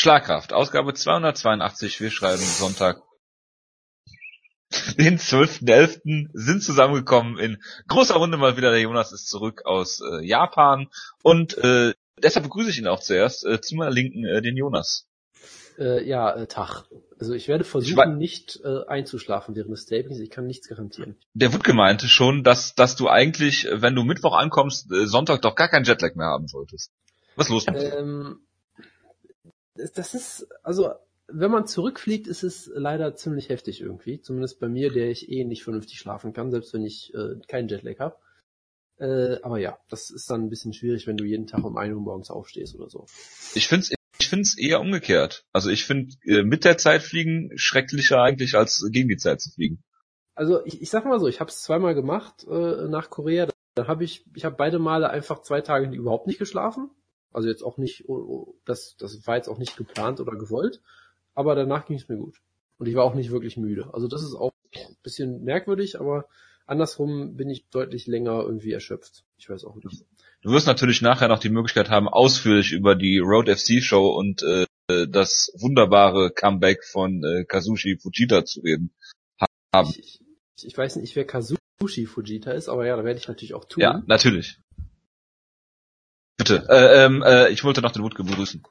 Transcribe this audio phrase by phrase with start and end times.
[0.00, 3.02] Schlagkraft, Ausgabe 282, wir schreiben Sonntag,
[4.96, 6.30] den 12.11.
[6.32, 8.70] sind zusammengekommen in großer Runde mal wieder.
[8.70, 10.88] Der Jonas ist zurück aus äh, Japan
[11.22, 13.44] und äh, deshalb begrüße ich ihn auch zuerst.
[13.44, 15.06] Äh, zu meiner Linken äh, den Jonas.
[15.78, 16.84] Äh, ja, äh, Tag.
[17.18, 20.18] Also ich werde versuchen, ich nicht äh, einzuschlafen während des Tapings.
[20.18, 21.18] Ich kann nichts garantieren.
[21.34, 25.56] Der Wutke meinte schon, dass, dass du eigentlich, wenn du Mittwoch ankommst, äh, Sonntag doch
[25.56, 26.90] gar keinen Jetlag mehr haben solltest.
[27.36, 27.98] Was ist los mit dir?
[27.98, 28.46] Ähm,
[29.94, 30.92] das ist, also
[31.32, 34.20] wenn man zurückfliegt, ist es leider ziemlich heftig irgendwie.
[34.20, 37.68] Zumindest bei mir, der ich eh nicht vernünftig schlafen kann, selbst wenn ich äh, keinen
[37.68, 38.16] Jetlag habe.
[38.98, 41.94] Äh, aber ja, das ist dann ein bisschen schwierig, wenn du jeden Tag um 1
[41.94, 43.06] Uhr morgens aufstehst oder so.
[43.54, 45.44] Ich find's ich find's eher umgekehrt.
[45.52, 49.50] Also ich finde äh, mit der Zeit fliegen schrecklicher eigentlich als gegen die Zeit zu
[49.50, 49.82] fliegen.
[50.34, 53.48] Also ich, ich sag mal so, ich habe es zweimal gemacht äh, nach Korea.
[53.74, 56.90] Da habe ich, ich habe beide Male einfach zwei Tage überhaupt nicht geschlafen.
[57.32, 60.80] Also jetzt auch nicht, oh, oh, das, das war jetzt auch nicht geplant oder gewollt
[61.34, 62.36] aber danach ging es mir gut.
[62.78, 63.92] Und ich war auch nicht wirklich müde.
[63.92, 66.26] Also das ist auch ein bisschen merkwürdig, aber
[66.66, 69.24] andersrum bin ich deutlich länger irgendwie erschöpft.
[69.38, 70.04] Ich weiß auch nicht.
[70.42, 74.42] Du wirst natürlich nachher noch die Möglichkeit haben, ausführlich über die Road FC Show und
[74.42, 74.66] äh,
[75.08, 78.92] das wunderbare Comeback von äh, Kazushi Fujita zu reden
[79.72, 79.90] haben.
[79.90, 80.20] Ich,
[80.56, 83.66] ich, ich weiß nicht, wer Kazushi Fujita ist, aber ja, da werde ich natürlich auch
[83.66, 83.82] tun.
[83.82, 84.58] Ja, natürlich.
[86.58, 86.66] Bitte.
[86.68, 88.62] Äh, ähm, äh, ich wollte noch den Wutke begrüßen.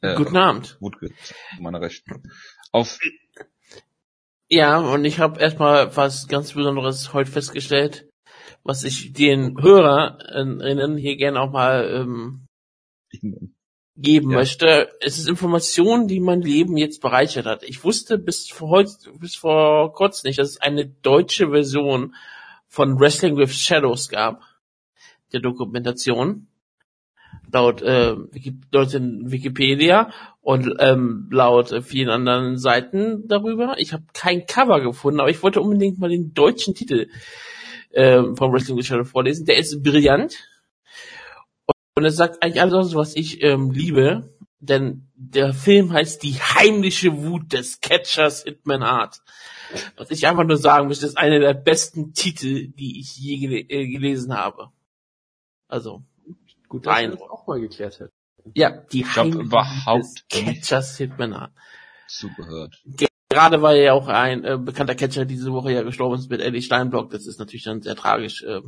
[0.00, 0.76] Äh, Guten Abend.
[0.80, 1.10] Wutke,
[1.60, 2.22] meiner Rechten.
[2.72, 2.98] Auf
[4.48, 8.08] ja, und ich habe erstmal was ganz Besonderes heute festgestellt,
[8.62, 12.46] was ich den Hörerinnen hier gerne auch mal ähm,
[13.96, 14.38] geben ja.
[14.38, 14.90] möchte.
[15.00, 17.62] Es ist Information, die mein Leben jetzt bereichert hat.
[17.62, 22.14] Ich wusste bis vor heute, bis vor kurzem nicht, dass es eine deutsche Version
[22.68, 24.42] von Wrestling with Shadows gab,
[25.32, 26.48] der Dokumentation
[27.52, 28.14] laut, äh,
[28.72, 33.76] laut Wikipedia und ähm, laut äh, vielen anderen Seiten darüber.
[33.78, 37.08] Ich habe kein Cover gefunden, aber ich wollte unbedingt mal den deutschen Titel
[37.90, 39.46] äh, vom Wrestling Shadow vorlesen.
[39.46, 40.36] Der ist brillant
[41.96, 47.22] und es sagt eigentlich alles, was ich ähm, liebe, denn der Film heißt Die heimliche
[47.22, 49.22] Wut des Catchers Hitman Art.
[49.96, 53.52] Was ich einfach nur sagen möchte, ist einer der besten Titel, die ich je gel
[53.68, 54.70] äh, gelesen habe.
[55.68, 56.02] Also,
[56.74, 58.12] Gut, dass wir das auch mal geklärt hätten.
[58.52, 61.52] Ja, die ich glaub, überhaupt Catchers Hitman
[62.08, 62.82] zugehört.
[63.28, 66.62] Gerade war ja auch ein äh, bekannter Catcher diese Woche ja gestorben ist mit Eddie
[66.62, 67.10] Steinblock.
[67.10, 68.42] Das ist natürlich dann sehr tragisch.
[68.42, 68.60] Äh,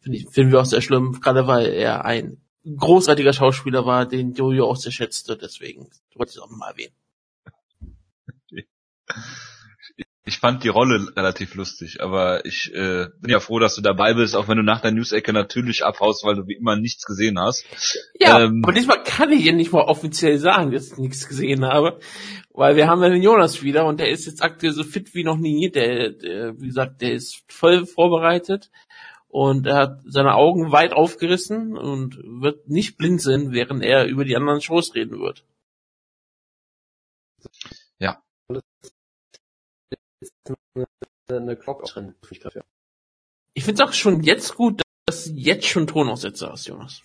[0.00, 4.32] Finde ich, finden wir auch sehr schlimm, gerade weil er ein großartiger Schauspieler war, den
[4.32, 5.36] Jojo auch sehr schätzte.
[5.36, 6.94] Deswegen wollte ich es auch mal erwähnen.
[10.26, 14.14] Ich fand die Rolle relativ lustig, aber ich äh, bin ja froh, dass du dabei
[14.14, 17.38] bist, auch wenn du nach der News-Ecke natürlich abhaust, weil du wie immer nichts gesehen
[17.38, 17.66] hast.
[18.18, 21.66] Ja, ähm, aber diesmal kann ich ja nicht mal offiziell sagen, dass ich nichts gesehen
[21.66, 21.98] habe,
[22.54, 25.24] weil wir haben ja den Jonas wieder und der ist jetzt aktuell so fit wie
[25.24, 25.70] noch nie.
[25.70, 28.70] Der, der wie gesagt, der ist voll vorbereitet
[29.28, 34.24] und er hat seine Augen weit aufgerissen und wird nicht blind sein, während er über
[34.24, 35.44] die anderen Shows reden wird.
[37.98, 38.22] Ja,
[41.28, 42.14] eine Clock drin.
[43.54, 47.02] Ich finde es auch schon jetzt gut, dass du jetzt schon Tonaussetzer hast, Jonas.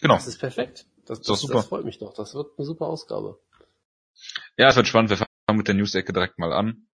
[0.00, 0.14] Genau.
[0.14, 0.86] Das ist perfekt.
[1.06, 1.54] Das, das, das, super.
[1.54, 2.14] das freut mich doch.
[2.14, 3.40] Das wird eine super Ausgabe.
[4.56, 5.10] Ja, es wird spannend.
[5.10, 6.86] Wir fangen mit der News-Ecke direkt mal an.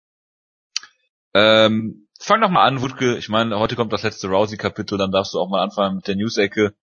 [1.33, 3.17] Ähm, fang doch mal an, Wutke.
[3.17, 6.15] Ich meine, heute kommt das letzte Rousey-Kapitel, dann darfst du auch mal anfangen mit der
[6.15, 6.75] News-Ecke.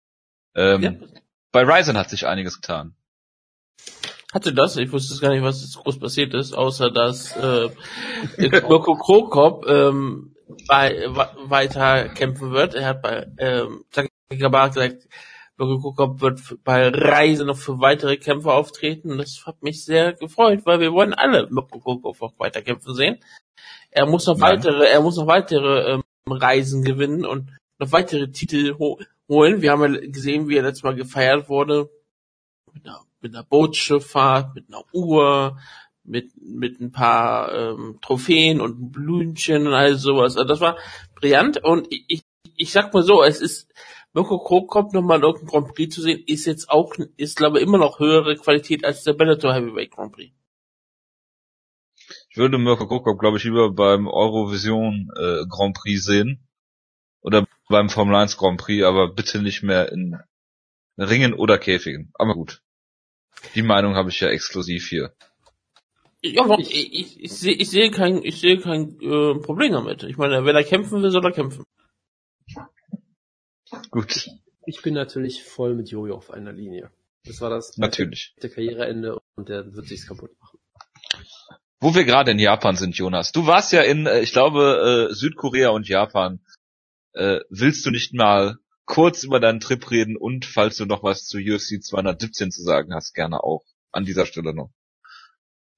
[0.55, 0.93] Ähm, ja.
[1.53, 2.97] Bei Ryzen hat sich einiges getan.
[4.33, 4.79] Hatte das?
[4.79, 7.69] Ich wusste gar nicht, was jetzt groß passiert ist, außer dass äh,
[8.39, 10.35] Mirko Krokop ähm,
[10.67, 11.05] bei,
[11.45, 12.75] weiter kämpfen wird.
[12.75, 13.85] Er hat bei ähm,
[14.31, 15.07] Gabar gesagt,
[15.59, 19.19] Mirko Krokop wird bei Reise noch für weitere Kämpfe auftreten.
[19.19, 23.19] Das hat mich sehr gefreut, weil wir wollen alle Mirko Krokop auch weiter kämpfen sehen.
[23.91, 28.79] Er muss noch weitere, er muss noch weitere ähm, Reisen gewinnen und noch weitere Titel
[28.79, 28.99] ho
[29.29, 29.61] holen.
[29.61, 31.91] Wir haben ja gesehen, wie er letztes Mal gefeiert wurde
[32.73, 35.59] mit einer mit einer Bootsschifffahrt, mit einer Uhr,
[36.05, 40.37] mit, mit ein paar ähm, Trophäen und Blümchen und all sowas.
[40.37, 40.77] Also das war
[41.15, 42.23] brillant und ich, ich,
[42.57, 43.73] ich sag mal so, es ist
[44.13, 47.79] Mirko Krokop nochmal irgendein Grand Prix zu sehen, ist jetzt auch, ist glaube ich immer
[47.79, 50.35] noch höhere Qualität als der Bellator Heavyweight Grand Prix.
[52.31, 56.47] Ich würde Mirko Krokop, glaube ich, lieber beim Eurovision äh, Grand Prix sehen.
[57.23, 60.19] Oder beim Formel 1 Grand Prix, aber bitte nicht mehr in
[60.99, 62.13] Ringen oder Käfigen.
[62.15, 62.63] Aber gut.
[63.55, 65.13] Die Meinung habe ich ja exklusiv hier.
[66.23, 70.05] Ja, ich, ich, ich, sehe ich sehe kein, ich sehe kein äh, Problem damit.
[70.05, 71.65] Ich meine, wenn er kämpfen will, soll er kämpfen.
[73.91, 74.29] Gut.
[74.67, 76.91] Ich bin natürlich voll mit Jojo auf einer Linie.
[77.25, 78.35] Das war das Natürlich.
[78.43, 80.59] der Karriereende und der wird sich's kaputt machen.
[81.81, 83.33] Wo wir gerade in Japan sind, Jonas.
[83.33, 86.41] Du warst ja in, äh, ich glaube, äh, Südkorea und Japan.
[87.15, 91.27] Äh, willst du nicht mal kurz über deinen Trip reden und falls du noch was
[91.27, 94.71] zu UFC 217 zu sagen hast, gerne auch an dieser Stelle noch.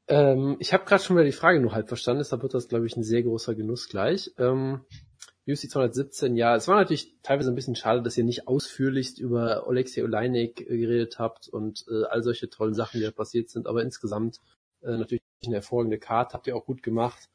[0.07, 2.87] Ähm, ich habe gerade schon wieder die Frage nur halb verstanden, deshalb wird das, glaube
[2.87, 4.33] ich, ein sehr großer Genuss gleich.
[4.39, 4.85] Ähm,
[5.47, 9.67] UFC 217, ja, es war natürlich teilweise ein bisschen schade, dass ihr nicht ausführlichst über
[9.67, 13.67] Alexei Oleinik äh, geredet habt und äh, all solche tollen Sachen, die da passiert sind,
[13.67, 14.41] aber insgesamt
[14.83, 17.29] äh, natürlich eine hervorragende Card, habt ihr auch gut gemacht.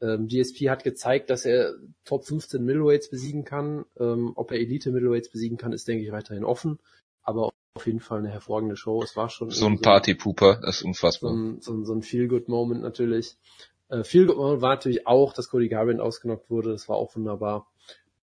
[0.00, 1.74] Ähm, GSP hat gezeigt, dass er
[2.04, 3.84] Top 15 Middleweights besiegen kann.
[3.98, 6.78] Ähm, ob er Elite Middleweights besiegen kann, ist, denke ich, weiterhin offen.
[7.22, 9.02] Aber auf jeden Fall eine hervorragende Show.
[9.02, 11.32] Es war schon So ein Partypooper, das ist so unfassbar.
[11.32, 13.36] ein, so ein, so ein Feel-Good-Moment natürlich.
[13.88, 16.70] Äh, Feel-Good-Moment war natürlich auch, dass Cody Garbrandt ausgenockt wurde.
[16.70, 17.66] Das war auch wunderbar.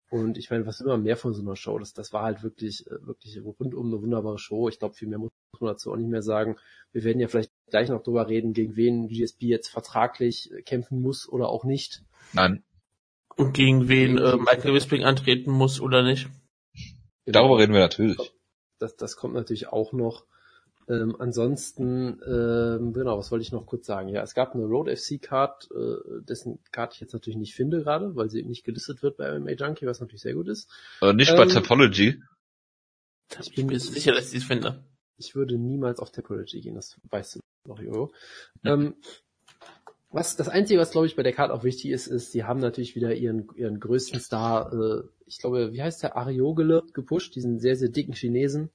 [0.08, 2.86] Und ich meine, was immer mehr von so einer Show, das, das war halt wirklich,
[2.86, 4.68] äh, wirklich rundum eine wunderbare Show.
[4.68, 5.30] Ich glaube, viel mehr muss
[5.60, 6.56] man dazu auch nicht mehr sagen.
[6.92, 11.28] Wir werden ja vielleicht gleich noch drüber reden, gegen wen GSP jetzt vertraglich kämpfen muss
[11.28, 12.02] oder auch nicht.
[12.32, 12.62] Nein,
[13.36, 16.28] Und gegen wen äh, Michael Bisping antreten muss oder nicht.
[17.24, 18.18] darüber reden wir natürlich.
[18.78, 20.24] Das, das kommt natürlich auch noch.
[20.88, 24.08] Ähm, ansonsten, ähm, genau, was wollte ich noch kurz sagen?
[24.08, 27.82] Ja, es gab eine Road FC Card, äh, dessen Card ich jetzt natürlich nicht finde
[27.82, 30.70] gerade, weil sie nicht gelistet wird bei MMA Junkie, was natürlich sehr gut ist.
[31.02, 32.22] Äh, nicht bei Ähm, Topology.
[33.40, 34.84] Ich bin mir sicher, dass ich es finde.
[35.16, 38.12] Ich würde niemals auf Topology gehen, das weißt du noch, Jojo.
[38.64, 38.94] Ähm,
[40.10, 42.60] was, das Einzige, was glaube ich bei der Card auch wichtig ist, ist, sie haben
[42.60, 47.58] natürlich wieder ihren, ihren größten Star, äh, ich glaube, wie heißt der, Ariogele gepusht, diesen
[47.58, 48.70] sehr, sehr dicken Chinesen,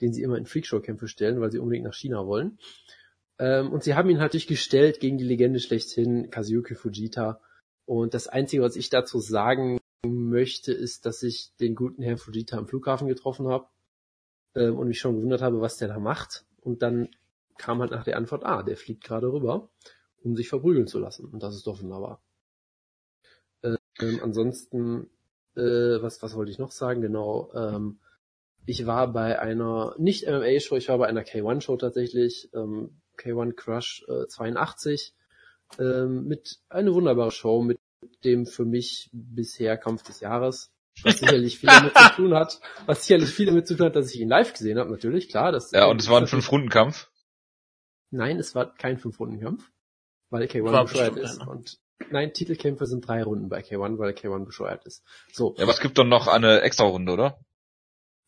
[0.00, 2.58] den sie immer in Freakshow-Kämpfe stellen, weil sie unbedingt nach China wollen.
[3.38, 7.40] Ähm, und sie haben ihn natürlich gestellt gegen die Legende schlechthin, Kazuyuki Fujita.
[7.84, 12.56] Und das Einzige, was ich dazu sagen möchte, ist, dass ich den guten Herrn Fujita
[12.56, 13.66] am Flughafen getroffen habe
[14.54, 16.44] ähm, und mich schon gewundert habe, was der da macht.
[16.60, 17.08] Und dann
[17.58, 19.68] kam halt nach der Antwort, ah, der fliegt gerade rüber,
[20.22, 21.26] um sich verprügeln zu lassen.
[21.26, 22.22] Und das ist doch wunderbar.
[24.00, 25.10] Ähm, ansonsten,
[25.56, 27.00] äh, was, was wollte ich noch sagen?
[27.00, 27.98] Genau, ähm,
[28.66, 34.04] ich war bei einer, nicht MMA-Show, ich war bei einer K1-Show tatsächlich, ähm, K1 Crush
[34.08, 35.14] äh, 82,
[35.78, 37.78] ähm, mit eine wunderbare Show mit
[38.24, 40.70] dem für mich bisher Kampf des Jahres,
[41.02, 44.12] was sicherlich viel damit zu tun hat, was sicherlich viel damit zu tun hat, dass
[44.12, 45.52] ich ihn live gesehen habe, natürlich, klar.
[45.52, 47.08] Das, Ja, und es war ein Fünf-Runden-Kampf.
[48.10, 49.70] Nein, es war kein Fünf-Runden-Kampf,
[50.30, 51.40] weil K1 War bescheuert ist.
[51.40, 51.50] einer.
[51.50, 51.78] Und
[52.10, 55.02] nein, Titelkämpfe sind drei Runden bei K1, weil K1 bescheuert ist.
[55.32, 57.40] So, Ja, aber es gibt doch noch eine Extra-Runde, oder?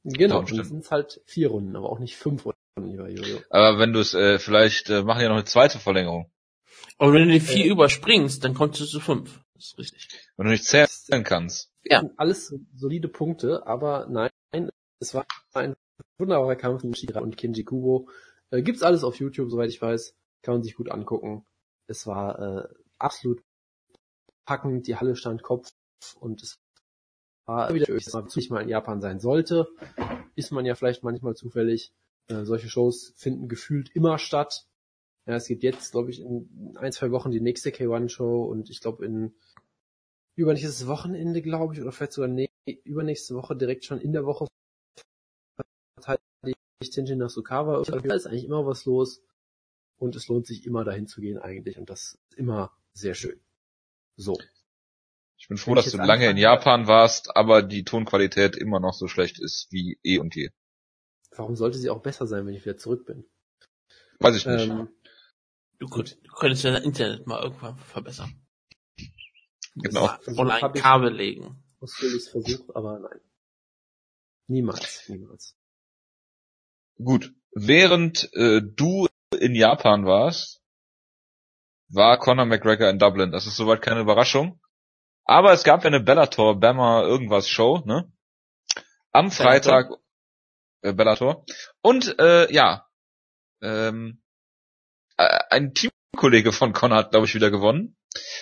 [0.04, 3.40] genau, dann sind es halt vier Runden, aber auch nicht fünf Runden, lieber Jojo.
[3.50, 6.30] Aber wenn du es, äh, vielleicht äh, machen die ja noch eine zweite Verlängerung.
[6.98, 7.68] Und wenn du die vier Äh.
[7.68, 9.40] überspringst, dann kommst du zu fünf.
[9.54, 10.08] Das ist richtig.
[10.36, 11.70] Wenn du nicht zählen kannst.
[11.84, 12.00] Ja.
[12.00, 14.30] sind alles solide Punkte, aber nein,
[15.00, 15.76] es war ein
[16.18, 18.08] wunderbarer Kampf mit Shira und Kenji Kubo.
[18.50, 20.14] Äh, gibt's alles auf YouTube, soweit ich weiß.
[20.42, 21.46] Kann man sich gut angucken.
[21.86, 22.68] Es war äh,
[22.98, 23.42] absolut
[24.44, 25.72] packend, die Halle stand Kopf
[26.20, 26.58] und es
[27.46, 29.68] war wieder, dass man nicht mal in Japan sein sollte.
[30.36, 31.92] Ist man ja vielleicht manchmal zufällig.
[32.28, 34.66] Äh, solche Shows finden gefühlt immer statt.
[35.26, 38.80] Ja, es gibt jetzt, glaube ich, in ein, zwei Wochen die nächste K1-Show und ich
[38.80, 39.34] glaube in
[40.36, 42.48] übernächstes Wochenende, glaube ich, oder vielleicht sogar nee,
[42.84, 44.46] übernächste Woche direkt schon in der Woche
[46.86, 47.82] Tenjin Nasukawa.
[47.82, 49.20] Da ist eigentlich immer was los
[49.96, 53.40] und es lohnt sich immer dahin zu gehen eigentlich und das ist immer sehr schön.
[54.16, 54.38] So.
[55.36, 58.56] Ich bin froh, Wenn dass ich du lange in anfange- Japan warst, aber die Tonqualität
[58.56, 60.50] immer noch so schlecht ist wie eh und je.
[61.36, 63.24] Warum sollte sie auch besser sein, wenn ich wieder zurück bin?
[64.20, 64.68] Weiß ich nicht.
[64.68, 64.88] Ähm,
[65.80, 68.32] Du, könnt- du könntest dein Internet mal irgendwann verbessern.
[69.76, 70.08] Genau.
[70.08, 71.62] das Versuch Online ich Kabel legen.
[71.78, 73.20] ausführlich versucht, aber nein.
[74.48, 75.54] Niemals, niemals.
[77.02, 77.32] Gut.
[77.52, 79.06] Während äh, du
[79.38, 80.60] in Japan warst,
[81.88, 83.32] war Conor McGregor in Dublin.
[83.32, 84.60] Das ist soweit keine Überraschung.
[85.24, 88.10] Aber es gab ja eine Bellator Bama irgendwas Show, ne?
[89.12, 89.90] Am Freitag
[90.82, 91.44] äh, Bellator.
[91.82, 92.86] Und äh, ja,
[93.62, 94.22] ähm,
[95.16, 97.96] äh, ein Teamkollege von Conor hat, glaube ich, wieder gewonnen.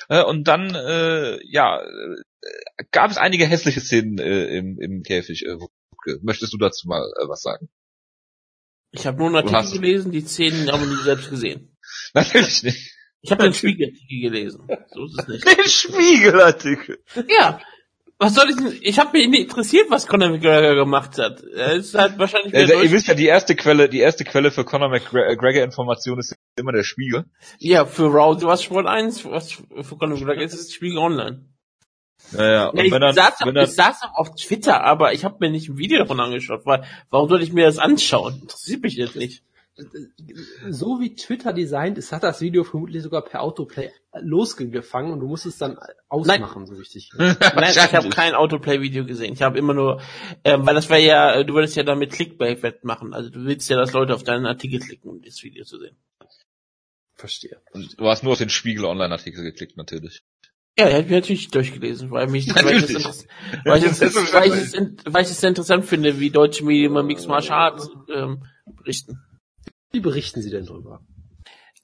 [0.09, 5.45] Äh, und dann, äh, ja, äh, gab es einige hässliche Szenen äh, im, im Käfig.
[5.45, 5.57] Äh.
[6.23, 7.69] Möchtest du dazu mal äh, was sagen?
[8.91, 11.77] Ich habe nur einen Artikel gelesen, die Szenen haben wir nie selbst gesehen.
[12.15, 12.93] Natürlich nicht.
[13.23, 14.69] Ich habe den Spiegelartikel gelesen.
[14.93, 15.45] So ist es nicht.
[15.59, 16.99] Den Spiegelartikel.
[17.29, 17.61] Ja.
[18.19, 18.79] Was soll ich denn?
[18.81, 21.43] Ich habe mich nicht interessiert, was Conor McGregor gemacht hat.
[21.43, 24.65] Er ist halt wahrscheinlich Äh, ihr wisst ja, die erste Quelle, die erste Quelle für
[24.65, 27.25] Conor McGregor Information ist immer der Spiegel.
[27.59, 31.45] Ja, für Raw, du hast Sport 1, was für Conor McGregor ist, ist Spiegel Online.
[32.33, 32.67] Ja, ja.
[32.69, 35.13] Und Ja, ich, wenn dann, saß, wenn auch- dann, ich saß auch auf Twitter, aber
[35.13, 38.41] ich habe mir nicht ein Video davon angeschaut, weil warum sollte ich mir das anschauen?
[38.43, 39.43] Interessiert mich jetzt nicht.
[40.71, 45.27] So wie Twitter designt ist, hat das Video vermutlich sogar per Autoplay losgefangen und du
[45.27, 47.11] musst es dann ausmachen, so richtig.
[47.19, 47.37] Nein,
[47.71, 49.35] ich habe kein Autoplay-Video gesehen.
[49.35, 50.01] Ich habe immer nur,
[50.45, 53.13] ähm, weil das wäre ja, du würdest ja damit Clickbait wettmachen.
[53.13, 55.97] Also du willst ja, dass Leute auf deinen Artikel klicken, um das Video zu sehen.
[57.15, 57.61] Verstehe.
[57.73, 60.23] Und du hast nur auf den Spiegel Online-Artikel geklickt, natürlich.
[60.79, 63.95] Ja, hat mir natürlich durchgelesen, weil mich, weil ich, weil, ich
[64.35, 64.75] weil, ich es,
[65.07, 69.19] weil ich interessant finde, wie deutsche Medien über Mixed Martial Arts ähm, berichten.
[69.91, 71.01] Wie berichten Sie denn drüber?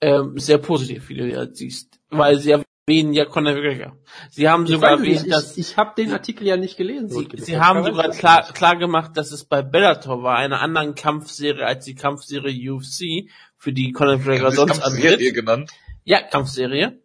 [0.02, 3.96] Ähm, sehr positiv, wie du ja siehst, weil sie erwähnen ja Conor McGregor.
[4.30, 7.08] Sie haben Ich, sogar nicht, erwähnt, dass ich, ich habe den Artikel ja nicht gelesen.
[7.08, 11.64] Sie, sie haben sogar klar, klar gemacht, dass es bei Bellator war, einer anderen Kampfserie
[11.64, 15.34] als die Kampfserie UFC, für die Conor McGregor sonst antritt.
[15.34, 15.70] genannt.
[16.04, 17.00] Ja, Kampfserie.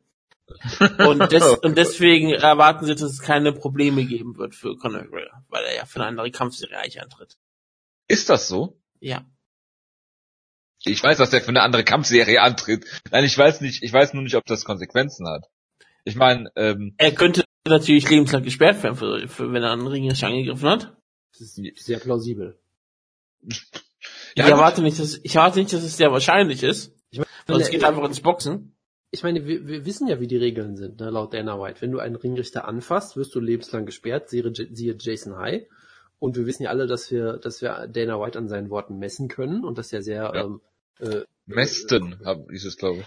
[1.00, 5.44] Und, des, und deswegen erwarten sie, dass es keine Probleme geben wird für Conor McGregor,
[5.50, 7.38] weil er ja für eine andere Kampfserie eigentlich antritt.
[8.08, 8.80] Ist das so?
[9.00, 9.26] Ja.
[10.84, 12.86] Ich weiß, dass der für eine andere Kampfserie antritt.
[13.12, 15.46] Nein, ich weiß nicht, ich weiß nur nicht, ob das Konsequenzen hat.
[16.06, 20.28] Ich meine, ähm, Er könnte natürlich lebenslang gesperrt werden, für, für, wenn er einen Ringrichter
[20.28, 20.96] angegriffen hat.
[21.34, 22.58] Das ist sehr plausibel.
[23.46, 23.66] Ich
[24.36, 24.54] Ja, gut.
[24.54, 26.94] erwarte nicht, dass, ich erwarte nicht, dass es sehr wahrscheinlich ist.
[27.10, 28.77] Ich meine, Sonst geht er einfach ins Boxen.
[29.12, 31.82] Ich meine wir, wir wissen ja, wie die Regeln sind, ne, laut Dana White.
[31.82, 35.64] Wenn du einen Ringrichter anfasst, wirst du lebenslang gesperrt, siehe, siehe Jason High.
[36.20, 39.28] Und wir wissen ja alle, dass wir, dass wir Dana White an seinen Worten messen
[39.28, 40.46] können und dass er sehr, Ja.
[40.46, 40.62] ähm,
[41.00, 43.06] äh, Mesten hab- hieß es, glaube ich.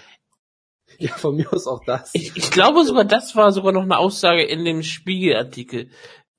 [1.11, 2.11] ja, von mir aus auch das.
[2.15, 5.91] Ich, ich glaube sogar, das war sogar noch eine Aussage in dem Spiegelartikel,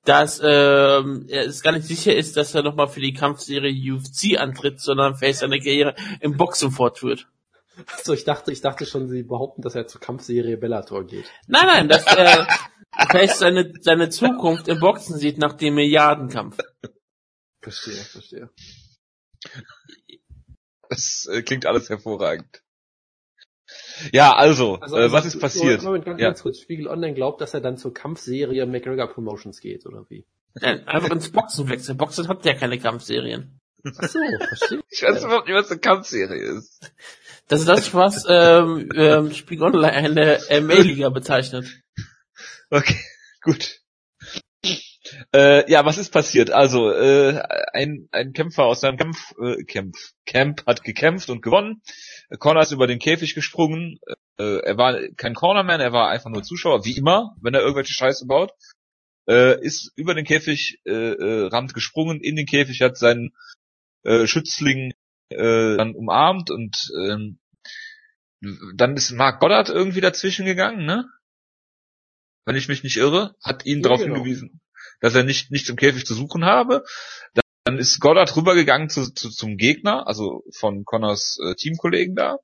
[0.04, 4.38] dass ähm, er es gar nicht sicher ist, dass er nochmal für die Kampfserie UFC
[4.38, 7.28] antritt, sondern vielleicht seine Karriere im Boxen fortführt.
[8.04, 11.26] So, ich dachte, ich dachte schon, sie behaupten, dass er zur Kampfserie Bellator geht.
[11.46, 12.46] Nein, nein, dass er
[13.10, 16.58] vielleicht seine, seine Zukunft im Boxen sieht nach dem Milliardenkampf.
[17.60, 18.50] Verstehe, verstehe.
[20.88, 22.62] Das äh, klingt alles hervorragend.
[24.12, 25.82] Ja, also, äh, was ist passiert?
[25.82, 26.28] Moment, ganz, Ja.
[26.28, 26.60] ganz kurz.
[26.60, 30.26] Spiegel Online glaubt, dass er dann zur Kampfserie McGregor Promotions geht, oder wie?
[30.54, 31.96] Nein, einfach ins Boxen wechseln.
[31.96, 33.58] Boxen hat ja keine Kampfserien.
[33.84, 34.82] Ach so, verstehe.
[34.90, 36.92] Ich weiß überhaupt nicht, was eine Kampfserie ist.
[37.52, 41.66] Das ist das, was ähm, ähm, Spiegel Online eine MA-Liga bezeichnet.
[42.70, 42.96] Okay,
[43.42, 43.78] gut.
[45.34, 46.50] Äh, ja, was ist passiert?
[46.50, 47.42] Also, äh,
[47.74, 49.94] ein, ein Kämpfer aus seinem Kampf, äh, Camp,
[50.24, 51.82] Camp hat gekämpft und gewonnen.
[52.38, 53.98] Connor ist über den Käfig gesprungen.
[54.38, 57.92] Äh, er war kein Cornerman, er war einfach nur Zuschauer, wie immer, wenn er irgendwelche
[57.92, 58.52] Scheiße baut.
[59.28, 63.34] Äh, ist über den Käfig äh, äh, Rand gesprungen, in den Käfig, hat seinen
[64.04, 64.94] äh, Schützling
[65.28, 67.38] äh, dann umarmt und ähm,
[68.74, 71.06] dann ist Mark Goddard irgendwie dazwischen gegangen, ne?
[72.44, 74.16] Wenn ich mich nicht irre, hat ihn Ja, darauf genau.
[74.16, 74.60] hingewiesen,
[75.00, 76.84] dass er nicht nichts im Käfig zu suchen habe.
[77.64, 82.38] Dann, ist Goddard rübergegangen zu, zu, zum Gegner, also von Connors äh, Teamkollegen da,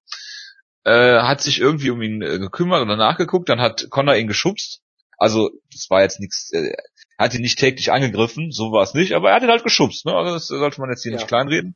[0.85, 4.28] äh, hat sich irgendwie um ihn äh, gekümmert und danach geguckt, dann hat Connor ihn
[4.28, 4.81] geschubst.
[5.19, 6.73] Also das war jetzt nichts, äh,
[7.19, 9.64] er hat ihn nicht täglich angegriffen, so war es nicht, aber er hat ihn halt
[9.64, 10.14] geschubst, ne?
[10.14, 11.19] Also das sollte man jetzt hier Ja.
[11.19, 11.75] nicht kleinreden.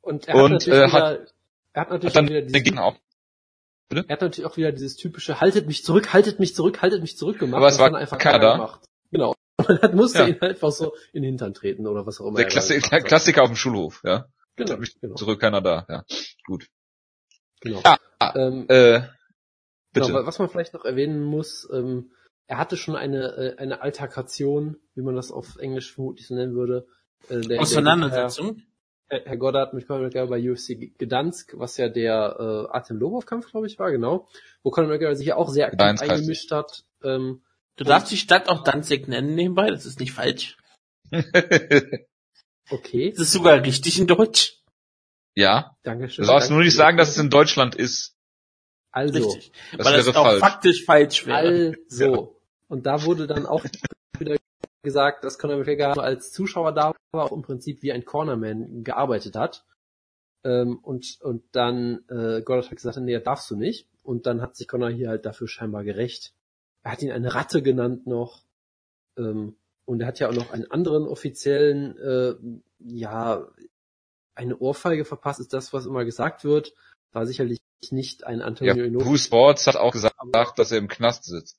[0.00, 1.26] Und er hat Und, natürlich äh, wieder,
[1.72, 2.96] er hat natürlich Hat dann wieder den dieses, Gegner auch.
[3.90, 7.16] Er hat natürlich auch wieder dieses typische haltet mich zurück, haltet mich zurück, haltet mich
[7.16, 7.58] zurück gemacht.
[7.58, 8.84] Aber es war dann einfach keiner gemacht.
[9.10, 9.34] Genau.
[9.68, 10.26] Und dann musste Ja.
[10.28, 12.36] ihn halt einfach so in den Hintern treten oder was auch immer.
[12.36, 13.04] Der, er Klassi hat.
[13.04, 14.26] Klassiker auf dem Schulhof, ja.
[14.56, 16.04] Genau, mich genau, Zurück keiner da, ja.
[16.46, 16.66] Gut.
[17.60, 17.82] genau.
[17.84, 17.98] Ja,
[18.36, 19.00] Ähm, Äh,
[19.92, 20.06] bitte.
[20.06, 22.12] Genau, wa- was man vielleicht noch erwähnen muss, ähm,
[22.46, 26.54] er hatte schon eine, äh, eine Alterkation, wie man das auf Englisch vermutlich so nennen
[26.54, 26.86] würde.
[27.28, 28.62] Äh, der, Auseinandersetzung.
[29.10, 33.50] Herr Goddard hat mit Conor McGregor bei UFC Gdansk, was ja der äh, Artem Lobov-Kampf,
[33.50, 34.28] glaube ich, war, genau.
[34.62, 36.84] Wo Conor McGregor sich ja auch sehr aktiv Gdansk heißt eingemischt hat.
[37.02, 37.42] Ähm,
[37.76, 40.58] Du darfst die Stadt auch Danzig nennen nebenbei, das ist nicht falsch.
[42.70, 44.58] okay, Das ist sogar richtig in Deutsch.
[45.34, 45.76] ja.
[45.82, 46.24] danke schön.
[46.24, 48.14] Du darfst danke nur nicht sagen, dass es in Deutschland ist.
[48.92, 49.52] Also, Richtig.
[49.76, 50.40] Das Weil wäre das auch falsch.
[50.40, 51.74] faktisch falsch wäre.
[51.90, 52.36] Also.
[52.68, 53.64] Und da wurde dann auch
[54.82, 59.36] gesagt, dass Conor McGregor als Zuschauer da war, auch im Prinzip wie ein Cornerman gearbeitet
[59.36, 59.64] hat.
[60.44, 63.88] Ähm, und, und dann äh, Goddard hat gesagt, nee, darfst du nicht.
[64.02, 66.32] Und dann hat sich Conor hier halt dafür scheinbar gerecht.
[66.82, 68.42] Er hat ihn eine Ratte genannt noch.
[69.18, 72.34] Ähm, und er hat ja auch noch einen anderen offiziellen, äh,
[72.78, 73.46] ja,
[74.34, 76.72] eine Ohrfeige verpasst, ist das, was immer gesagt wird.
[77.12, 77.58] War sicherlich
[77.90, 79.04] nicht ein Ja, Antonio Inoki.
[79.04, 80.14] Bruce Sports hat auch gesagt,
[80.56, 81.58] dass er im Knast sitzt.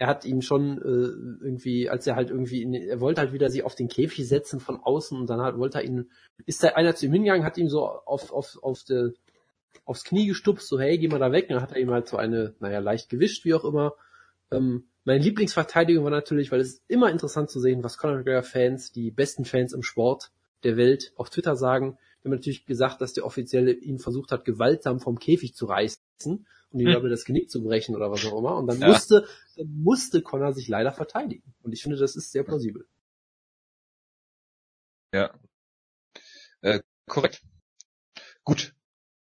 [0.00, 3.50] Er hat ihm schon äh, irgendwie, als er halt irgendwie, in, er wollte halt wieder
[3.50, 6.10] sich auf den Käfig setzen von außen und dann halt wollte er ihn,
[6.46, 9.12] ist da einer zu ihm hingegangen, hat ihm so auf, auf, auf de,
[9.84, 12.08] aufs Knie gestupst, so hey, geh mal da weg, und dann hat er ihm halt
[12.08, 13.92] so eine, naja, leicht gewischt, wie auch immer.
[14.50, 18.92] Ähm, Meine Lieblingsverteidigung war natürlich, weil es ist immer interessant zu sehen, was Conor McGregor-Fans,
[18.92, 20.30] die besten Fans im Sport
[20.64, 21.98] der Welt, auf Twitter sagen.
[22.22, 26.46] Wir haben natürlich gesagt, dass der Offizielle ihn versucht hat, gewaltsam vom Käfig zu reißen
[26.70, 26.94] und ihm Hm.
[26.94, 28.56] dabei das Genick zu brechen oder was auch immer.
[28.56, 28.88] Und dann Ja.
[28.88, 31.54] musste, dann musste Conor sich leider verteidigen.
[31.62, 32.86] Und ich finde, das ist sehr plausibel.
[35.12, 35.34] Ja.
[36.62, 37.42] Äh, korrekt.
[38.44, 38.74] Gut.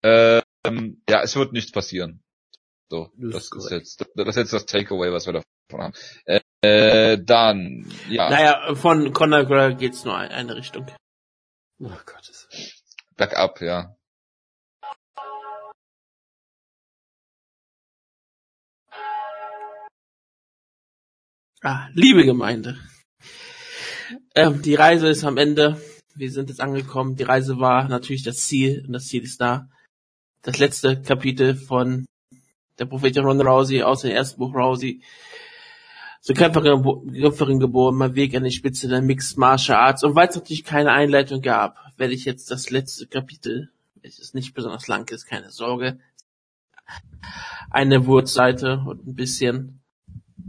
[0.04, 2.22] Ähm, ja, es wird nichts passieren.
[2.90, 5.94] So, Das ist das, ist jetzt, das ist jetzt das Takeaway, was wir davon haben.
[6.64, 10.87] Äh, dann, ja, Naja, von Conor McGregor geht's nur in eine Richtung.
[11.80, 12.49] Oh Gottes.
[13.16, 13.96] bergab, ja.
[21.64, 22.76] Ah, liebe Gemeinde.
[24.35, 25.81] Ähm, die Reise ist am Ende.
[26.12, 27.14] Wir sind jetzt angekommen.
[27.14, 29.69] Die Reise war natürlich das Ziel und das Ziel ist da.
[30.42, 32.04] Das letzte Kapitel von
[32.81, 35.02] der Prophetin Ronda Rousey aus dem ersten Buch Rousey.
[36.21, 40.02] Zur Kämpferin, Kämpferin geboren, mein Weg an die Spitze der Mixed Martial Arts.
[40.02, 44.52] Und weil es natürlich keine Einleitung gab, werde ich jetzt das letzte Kapitel, welches nicht
[44.54, 46.00] besonders lang ist, keine Sorge,
[47.71, 49.82] eine Wurzseite und ein bisschen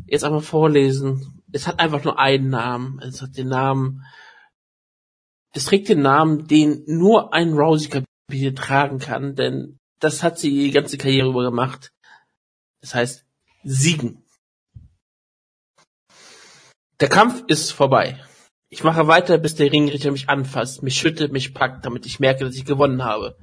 [0.05, 1.43] jetzt einmal vorlesen.
[1.51, 2.99] Es hat einfach nur einen Namen.
[2.99, 4.03] Es hat den Namen,
[5.53, 10.71] es trägt den Namen, den nur ein Rousey-Kapitel tragen kann, denn das hat sie die
[10.71, 11.91] ganze Karriere über gemacht.
[12.81, 13.25] Das heißt,
[13.63, 14.25] siegen.
[16.99, 18.19] Der Kampf ist vorbei.
[18.69, 22.43] Ich mache weiter, bis der Ringrichter mich anfasst, mich schüttelt, mich packt, damit ich merke,
[22.43, 23.37] dass ich gewonnen habe.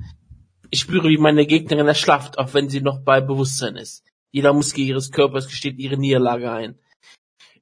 [0.70, 4.04] Ich spüre, wie meine Gegnerin erschlafft, auch wenn sie noch bei Bewusstsein ist.
[4.30, 6.78] Jeder Muskel ihres Körpers gesteht ihre Niederlage ein.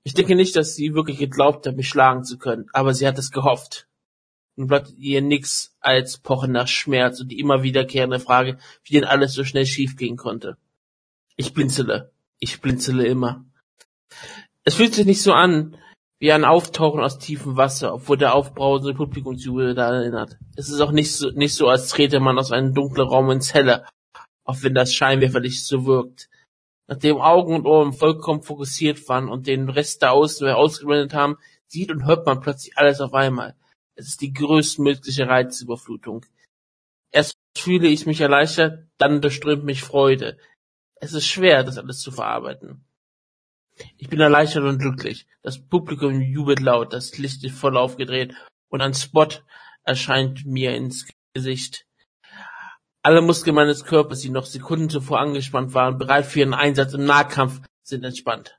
[0.03, 3.19] Ich denke nicht, dass sie wirklich geglaubt hat, mich schlagen zu können, aber sie hat
[3.19, 3.89] es gehofft.
[4.57, 9.33] Nun bleibt ihr nix als pochender Schmerz und die immer wiederkehrende Frage, wie denn alles
[9.33, 10.57] so schnell schiefgehen konnte.
[11.37, 12.11] Ich blinzele.
[12.41, 13.45] Ich blinzele immer.
[14.65, 15.77] Es fühlt sich nicht so an,
[16.19, 20.37] wie ein Auftauchen aus tiefem Wasser, obwohl der aufbrausende Publikumsjubel daran erinnert.
[20.57, 23.55] Es ist auch nicht so, nicht so, als trete man aus einem dunklen Raum ins
[23.55, 23.87] Helle,
[24.45, 26.28] auch wenn das Scheinwerferlicht so wirkt.
[26.89, 31.91] Nachdem Augen und Ohren vollkommen fokussiert waren und den Rest der Außenwelt ausgeblendet haben, sieht
[31.91, 33.55] und hört man plötzlich alles auf einmal.
[33.95, 36.25] Es ist die größtmögliche Reizüberflutung.
[37.11, 40.39] Erst fühle ich mich erleichtert, dann durchströmt mich Freude.
[40.97, 42.85] Es ist schwer, das alles zu verarbeiten.
[43.97, 45.27] Ich bin erleichtert und glücklich.
[45.43, 48.35] Das Publikum jubelt laut, das Licht ist voll aufgedreht
[48.69, 49.29] und ein Spot
[49.85, 51.88] erscheint mir ins Gesicht.
[53.03, 57.05] Alle Muskeln meines Körpers, die noch Sekunden zuvor angespannt waren, bereit für ihren Einsatz im
[57.05, 58.59] Nahkampf, sind entspannt.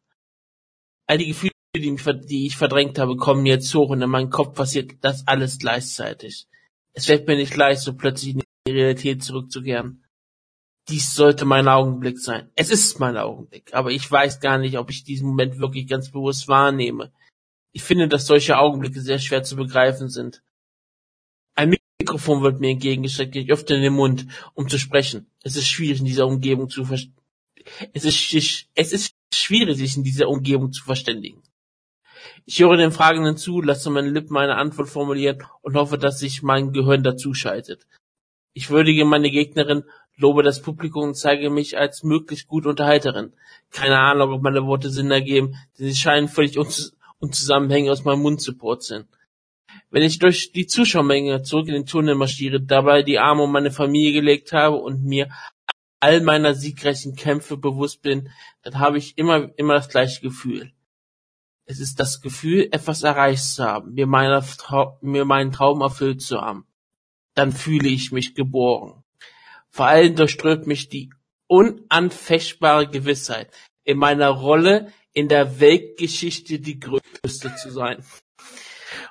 [1.08, 4.30] All die Gefühle, die, mich, die ich verdrängt habe, kommen jetzt hoch und in meinem
[4.30, 6.47] Kopf passiert das alles gleichzeitig.
[6.93, 10.06] Es fällt mir nicht leicht, so plötzlich in die Realität zurückzukehren.
[10.88, 12.49] Dies sollte mein Augenblick sein.
[12.56, 16.10] Es ist mein Augenblick, aber ich weiß gar nicht, ob ich diesen Moment wirklich ganz
[16.12, 17.12] bewusst wahrnehme.
[17.71, 20.41] Ich finde, dass solche Augenblicke sehr schwer zu begreifen sind.
[21.99, 25.27] Mikrofon wird mir entgegengestreckt, ich öffne den Mund, um zu sprechen.
[25.43, 26.97] Es ist schwierig in dieser Umgebung zu ver
[27.93, 31.43] es ist, es ist schwierig, sich in dieser Umgebung zu verständigen.
[32.45, 36.41] Ich höre den Fragenden zu, lasse meine Lippen eine Antwort formulieren und hoffe, dass sich
[36.41, 37.85] mein Gehirn dazu schaltet.
[38.53, 39.83] Ich würdige meine Gegnerin,
[40.15, 43.33] lobe das Publikum und zeige mich als möglichst gute Unterhalterin.
[43.71, 48.21] Keine Ahnung, ob meine Worte Sinn ergeben, denn sie scheinen völlig unzus unzusammenhängend aus meinem
[48.21, 49.05] Mund zu purzeln.
[49.91, 53.71] Wenn ich durch die Zuschauermenge zurück in den Tunnel marschiere, dabei die Arme um meine
[53.71, 55.30] Familie gelegt habe und mir
[55.99, 58.30] all meiner siegreichen Kämpfe bewusst bin,
[58.62, 60.71] dann habe ich immer, immer das gleiche Gefühl.
[61.65, 66.21] Es ist das Gefühl, etwas erreicht zu haben, mir, meiner, Trau mir meinen Traum erfüllt
[66.21, 66.65] zu haben.
[67.36, 69.04] Dann fühle ich mich geboren.
[69.69, 71.12] Vor allem durchströmt mich die
[71.47, 73.52] unanfechtbare Gewissheit,
[73.84, 78.04] in meiner Rolle in der Weltgeschichte die größte zu sein.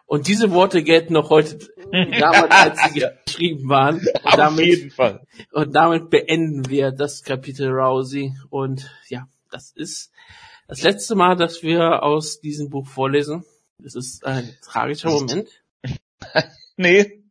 [0.09, 1.59] Und diese Worte gelten noch heute,
[2.18, 3.99] damals, als sie geschrieben waren.
[3.99, 5.21] Und Auf damit, jeden Fall.
[5.53, 8.33] und damit beenden wir das Kapitel Rousey.
[8.51, 10.11] Und ja, das ist
[10.66, 13.44] das letzte Mal, dass wir aus diesem Buch vorlesen.
[13.85, 15.49] Es ist ein tragischer Moment.
[16.77, 17.23] Nee.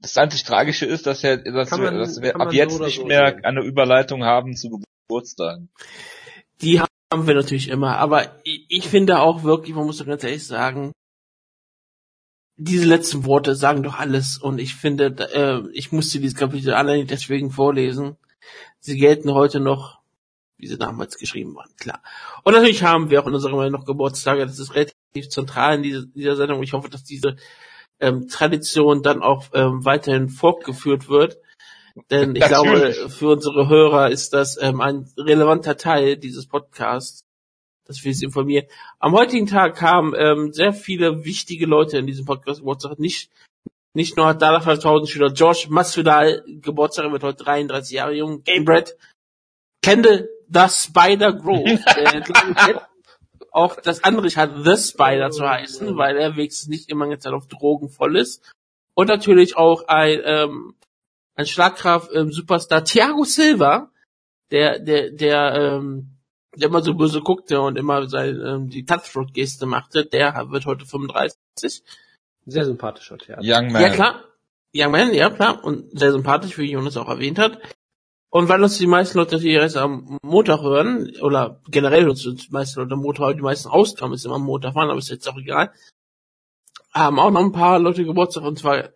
[0.00, 2.56] Das einzig Tragische ist, dass, er, dass Kann wir, man- dass wir man ab so
[2.56, 3.44] jetzt oder nicht so mehr sehen.
[3.44, 5.70] eine Überleitung haben zu Geburtstagen.
[6.60, 7.96] Die haben wir natürlich immer.
[7.98, 10.92] Aber ich, ich finde auch wirklich, man muss doch ganz ehrlich sagen,
[12.56, 14.38] diese letzten Worte sagen doch alles.
[14.38, 18.16] Und ich finde, äh, ich musste dieses Kapitel allein deswegen vorlesen.
[18.80, 20.00] Sie gelten heute noch,
[20.56, 22.02] wie sie damals geschrieben waren, klar.
[22.42, 24.46] Und natürlich haben wir auch in unserer Meinung noch Geburtstage.
[24.46, 26.62] Das ist relativ zentral in dieser, dieser Sendung.
[26.62, 27.36] Ich hoffe, dass diese
[28.00, 31.38] ähm, Tradition dann auch ähm, weiterhin fortgeführt wird.
[32.10, 33.12] Denn ich glaube, Natürlich.
[33.12, 37.23] für unsere Hörer ist das ähm, ein relevanter Teil dieses Podcasts.
[37.86, 38.66] Das will ich informieren.
[38.98, 42.98] Am heutigen Tag kamen ähm, sehr viele wichtige Leute in diesem Podcast Geburtstag.
[42.98, 43.30] Nicht,
[43.92, 48.42] nicht nur hat Dada 5000 Schüler George Masvidal Geburtstag, er wird heute 33 Jahre jung.
[48.42, 48.96] Gamebred,
[49.82, 51.78] Kendall, The Spider Grove.
[53.50, 57.34] auch das andere hat The Spider zu heißen, weil er wenigstens nicht immer eine Zeit
[57.34, 58.50] auf Drogen voll ist.
[58.94, 60.74] Und natürlich auch ein, ähm,
[61.36, 63.90] ein Schlagkraft ähm, Superstar Thiago Silva,
[64.50, 66.13] der, der, der, ähm,
[66.56, 70.86] der immer so böse guckte und immer sein, ähm, die Cutthroat-Geste machte, der wird heute
[70.86, 71.82] 35.
[72.46, 73.42] Sehr sympathischer Theater.
[73.42, 73.82] Young Man.
[73.82, 74.24] Ja, klar.
[74.74, 75.64] Young Man, ja, klar.
[75.64, 77.58] Und sehr sympathisch, wie Jonas auch erwähnt hat.
[78.30, 82.50] Und weil uns die meisten Leute die erst am Montag hören, oder generell uns die
[82.50, 85.28] meisten Leute am Montag, die meisten Ausgaben ist immer am Montag fahren, aber ist jetzt
[85.28, 85.72] auch egal,
[86.92, 88.90] haben auch noch ein paar Leute Geburtstag, und zwar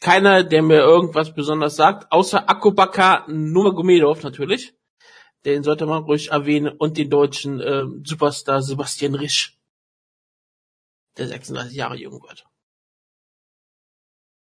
[0.00, 4.74] keiner, der mir irgendwas besonders sagt, außer Akubaka Nurmagomedov natürlich.
[5.44, 9.58] Den sollte man ruhig erwähnen und den deutschen äh, Superstar Sebastian Risch,
[11.16, 12.46] der 36 Jahre jung wird.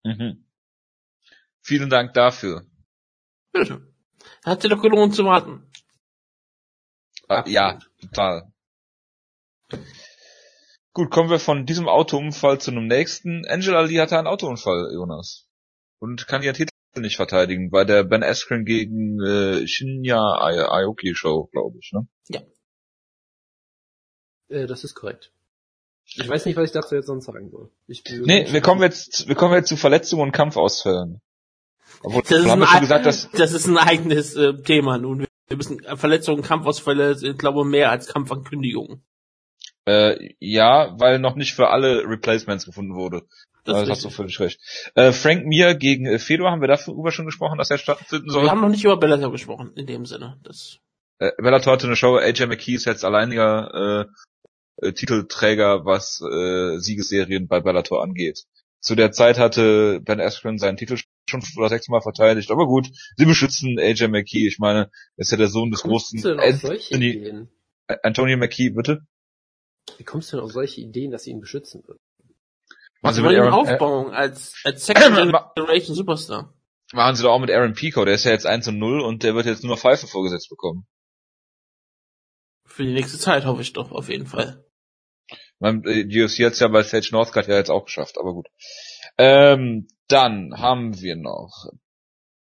[0.04, 0.46] Mhm.
[1.62, 2.66] Vielen Dank dafür.
[3.52, 3.94] Bitte.
[4.46, 5.70] Hat sich doch gelohnt zu warten.
[7.30, 8.52] Äh, ja, total.
[10.94, 13.48] Gut, kommen wir von diesem Autounfall zu einem nächsten.
[13.48, 15.48] Angela Lee hatte einen Autounfall, Jonas.
[16.00, 21.50] Und kann ihren Titel nicht verteidigen bei der Ben Askren gegen äh, Shinya Aoki Show,
[21.52, 22.08] glaube ich, ne?
[24.50, 25.32] Äh, das ist korrekt.
[26.06, 27.72] Ich weiß nicht, was ich dazu jetzt sonst sagen soll.
[27.88, 31.22] Ich bin Nee, wir kommen jetzt, wir kommen jetzt zu Verletzungen und Kampfausfällen.
[32.04, 35.26] Obwohl, Das ist, ein, ja schon gesagt, dass, das ist ein eigenes äh, Thema nun.
[35.48, 39.04] Wir müssen Verletzungen, Kampfausfälle sind, glaube ich, mehr als Kampfankündigungen.
[39.86, 43.26] äh, ja, weil noch nicht für alle Replacements gefunden wurde.
[43.64, 44.60] Das Das hast du völlig recht.
[44.96, 48.44] Äh, Frank Mir gegen äh, Fedor, haben wir darüber schon gesprochen, dass er stattfinden soll?
[48.44, 50.38] Wir haben noch nicht über Bellator gesprochen, in dem Sinne.
[50.44, 50.80] Das,
[51.20, 54.08] äh, Bellator hatte eine Show, AJ McKee ist jetzt alleiniger
[54.80, 58.44] äh, äh, Titelträger, was äh, Siegesserien bei Bellator angeht.
[58.80, 62.68] Zu der Zeit hatte Ben Askren seinen Titel schon fünf oder sechs Mal verteidigt, aber
[62.68, 64.48] gut, sie beschützen AJ McKee.
[64.48, 64.80] Ich meine,
[65.16, 67.50] er ist ja der Sohn des Wie kommst großen du denn auf solche Anthony, Ideen?
[68.02, 69.06] Antonio McKee, bitte?
[69.98, 72.00] Wie kommst du denn auf solche Ideen, dass sie ihn beschützen würden?
[73.04, 75.16] Machen Sie wollen mit Aaron, äh, aufbauen als, als Second
[75.56, 76.54] Generation Superstar.
[76.94, 79.24] machen Sie doch auch mit Aaron Pico, der ist ja jetzt 1 und 0 und
[79.24, 80.88] der wird jetzt nur noch Pfeife vorgesetzt bekommen.
[82.66, 84.66] Für die nächste Zeit hoffe ich doch, auf jeden Fall.
[85.60, 88.48] Man, äh, die UFC hat's ja bei Sage Northcutt ja jetzt auch geschafft, aber gut.
[89.18, 91.68] Ähm, dann haben wir noch.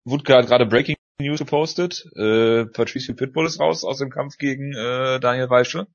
[0.05, 2.05] Wutke hat gerade Breaking News gepostet.
[2.15, 5.87] Äh, Patricio Pitbull ist raus aus dem Kampf gegen äh, Daniel Weichel.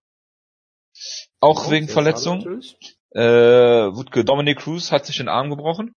[1.40, 2.60] Auch Ja, wegen Verletzung.
[3.16, 5.94] Äh, Wutke, Dominic Cruz hat sich den Arm gebrochen.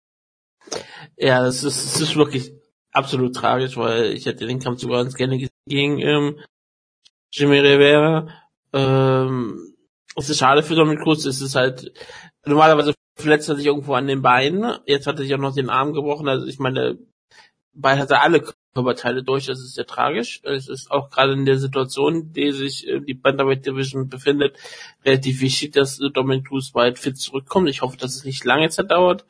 [1.18, 2.54] Ja, das ist, das ist wirklich
[2.92, 6.40] absolut tragisch, weil ich hätte den Kampf sogar ganz gerne gesehen gegen ähm,
[7.32, 8.28] Jimmy Rivera.
[8.72, 9.74] Ähm,
[10.16, 11.92] es ist schade für Dominic Cruz, es ist halt,
[12.46, 15.72] normalerweise verletzt er sich irgendwo an den Beinen, jetzt hat er sich auch noch den
[15.72, 17.00] Arm gebrochen, also ich meine,
[17.74, 18.44] beide hat er alle
[18.78, 20.40] Körperteile durch, das ist sehr tragisch.
[20.44, 24.56] Es ist auch gerade in der Situation, in der sich äh, die Bantamweight Division befindet,
[25.04, 27.70] relativ wichtig, dass Dominic Cruz bald fit zurückkommt.
[27.70, 29.26] Ich hoffe, dass es nicht lange Zeit dauert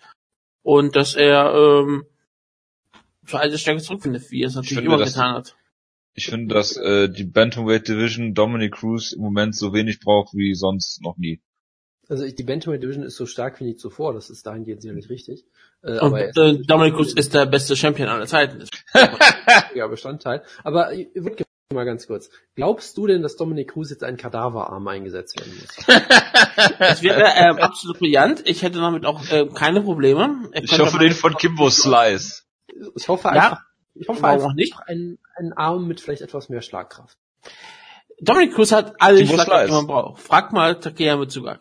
[0.63, 2.05] und dass er ähm,
[3.23, 5.55] für alte Stärke zurückfindet, wie er es natürlich finde, immer dass- getan hat.
[6.13, 10.55] Ich finde, dass äh, die Bantamweight Division Dominic Cruz im Moment so wenig braucht wie
[10.55, 11.39] sonst noch nie.
[12.09, 15.45] Also die Bantamweight Division ist so stark wie nie zuvor, das ist dahingehend sicherlich richtig.
[15.87, 18.63] Äh, Und äh, Dominic Cruz ist der beste Champion aller Zeiten.
[18.93, 19.09] ein
[19.63, 20.43] wichtiger Bestandteil.
[20.63, 22.29] Aber ich würde mal ganz kurz.
[22.55, 25.85] Glaubst du denn, dass Dominic Cruz jetzt einen Kadaverarm eingesetzt werden muss?
[26.79, 28.41] Das wäre ähm, absolut brillant.
[28.45, 30.49] Ich hätte damit auch ähm, keine Probleme.
[30.53, 32.43] Ich könnte hoffe den von Kimbo Slice.
[32.95, 33.61] Ich hoffe Ja, einfach,
[33.93, 34.75] ich hoffe einfach auch nicht?
[34.87, 37.17] einen, einen Arm mit vielleicht etwas mehr Schlagkraft.
[38.19, 40.21] Dominic Cruz hat alle Schlagkraft, die man braucht.
[40.21, 41.59] Frag mal Takeya Mitsuga.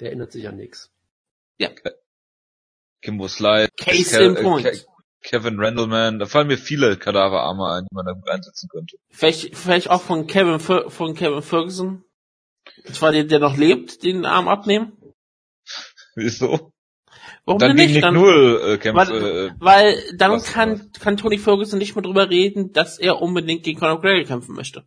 [0.00, 0.90] Der erinnert sich an nichts.
[3.02, 3.68] Kimbo Slice.
[3.76, 4.64] Case Ke- in äh, point.
[4.66, 4.84] Ke-
[5.24, 6.18] Kevin Randleman.
[6.18, 8.96] Da fallen mir viele Kadaverarme ein, die man da gut einsetzen könnte.
[9.10, 12.04] Vielleicht, vielleicht auch von Kevin, von Kevin Ferguson.
[12.86, 14.92] Und zwar der, der noch lebt, den Arm abnehmen.
[16.16, 16.72] Wieso?
[17.44, 18.02] Warum Dann denn nicht?
[18.02, 19.10] Dann, Null äh, kämpft.
[19.10, 23.64] weil, Äh, weil dann kann, kann Tony Ferguson nicht mehr drüber reden, dass er unbedingt
[23.64, 24.84] gegen Conor McGregor kämpfen möchte.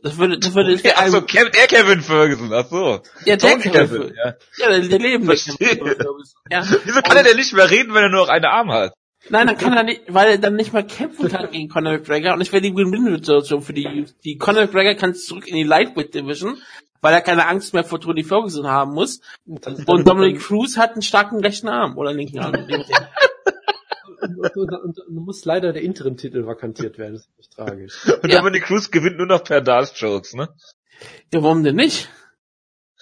[0.00, 3.00] Das würde, das würde, ach so, Kev, der Kevin Ferguson, ach so.
[3.24, 4.34] ja, der Tony Kevin, Kevin, ja.
[4.58, 4.98] Ja, der, der.
[4.98, 6.40] Kevin Ferguson.
[6.50, 6.64] Ja.
[6.84, 8.94] Wieso kann er denn nicht mehr reden, wenn er nur noch einen Arm hat?
[9.28, 12.34] Nein, dann kann er nicht, weil er dann nicht mehr kämpfen kann gegen Conor McGregor
[12.34, 16.14] und es wäre die Win-Win-Situation für die, die Conor McGregor kann zurück in die Lightweight
[16.14, 16.62] Division,
[17.00, 21.02] weil er keine Angst mehr vor Tony Ferguson haben muss und Dominic Cruz hat einen
[21.02, 22.54] starken rechten Arm oder linken Arm.
[24.20, 27.14] und, und, und, und muss leider der Interim-Titel vakantiert werden.
[27.14, 28.06] Das ist echt tragisch.
[28.22, 28.38] Und Ja.
[28.38, 30.48] Dominic Cruz gewinnt nur noch per Dart Jokes, ne?
[31.32, 32.08] Ja, warum denn nicht?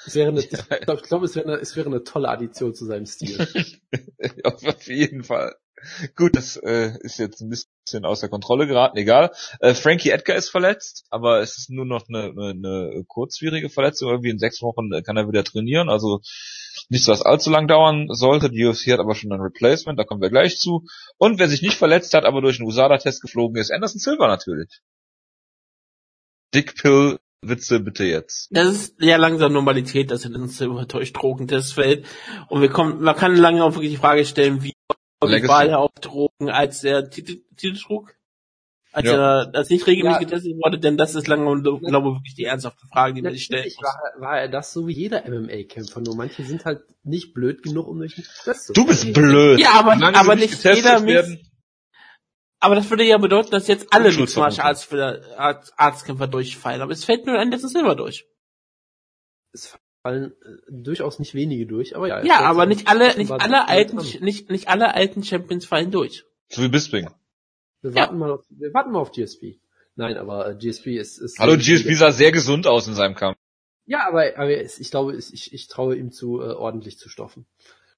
[0.05, 2.85] Es wäre eine, ich glaube, glaub, es, wäre eine, es wäre eine tolle Addition zu
[2.85, 3.39] seinem Stil.
[4.45, 5.57] Auf jeden Fall.
[6.17, 9.33] Gut, das äh, ist jetzt ein bisschen außer Kontrolle geraten, egal.
[9.61, 14.11] Äh, Frankie Edgar ist verletzt, aber es ist nur noch eine, eine, eine kurzwierige Verletzung.
[14.11, 16.21] Irgendwie in sechs Wochen kann er wieder trainieren, also
[16.89, 18.51] nichts, was allzu lang dauern sollte.
[18.51, 20.87] Die UFC hat aber schon ein Replacement, da kommen wir gleich zu.
[21.19, 24.81] Und wer sich nicht verletzt hat, aber durch einen USADA-Test geflogen ist, Anderson Silva natürlich.
[26.55, 28.49] Dick Pill Witze bitte jetzt.
[28.51, 32.07] Das ist ja langsam Normalität, dass Anderson Silva durch Drogentest fällt.
[32.49, 34.73] Und wir kommen, man kann lange auch wirklich die Frage stellen, wie
[35.23, 35.49] Legacy.
[35.49, 38.15] war er auf Drogen, als er Titel, Titel trug?
[38.93, 39.43] Als ja.
[39.43, 40.27] er als nicht regelmäßig ja.
[40.27, 43.45] getestet wurde, denn das ist lange, glaube ich, wirklich die ernsthafte Frage, die man sich
[43.45, 43.77] stellt.
[43.83, 47.89] War, war er das so wie jeder MMA-Kämpfer, nur manche sind halt nicht blöd genug,
[47.89, 49.61] um durch den Test zu Du bist blöd!
[49.61, 51.37] Ja, aber, aber nicht jeder Mix,
[52.59, 54.91] aber das würde ja bedeuten, dass jetzt alle Mixed Martial Arts,
[55.37, 56.81] Arzt, Arztkämpfer durchfallen.
[56.81, 58.27] Aber es fällt nur ein letztes Silber durch.
[59.53, 62.25] Es fallen äh, durchaus nicht wenige durch, aber ja.
[62.25, 66.25] Ja, aber nicht alle, nicht alle alten, nicht, nicht alle alten Champions fallen durch.
[66.49, 67.11] So wie Bisping.
[67.83, 68.19] Wir warten ja.
[68.19, 69.59] mal auf, wir warten mal auf GSP.
[69.97, 73.37] Nein, aber äh, GSP ist, ist Hallo, GSP sah sehr gesund aus in seinem Kampf.
[73.87, 77.47] Ja, aber, aber ich glaube, ich, ich traue ihm zu, äh, ordentlich zu stoffen.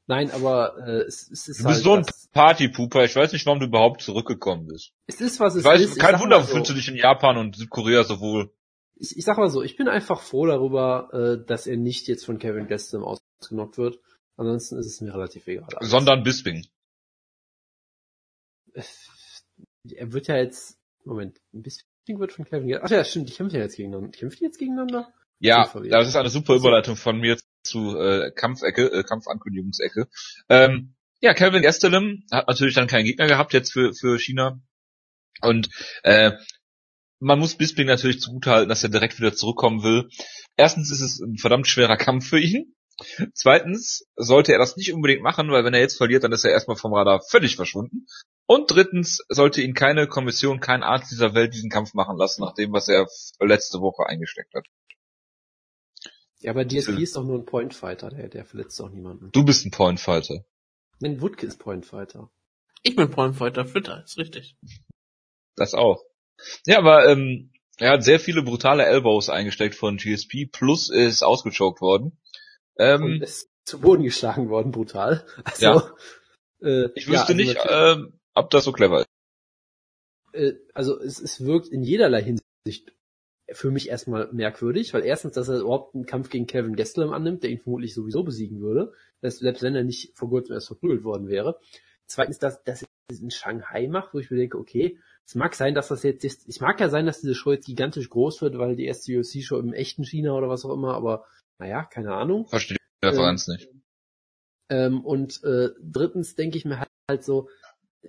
[0.07, 3.05] Nein, aber äh, es, es ist Du bist halt so ein Partypooper.
[3.05, 4.92] Ich weiß nicht, warum du überhaupt zurückgekommen bist.
[5.07, 5.99] Es ist, was es ich weiß, ist.
[5.99, 6.55] Kein Wunder, so.
[6.55, 8.51] fühlst du dich in Japan und Südkorea so wohl.
[8.98, 12.24] Ich, ich sag mal so, ich bin einfach froh darüber, äh, dass er nicht jetzt
[12.24, 14.00] von Kevin Gastelum ausgenockt wird.
[14.37, 15.68] Ansonsten ist es mir relativ egal.
[15.74, 15.90] Alles.
[15.90, 16.66] Sondern Bisping.
[18.74, 23.56] Er wird ja jetzt, Moment, Bisping wird von Kevin Gastelum, ach ja, stimmt, die kämpfen
[23.56, 24.11] ja jetzt gegeneinander.
[24.11, 25.12] Kämpfen die jetzt gegeneinander?
[25.40, 30.08] Ja, das ist eine super Überleitung von mir zu äh, Kampfecke, äh, Kampfankündigungsecke.
[30.48, 34.61] Ähm, ja, Kevin Gastelum hat natürlich dann keinen Gegner gehabt jetzt für, für China.
[35.40, 35.68] Und
[36.02, 36.32] äh,
[37.20, 40.09] man muss Bisping natürlich zugutehalten, dass er direkt wieder zurückkommen will.
[40.57, 42.74] Erstens ist es ein verdammt schwerer Kampf für ihn.
[43.33, 46.50] Zweitens sollte er das nicht unbedingt machen, weil wenn er jetzt verliert, dann ist er
[46.50, 48.07] erstmal vom Radar völlig verschwunden.
[48.46, 52.54] Und drittens sollte ihn keine Kommission, kein Arzt dieser Welt diesen Kampf machen lassen, nach
[52.54, 53.07] dem, was er
[53.40, 54.66] letzte Woche eingesteckt hat.
[56.40, 59.31] Ja, aber DSP ist doch nur ein Pointfighter, der, der verletzt doch niemanden.
[59.33, 60.44] Du bist ein Pointfighter.
[61.00, 62.31] Nein, Woodke ist Pointfighter.
[62.83, 64.57] Ich bin Pointfighter, Fitter, ist richtig.
[65.57, 66.02] Das auch.
[66.66, 71.81] Ja, aber ähm, er hat sehr viele brutale Elbows eingesteckt von GSP, plus ist ausgechoked
[71.81, 72.18] worden.
[72.77, 75.24] Ähm, Und ist zu Boden geschlagen worden, brutal.
[75.44, 75.94] Also, ja.
[76.61, 77.96] Äh, ich wüsste ja, also nicht, äh,
[78.35, 79.09] ob das so clever ist.
[80.33, 82.92] Äh, also es, es wirkt in jederlei Hinsicht
[83.51, 87.42] für mich erstmal merkwürdig, weil erstens, dass er überhaupt einen Kampf gegen Kevin Gastelum annimmt,
[87.42, 91.29] der ihn vermutlich sowieso besiegen würde, selbst wenn er nicht vor kurzem erst verprügelt worden
[91.29, 91.59] wäre.
[92.07, 94.98] Zweitens, dass, dass er das in Shanghai macht, wo ich mir denke, okay,
[95.29, 98.09] es mag sein, dass das jetzt, es mag ja sein, dass diese Show jetzt gigantisch
[98.09, 101.27] groß wird, weil die erste UFC-Show im echten China oder was auch immer, aber
[101.59, 102.47] naja, keine Ahnung.
[102.47, 103.69] Verstehe die Referenz ähm, nicht.
[104.71, 107.51] Ähm, und äh, drittens denke ich mir halt, halt so,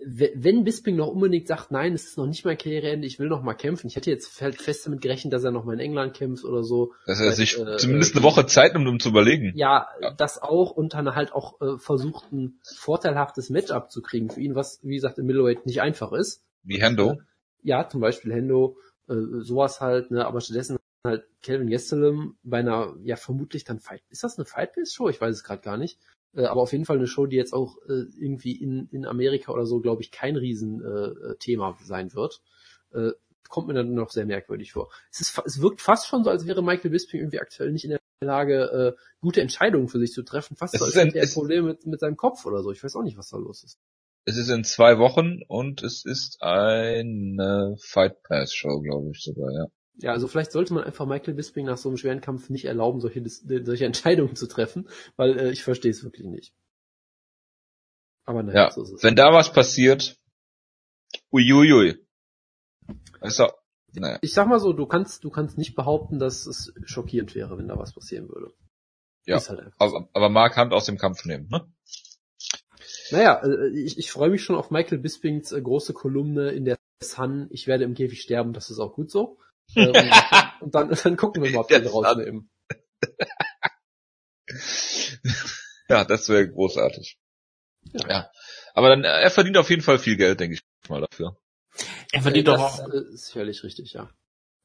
[0.06, 3.42] wenn Bisping noch unbedingt sagt, nein, es ist noch nicht mein Karriereende, ich will noch
[3.42, 3.88] mal kämpfen.
[3.88, 6.64] Ich hätte jetzt halt fest damit gerechnet, dass er noch mal in England kämpft oder
[6.64, 6.94] so.
[7.06, 9.52] Dass er sich äh, zumindest eine Woche Zeit nimmt, um zu überlegen.
[9.56, 14.30] Ja, ja, das auch und dann halt auch äh, versucht, ein vorteilhaftes Matchup zu kriegen
[14.30, 16.46] für ihn, was, wie gesagt, im Middleweight nicht einfach ist.
[16.64, 17.20] Wie Hendo?
[17.62, 22.96] Ja, zum Beispiel Hendo, äh, sowas halt, ne, aber stattdessen halt Kelvin Gastelum bei einer,
[23.04, 24.04] ja, vermutlich dann Fight.
[24.10, 25.10] Ist das eine Fight-Based-Show?
[25.10, 26.00] Ich weiß es gerade gar nicht.
[26.34, 29.52] Äh, aber auf jeden Fall eine Show, die jetzt auch äh, irgendwie in, in Amerika
[29.52, 32.42] oder so, glaube ich, kein Riesenthema äh, sein wird.
[32.92, 33.12] Äh,
[33.48, 34.92] kommt mir dann noch sehr merkwürdig vor.
[35.12, 37.92] Es, ist, es wirkt fast schon so, als wäre Michael Bisping irgendwie aktuell nicht in
[37.92, 40.56] der Lage, äh, gute Entscheidungen für sich zu treffen.
[40.56, 42.72] Fast es so, als hätte er ein Problem mit, mit seinem Kopf oder so.
[42.72, 43.80] Ich weiß auch nicht, was da los ist.
[44.30, 49.52] Es ist in zwei Wochen und es ist eine Fight Pass Show, glaube ich sogar,
[49.52, 49.66] ja.
[49.96, 53.02] Ja, also vielleicht sollte man einfach Michael Bisping nach so einem schweren Kampf nicht erlauben,
[53.02, 56.54] solche, solche Entscheidungen zu treffen, weil äh, ich verstehe es wirklich nicht.
[58.24, 59.04] Aber naja, ja, so ist es.
[59.04, 60.16] Wenn da was passiert,
[61.34, 61.98] uiuiui.
[63.22, 63.50] Also,
[63.94, 64.20] naja.
[64.22, 67.68] Ich sag mal so, du kannst, du kannst nicht behaupten, dass es schockierend wäre, wenn
[67.68, 68.54] da was passieren würde.
[69.26, 71.68] Ja, halt aber, aber Mark Hand aus dem Kampf nehmen, ne?
[73.12, 76.78] Naja, äh, ich, ich freue mich schon auf Michael Bispings äh, große Kolumne in der
[77.02, 77.48] Sun.
[77.52, 79.38] Ich werde im Käfig sterben, das ist auch gut so.
[79.76, 79.94] Ähm,
[80.62, 82.50] und dann, dann gucken wir mal, ob wir da rausnehmen.
[85.90, 87.20] ja, das wäre großartig.
[87.94, 88.10] Ja.
[88.10, 88.32] ja.
[88.74, 91.38] Aber dann, er verdient auf jeden Fall viel Geld, denke ich mal dafür.
[92.12, 92.90] Er verdient das doch auch.
[92.90, 94.10] Ist völlig richtig, ja.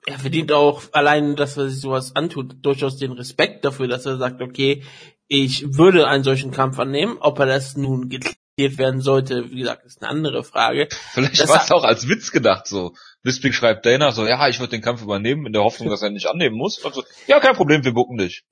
[0.07, 4.19] Er verdient auch allein, dass er sich sowas antut, durchaus den Respekt dafür, dass er
[4.19, 4.83] sagt, okay,
[5.29, 8.09] ich würde einen solchen Kampf annehmen, ob er das nun
[8.57, 10.89] werden sollte, wie gesagt, ist eine andere Frage.
[11.13, 12.93] Vielleicht war es auch als Witz gedacht so.
[13.23, 16.09] Bisping schreibt Dana so, ja, ich würde den Kampf übernehmen, in der Hoffnung, dass er
[16.09, 16.85] ihn nicht annehmen muss.
[16.85, 18.45] Also, ja, kein Problem, wir bucken dich.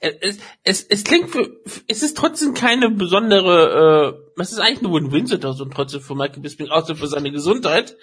[0.00, 1.48] Es, es, es klingt für,
[1.86, 6.68] es ist trotzdem keine besondere, äh, es ist eigentlich eine Win-Win-Situation trotzdem für Michael Bisping,
[6.70, 7.96] außer für seine Gesundheit.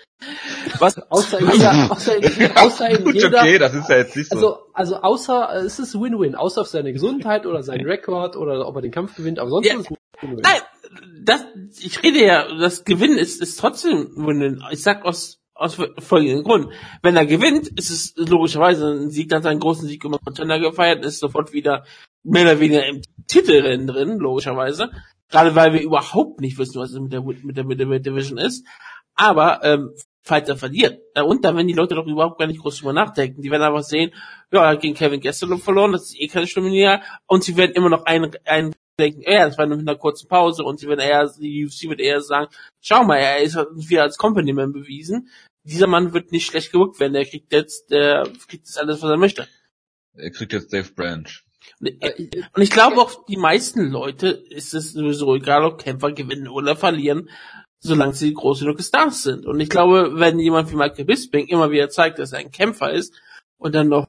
[0.79, 4.15] Was, außer in jeder, außer in, außer in Gut, jeder, okay, das ist ja jetzt
[4.15, 4.35] nicht so.
[4.37, 8.75] also, also außer, es ist Win-Win, außer auf seine Gesundheit oder seinen Rekord oder ob
[8.77, 9.73] er den Kampf gewinnt, aber sonst Ja.
[9.75, 10.39] ist es Win-Win.
[10.41, 10.61] Nein,
[11.27, 11.45] das,
[11.79, 14.63] ich rede ja, das Gewinnen ist, ist trotzdem Win-Win.
[14.71, 16.71] Ich sag aus, aus folgendem Grund.
[17.01, 21.03] Wenn er gewinnt, ist es logischerweise ein Sieg, dann seinen großen Sieg über Contender gefeiert,
[21.03, 21.85] ist sofort wieder
[22.23, 24.91] mehr oder weniger im Titelrennen drin, logischerweise.
[25.29, 28.37] Gerade weil wir überhaupt nicht wissen, was es mit der, mit der, mit der Division
[28.37, 28.65] ist.
[29.15, 29.91] Aber, ähm,
[30.23, 31.01] falls er verliert.
[31.13, 33.41] äh, Und dann werden die Leute doch überhaupt gar nicht groß drüber nachdenken.
[33.41, 34.13] Die werden einfach sehen,
[34.51, 37.01] ja, er hat gegen Kevin Gastelum verloren, das ist eh keine schlimme.
[37.25, 40.27] Und sie werden immer noch ein, ein denken, ja, das war nur mit einer kurzen
[40.27, 44.03] Pause und sie werden eher, die UFC wird eher sagen, schau mal, er ist wieder
[44.03, 45.29] als Company Man bewiesen.
[45.63, 49.09] Dieser Mann wird nicht schlecht gewirkt werden, der kriegt jetzt, der kriegt jetzt alles, was
[49.09, 49.47] er möchte.
[50.15, 51.43] er kriegt jetzt Dave Branch.
[51.79, 56.11] Und Äh, und ich glaube auch, die meisten Leute ist es sowieso egal, ob Kämpfer
[56.11, 57.29] gewinnen oder verlieren,
[57.79, 59.45] solange sie große genug Stars sind.
[59.45, 62.91] Und ich glaube, wenn jemand wie Michael Bisping immer wieder zeigt, dass er ein Kämpfer
[62.91, 63.13] ist
[63.57, 64.07] und dann noch,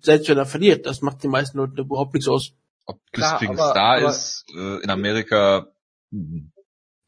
[0.00, 2.54] selbst wenn er verliert, das macht die meisten Leute überhaupt nichts aus.
[2.86, 5.68] Ob Klar, Bisping aber- aber- ist, äh, in Amerika,
[6.10, 6.52] hm,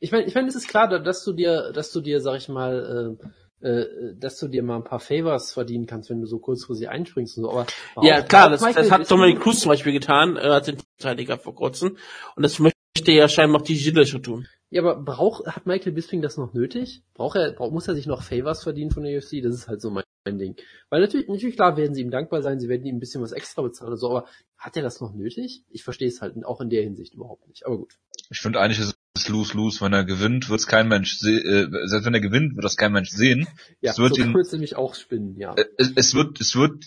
[0.00, 2.37] Ich meine, ich meine, es ist klar, da- dass du dir, dass du dir, sag
[2.37, 3.16] ich mal,
[3.62, 6.90] äh, äh, dass du dir mal ein paar Favors verdienen kannst, wenn du so kurzfristig
[6.90, 7.50] einspringst und so.
[7.50, 7.66] Aber
[8.02, 11.54] Ja, klar, das, das hat Dominic Cruz zum Beispiel getan, er hat den Verteidiger vor
[11.54, 11.96] kurzem.
[12.37, 12.76] Und das möchte
[13.07, 14.46] ja scheinbar auch die Gilles schon tun.
[14.70, 17.02] Ja, aber braucht, hat Michael Bisping das noch nötig?
[17.14, 19.40] Braucht er, braucht, muss er sich noch Favors verdienen von der UFC?
[19.42, 20.57] Das ist halt so mein, mein Ding.
[20.90, 23.33] Weil natürlich, natürlich klar werden sie ihm dankbar sein, sie werden ihm ein bisschen was
[23.33, 24.28] extra bezahlen oder so, aber
[24.59, 25.62] hat er das noch nötig?
[25.70, 27.66] Ich verstehe es halt auch in der Hinsicht überhaupt nicht.
[27.66, 27.94] Aber gut.
[28.30, 29.80] ich finde eigentlich ist es lose-lose.
[29.80, 32.76] Wenn er gewinnt, wird es kein Mensch sehen, äh, selbst wenn er gewinnt, wird das
[32.76, 33.46] kein Mensch sehen.
[33.80, 35.54] Ja, Es wird so ihn- kann man es nämlich auch spinnen, ja.
[35.54, 36.85] Äh, es, es wird, es wird,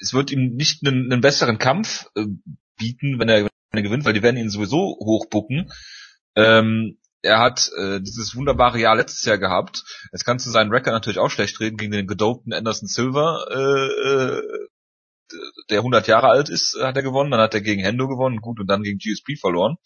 [0.00, 2.26] es wird ihm nicht einen, einen besseren Kampf äh,
[2.76, 5.72] bieten, wenn er, er gewinnt, weil die werden ihn sowieso hochbucken.
[6.36, 9.84] Ähm, er hat äh, dieses wunderbare Jahr letztes Jahr gehabt.
[10.12, 14.08] Jetzt kannst du seinen Rekord natürlich auch schlecht reden gegen den gedopten Anderson Silver, äh,
[14.08, 14.42] äh,
[15.70, 17.30] der 100 Jahre alt ist, hat er gewonnen.
[17.30, 19.76] Dann hat er gegen Hendo gewonnen, gut, und dann gegen GSP verloren.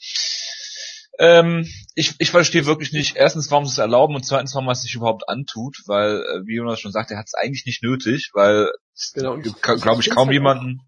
[1.19, 4.73] Ähm, ich, ich verstehe wirklich nicht, erstens, warum sie es erlauben und zweitens, warum man
[4.73, 7.83] es sich überhaupt antut, weil, äh, wie Jonas schon sagt, er hat es eigentlich nicht
[7.83, 10.81] nötig, weil es Genau, glaube ich kaum halt jemanden,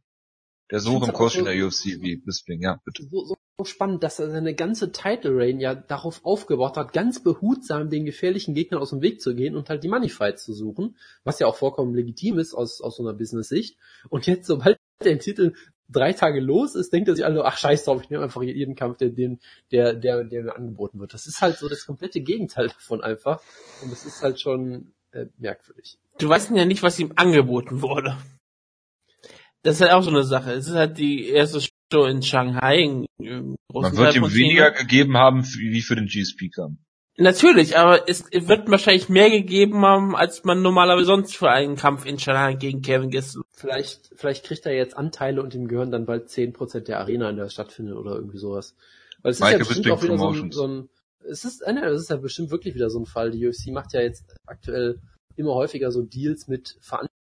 [0.70, 2.60] der ich so find's im Kurs auch in der so- UFC wie Bisping.
[2.62, 3.04] Ja, bitte.
[3.10, 7.22] so, so, so spannend, dass er seine ganze Title Reign ja darauf aufgebaut hat, ganz
[7.22, 10.52] behutsam den gefährlichen Gegnern aus dem Weg zu gehen und halt die Money Fights zu
[10.52, 13.76] suchen, was ja auch vollkommen legitim ist aus, aus so einer Business-Sicht.
[14.10, 15.54] Und jetzt, sobald der Titel
[15.88, 18.74] drei Tage los ist, denkt er sich alle, ach scheiß drauf, ich nehme einfach jeden
[18.74, 19.40] Kampf, der, den,
[19.72, 21.14] der, der, der mir angeboten wird.
[21.14, 23.40] Das ist halt so das komplette Gegenteil davon einfach.
[23.82, 25.98] Und das ist halt schon äh, merkwürdig.
[26.18, 28.16] Du weißt ja nicht, was ihm angeboten wurde.
[29.68, 30.52] Das ist halt auch so eine Sache.
[30.52, 35.44] Es ist halt die erste Show in Shanghai, großen Man wird ihm weniger gegeben haben
[35.44, 36.78] wie für den GSP-Kampf.
[37.18, 42.06] Natürlich, aber es wird wahrscheinlich mehr gegeben haben, als man normalerweise sonst für einen Kampf
[42.06, 43.44] in Shanghai gegen Kevin Gastelum.
[43.52, 47.36] Vielleicht, vielleicht kriegt er jetzt Anteile und ihm gehören dann bald 10% der Arena, in
[47.36, 48.74] der stattfindet oder irgendwie sowas.
[49.20, 50.88] Weil es Michael ist ja bestimmt auch wieder so ein, so ein
[51.28, 53.32] es ist, äh, ne, das ist ja bestimmt wirklich wieder so ein Fall.
[53.32, 54.98] Die UFC macht ja jetzt aktuell
[55.36, 56.78] immer häufiger so Deals mit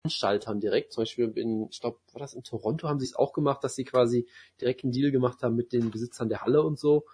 [0.03, 0.93] Veranstaltern direkt.
[0.93, 3.75] Zum Beispiel in, ich glaube, war das in Toronto, haben sie es auch gemacht, dass
[3.75, 4.27] sie quasi
[4.61, 7.05] direkt einen Deal gemacht haben mit den Besitzern der Halle und so.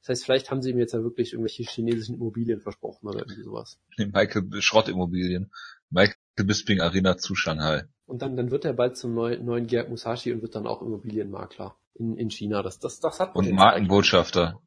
[0.00, 3.42] Das heißt, vielleicht haben sie ihm jetzt ja wirklich irgendwelche chinesischen Immobilien versprochen oder irgendwie
[3.42, 3.78] sowas.
[3.96, 5.52] Nee, Michael Schrottimmobilien.
[5.90, 7.84] Michael Bisping Arena zu Shanghai.
[8.06, 10.82] Und dann, dann wird er bald zum neuen, neuen Gerd Musashi und wird dann auch
[10.82, 12.62] Immobilienmakler in, in China.
[12.62, 13.52] Das, das, das hat Und.
[13.52, 14.60] Markenbotschafter.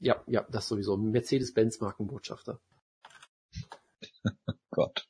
[0.00, 0.98] Ja, ja, das sowieso.
[0.98, 2.60] Mercedes-Benz Markenbotschafter.
[4.70, 5.08] Gott.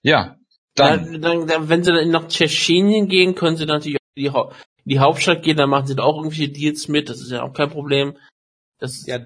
[0.00, 0.38] Ja,
[0.74, 1.12] dann.
[1.12, 4.26] Dann, dann, dann, wenn sie dann nach Tschetschenien gehen, können sie natürlich auch in die,
[4.84, 7.42] in die Hauptstadt gehen, dann machen sie da auch irgendwelche Deals mit, das ist ja
[7.42, 8.16] auch kein Problem.
[8.78, 9.18] Das Ja,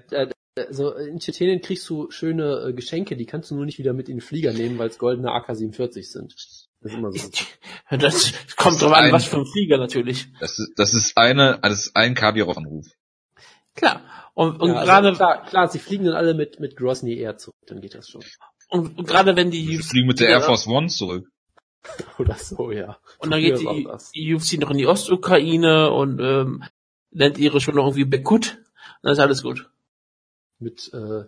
[0.55, 4.09] also in Tschetschenien kriegst du schöne äh, Geschenke, die kannst du nur nicht wieder mit
[4.09, 6.33] in den Flieger nehmen, weil es goldene AK-47 sind.
[6.81, 7.29] Das ist immer so.
[7.97, 10.27] das kommt ist drauf an, ein- was für ein Flieger natürlich.
[10.39, 12.87] Das ist, das ist eine, das ist ein Kabirov-Anruf.
[13.75, 14.01] Klar.
[14.33, 17.37] Und, und ja, also gerade klar, klar, sie fliegen dann alle mit mit Grosny Air
[17.37, 18.23] zurück, dann geht das schon.
[18.69, 21.27] und, und gerade wenn die UFC fliegen mit der Air Force One zurück.
[22.19, 22.97] Oder so, ja.
[23.19, 24.11] und dann geht die, das.
[24.11, 26.63] die UFC noch in die Ostukraine und ähm,
[27.11, 28.59] nennt ihre schon noch irgendwie Bekut,
[29.01, 29.69] dann ist alles gut.
[30.59, 31.23] Mit äh,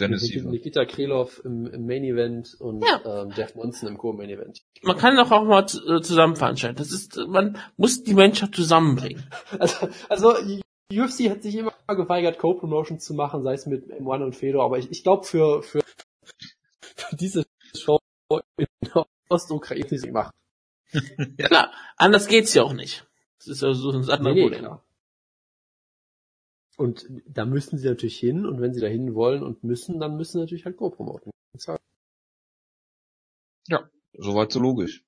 [0.00, 0.50] Dennis Nikita, Iver.
[0.50, 3.22] Nikita Krylov im, im Main Event und Ja.
[3.22, 4.62] ähm, Jeff Monson im Co-Main Event.
[4.82, 6.76] Man kann doch auch mal äh, zusammen veranstalten.
[6.76, 9.28] Das ist, man muss die Menschheit zusammenbringen.
[9.58, 10.34] Also, also
[10.92, 14.78] UFC hat sich immer geweigert, Co-Promotion zu machen, sei es mit M1 und Fedor, aber
[14.78, 15.80] ich, ich glaube für, für,
[16.96, 17.98] für diese Show
[18.56, 18.66] in
[19.28, 20.34] Ostukraine gemacht.
[21.38, 21.46] ja.
[21.46, 23.06] Klar, anders geht's ja auch nicht.
[23.38, 24.60] Das ist ja so ein anderes Nee, nee, Problem.
[24.60, 24.84] klar.
[26.76, 30.16] Und da müssen sie natürlich hin und wenn sie da hin wollen und müssen, dann
[30.16, 31.32] müssen sie natürlich halt Co-Promoten.
[34.18, 35.04] Soweit so logisch.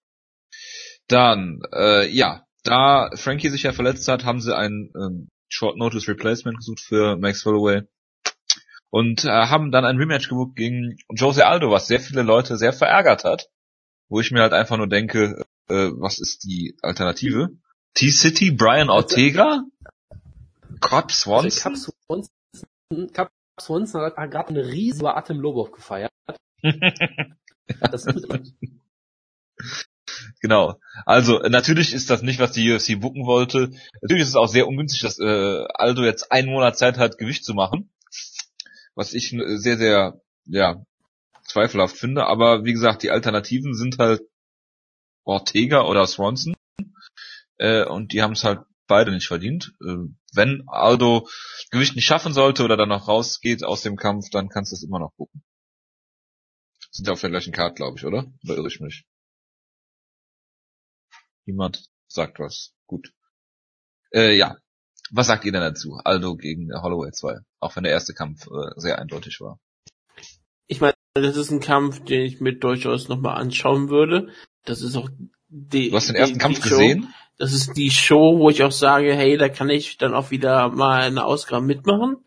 [1.08, 6.08] Dann, äh, ja, da Frankie sich ja verletzt hat, haben sie ein ähm, Short Notice
[6.08, 7.82] Replacement gesucht für Max Holloway
[8.90, 12.72] und äh, haben dann ein Rematch gebucht gegen Jose Aldo, was sehr viele Leute sehr
[12.72, 13.48] verärgert hat,
[14.10, 17.50] wo ich mir halt einfach nur denke, äh, was ist die Alternative?
[17.94, 19.62] T-City, Brian Ortega,
[20.80, 22.28] Also Cap Swanson,
[23.12, 26.10] Cap Swanson hat gerade eine riesige Atem Lobov gefeiert.
[27.78, 28.26] Das ist
[30.40, 30.80] Genau.
[31.06, 33.70] Also natürlich ist das nicht, was die UFC bucken wollte.
[34.02, 37.44] Natürlich ist es auch sehr ungünstig, dass äh, Aldo jetzt einen Monat Zeit hat, Gewicht
[37.44, 37.92] zu machen.
[38.96, 40.84] Was ich äh, sehr, sehr, ja,
[41.50, 42.26] zweifelhaft finde.
[42.26, 44.22] Aber wie gesagt, die Alternativen sind halt
[45.24, 46.54] Ortega oder Swanson.
[47.58, 49.74] Äh, und die haben es halt beide nicht verdient.
[49.80, 49.96] Äh,
[50.32, 51.28] wenn Aldo
[51.70, 54.82] Gewicht nicht schaffen sollte oder dann noch rausgeht aus dem Kampf, dann kannst du es
[54.82, 55.42] immer noch gucken.
[56.90, 58.32] Sind ja auf der gleichen Karte, glaube ich, oder?
[58.44, 59.04] Oder irre ich mich?
[61.46, 62.74] Niemand sagt was.
[62.86, 63.12] Gut.
[64.12, 64.56] Äh, ja.
[65.12, 66.00] Was sagt ihr denn dazu?
[66.04, 67.38] Aldo gegen Holloway 2.
[67.60, 69.58] Auch wenn der erste Kampf äh, sehr eindeutig war.
[70.66, 74.28] Ich meine, das ist ein Kampf, den ich mir durchaus nochmal anschauen würde.
[74.64, 75.08] Das ist auch
[75.48, 76.68] die, Du hast den die- ersten die Kampf Show.
[76.76, 77.14] gesehen?
[77.38, 80.68] Das ist die Show, wo ich auch sage, hey, da kann ich dann auch wieder
[80.68, 82.18] mal eine Ausgabe mitmachen.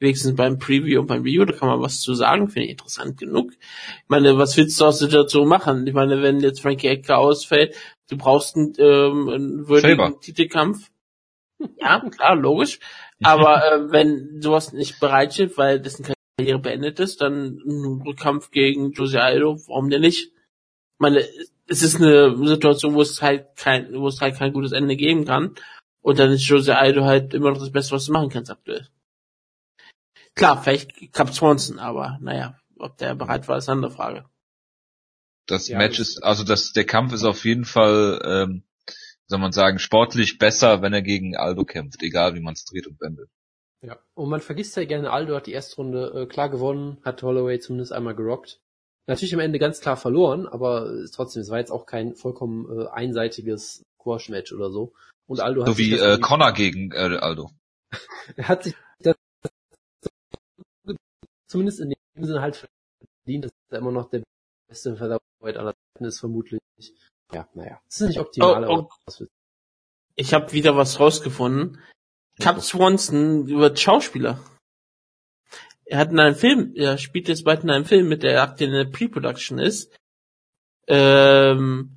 [0.00, 3.18] Wenigstens beim Preview und beim Video, da kann man was zu sagen, finde ich interessant
[3.18, 3.50] genug.
[3.52, 5.86] Ich meine, was willst du aus der Situation machen?
[5.86, 7.74] Ich meine, wenn jetzt Frankie Edgar ausfällt,
[8.08, 10.20] du brauchst einen, ähm, einen würdigen Faber.
[10.20, 10.88] Titelkampf.
[11.78, 12.78] Ja, klar, logisch.
[13.22, 16.04] Aber äh, wenn sowas nicht bereitsteht, weil dessen
[16.38, 20.26] Karriere beendet ist, dann ein Rückkampf gegen Jose Aldo, warum denn nicht?
[20.28, 21.24] Ich meine,
[21.66, 25.24] es ist eine Situation, wo es halt kein, wo es halt kein gutes Ende geben
[25.24, 25.56] kann.
[26.00, 28.88] Und dann ist Jose Aldo halt immer noch das Beste, was du machen kannst aktuell.
[30.36, 34.24] Klar, vielleicht Cap Swanson, aber naja, ob der bereit war, ist eine andere Frage.
[35.46, 38.62] Das Ja, Match ist, also das, der Kampf ist auf jeden Fall, ähm,
[39.26, 42.86] soll man sagen, sportlich besser, wenn er gegen Aldo kämpft, egal wie man es dreht
[42.86, 43.28] und wendet.
[43.80, 47.22] Ja, und man vergisst ja gerne, Aldo hat die erste Runde äh, klar gewonnen, hat
[47.22, 48.60] Holloway zumindest einmal gerockt.
[49.06, 52.88] Natürlich am Ende ganz klar verloren, aber trotzdem, es war jetzt auch kein vollkommen äh,
[52.88, 54.92] einseitiges Squash-Match oder so.
[55.26, 57.50] Und Aldo hat So wie äh, Connor gegen äh, Aldo.
[58.36, 59.14] er hat sich das
[61.46, 62.68] zumindest in dem Sinne halt
[63.24, 64.22] verdient, dass er immer noch der
[64.68, 66.60] beste Featherweight aller Zeiten ist, vermutlich.
[67.32, 67.80] Ja, naja.
[67.86, 68.72] Das ist nicht optimal, Oh, oh.
[68.72, 69.24] aber was
[70.16, 71.78] Ich habe wieder was rausgefunden.
[72.40, 74.38] Cap Swanson wird Schauspieler.
[75.86, 78.70] Er hat in einem Film, er spielt jetzt bald in einem Film mit, der aktuell
[78.70, 79.90] in der Pre-Production ist.
[80.86, 81.94] Ähm,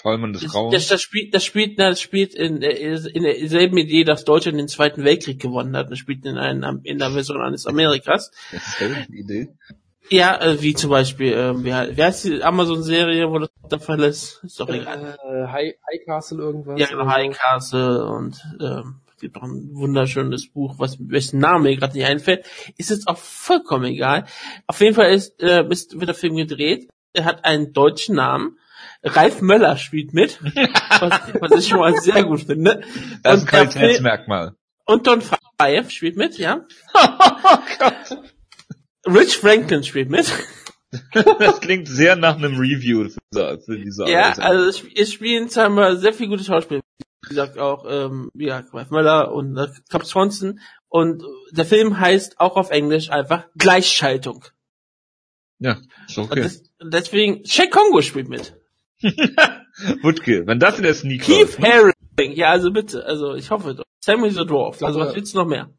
[0.00, 0.74] Palmen des das, Grauens.
[0.74, 4.58] das, das spielt, das spielt, na, das spielt in, der- in derselben Idee, dass Deutschland
[4.58, 5.90] den Zweiten Weltkrieg gewonnen hat.
[5.90, 8.30] Das spielt in, einem, in der Version eines Amerikas.
[9.10, 9.48] Idee.
[10.10, 13.80] Ja, äh, wie zum Beispiel, ähm, wie, he- wie heißt die Amazon-Serie, wo das der
[13.80, 14.40] Fall ist?
[14.44, 15.18] Ist doch egal.
[15.22, 16.78] Äh, High, High Castle irgendwas?
[16.80, 17.06] Ja, genau?
[17.06, 22.06] High Castle und ähm, gibt noch ein wunderschönes Buch, was wessen Name mir gerade nicht
[22.06, 22.44] einfällt,
[22.76, 24.26] ist jetzt auch vollkommen egal.
[24.66, 26.88] Auf jeden Fall ist, äh, ist wird der Film gedreht.
[27.12, 28.58] Er hat einen deutschen Namen.
[29.02, 30.40] Ralf Möller spielt mit,
[31.00, 32.82] was, was ich schon mal sehr gut finde.
[33.22, 34.54] Das ist ein Qualitätsmerkmal.
[34.84, 35.22] Und Don
[35.58, 36.64] Fayev spielt mit, ja.
[36.94, 38.18] oh Gott.
[39.06, 40.32] Rich Franklin spielt mit.
[41.38, 45.50] Das klingt sehr nach einem Review für diese, für diese Ja, also es, es spielen
[45.50, 46.80] scheinbar sehr viele gute Schauspieler.
[47.28, 50.60] Wie gesagt, auch ähm, ja, Ralf Möller und äh, Cap Swanson.
[50.88, 54.44] Und der Film heißt auch auf Englisch einfach Gleichschaltung.
[55.58, 56.42] ja, ist Und okay.
[56.42, 58.56] das, deswegen, Shaq Kongo spielt mit.
[60.02, 61.68] Wutke, wenn das in der Sneak Keith ne?
[61.68, 63.84] Haring, ja, also bitte, also ich hoffe doch.
[64.00, 65.70] Sammy the Dwarf, also was willst du noch mehr?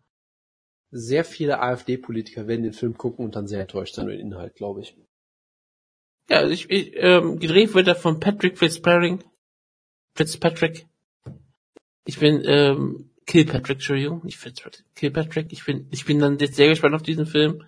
[0.91, 4.55] Sehr viele AfD-Politiker werden den Film gucken und dann sehr enttäuscht sein über den Inhalt,
[4.55, 4.95] glaube ich.
[6.29, 9.25] Ja, ich, ich ähm, gedreht wird er von Patrick Fitzpatrick.
[10.13, 10.88] Fitzpatrick.
[12.05, 14.85] Ich bin ähm, Kilpatrick, Entschuldigung, nicht Fitzpatrick.
[14.95, 15.51] Kilpatrick.
[15.51, 17.63] Ich bin, ich bin dann sehr gespannt auf diesen Film.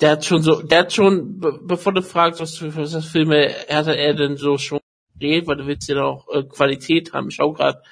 [0.00, 3.50] Der hat schon so, der hat schon, be bevor du fragst, was für, was Filme,
[3.68, 4.80] hat er denn so schon
[5.12, 7.28] gedreht, weil du willst ja auch äh, Qualität haben.
[7.28, 7.84] Ich schau grad,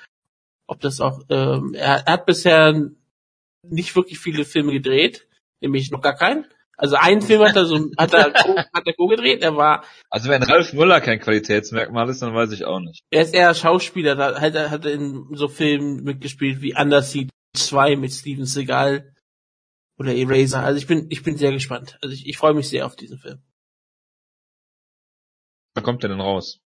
[0.67, 2.91] ob das auch, ähm, er, er hat bisher
[3.63, 5.29] nicht wirklich viele Filme gedreht,
[5.61, 6.47] nämlich noch gar keinen.
[6.77, 10.43] Also einen Film hat er so, hat er, hat er co-gedreht, er war, Also wenn
[10.43, 13.05] Ralf Müller kein Qualitätsmerkmal ist, dann weiß ich auch nicht.
[13.11, 17.29] er ist eher Schauspieler, da hat er, hat er in so Filmen mitgespielt wie Undersea
[17.55, 19.15] 2 mit Steven Seagal
[19.99, 20.63] oder Eraser.
[20.63, 21.99] Also ich bin, ich bin sehr gespannt.
[22.03, 23.43] Also ich, ich freue mich sehr auf diesen Film.
[25.75, 26.61] Wann kommt der denn raus?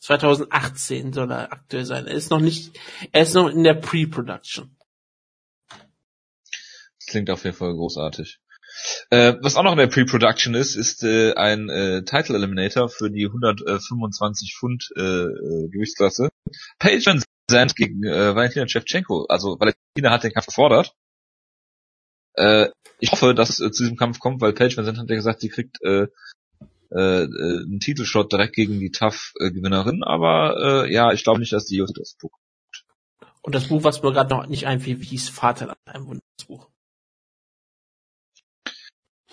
[0.00, 2.06] 2018 soll er aktuell sein.
[2.06, 2.78] Er ist noch nicht,
[3.12, 4.76] er ist noch in der Pre-Production.
[5.68, 8.40] Das klingt auf jeden Fall großartig.
[9.10, 13.10] Äh, was auch noch in der Pre-Production ist, ist äh, ein äh, Title Eliminator für
[13.10, 16.28] die 125 Pfund äh, äh, Gewichtsklasse.
[16.78, 19.26] Paige Van Zandt gegen äh, Valentina Shevchenko.
[19.28, 20.92] Also Valentina hat den Kampf gefordert.
[22.34, 22.68] Äh,
[22.98, 25.16] ich hoffe, dass es äh, zu diesem Kampf kommt, weil Paige Van Zandt hat ja
[25.16, 26.08] gesagt, sie kriegt äh,
[26.90, 30.02] äh, äh, einen Titelshot direkt gegen die Tough-Gewinnerin.
[30.04, 32.32] Aber äh, ja, ich glaube nicht, dass die UFC das tut.
[33.42, 36.68] Und das Buch, was mir gerade noch nicht einfiel, hieß Vaterland, ein Wundersbuch.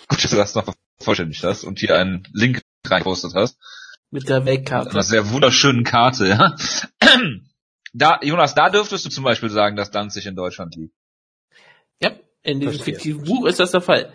[0.08, 3.58] Gut, dass du das noch vollständig hast und hier einen Link reingepostet hast.
[4.10, 4.90] Mit der Mit Weltkarte.
[4.90, 6.56] einer sehr wunderschönen Karte, ja.
[7.96, 10.96] Da, Jonas, da dürftest du zum Beispiel sagen, dass Danzig in Deutschland liegt.
[12.00, 12.10] Ja,
[12.42, 12.94] in diesem Verstehe.
[12.94, 14.12] fiktiven Buch ist das der Fall.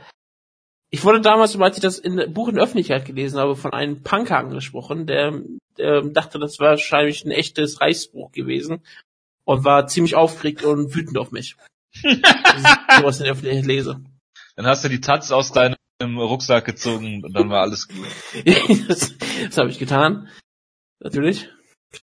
[0.89, 4.03] Ich wurde damals, als ich das in, Buch in der Öffentlichkeit gelesen habe, von einem
[4.03, 5.41] Punker angesprochen, der,
[5.77, 8.81] der dachte, das war wahrscheinlich ein echtes Reichsbuch gewesen
[9.45, 11.55] und war ziemlich aufgeregt und wütend auf mich.
[12.03, 14.01] dass ich sowas in der Öffentlichkeit lese.
[14.55, 18.07] Dann hast du die Taz aus deinem Rucksack gezogen und dann war alles gut.
[18.87, 20.29] das das habe ich getan.
[20.99, 21.49] Natürlich.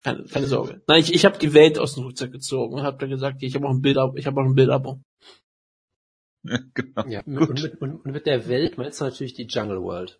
[0.04, 0.82] Keine, keine Sorge.
[0.88, 3.56] Nein, ich, ich habe die Welt aus dem Rucksack gezogen und habe dann gesagt, ich
[3.56, 5.02] habe auch ein Bild, ich habe auch ein Bildabo.
[6.44, 7.08] genau.
[7.08, 7.62] Ja, und Gut.
[7.62, 10.20] mit, und, und mit der Welt meinst du natürlich die Jungle World.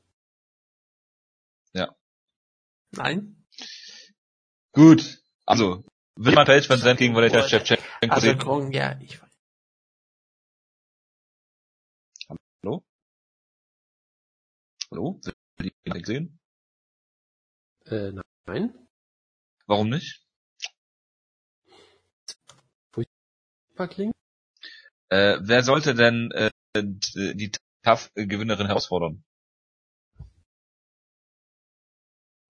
[2.92, 3.46] Nein?
[4.74, 5.22] Gut.
[5.46, 5.84] Also,
[6.16, 8.38] will man Page Van Zandt gegen Valentina Shevchenko Also sehen?
[8.40, 9.30] Kong, ja, ich weiß.
[12.64, 12.84] Hallo?
[14.92, 15.22] Hallo?
[15.58, 16.40] Will die jemand sehen?
[17.86, 18.12] Äh,
[18.46, 18.74] nein.
[19.68, 20.22] Warum nicht?
[22.94, 24.14] Super klingt.
[25.10, 27.52] Äh, wer sollte denn äh, die
[27.84, 29.24] Tough-Gewinnerin herausfordern?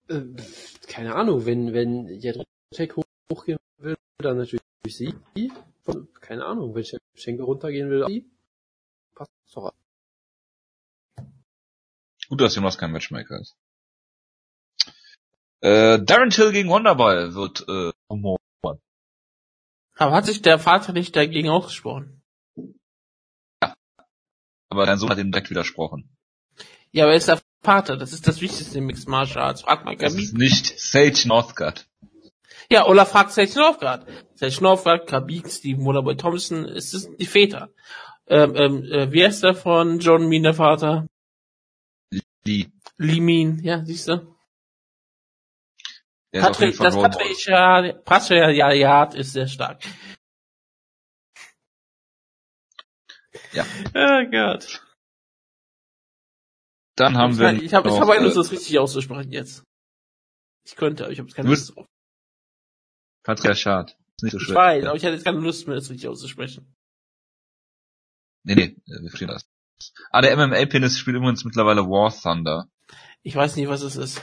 [0.10, 0.22] Äh,
[0.88, 2.08] keine Ahnung, wenn, wenn
[2.96, 5.14] hoch- hochgehen will, dann natürlich sie.
[6.20, 6.86] Keine Ahnung, wenn
[7.16, 8.30] Schenke runtergehen will, sie.
[9.16, 9.74] Passt doch.
[12.32, 13.58] Gut, dass Jonas kein Matchmaker ist.
[15.60, 18.38] Äh, Darren Till gegen Wonderboy wird äh, Humor.
[19.98, 22.24] Aber hat sich der Vater nicht dagegen ausgesprochen?
[24.70, 26.16] Aber dein Sohn hat ihm direkt widersprochen.
[26.94, 29.64] Ja, aber er ist der Vater, das ist das Wichtigste im Mixed Martial Arts.
[29.64, 30.24] Frag mal Das Khabib.
[30.24, 31.86] ist nicht Sage Northcutt.
[32.72, 34.08] Ja, oder fragt Sage Northgard.
[34.36, 37.70] Sage Northgard, Khabib, Steven Wonderboy Thompson, es sind die Väter.
[38.26, 41.08] Ähm, ähm, äh, wie heißt der von John Mean, der Vater?
[42.46, 42.72] Lee
[43.22, 44.36] Mean, ja, siehst du?
[46.34, 46.96] Der ist auf jeden Patri Fall das.
[46.96, 49.84] Patriarchat Patriarchat ist sehr stark.
[53.54, 53.66] Ja.
[53.94, 54.82] Oh Gott.
[56.96, 59.64] Dann haben ich wir ich habe ich hab keine äh, Lust, das richtig auszusprechen jetzt.
[60.66, 61.88] Ich könnte, aber ich habe keine Lust drauf.
[63.24, 63.98] Patriarchat.
[64.18, 64.56] Ist nicht so Ich schwer.
[64.56, 66.76] weiß, aber ich hatte jetzt keine Lust mehr, das richtig auszusprechen.
[68.44, 69.48] Nee, nee, äh, wir verstehen das.
[70.12, 72.70] Ah, der MMA-Penis spielt übrigens mittlerweile War Thunder.
[73.24, 74.22] Ich weiß nicht, was es ist.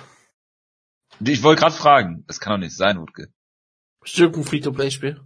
[1.20, 2.24] Ich wollte gerade fragen.
[2.26, 3.32] Das kann doch nicht sein, Wutke.
[4.00, 5.20] Bestimmt ein Free-to-Play-Spiel.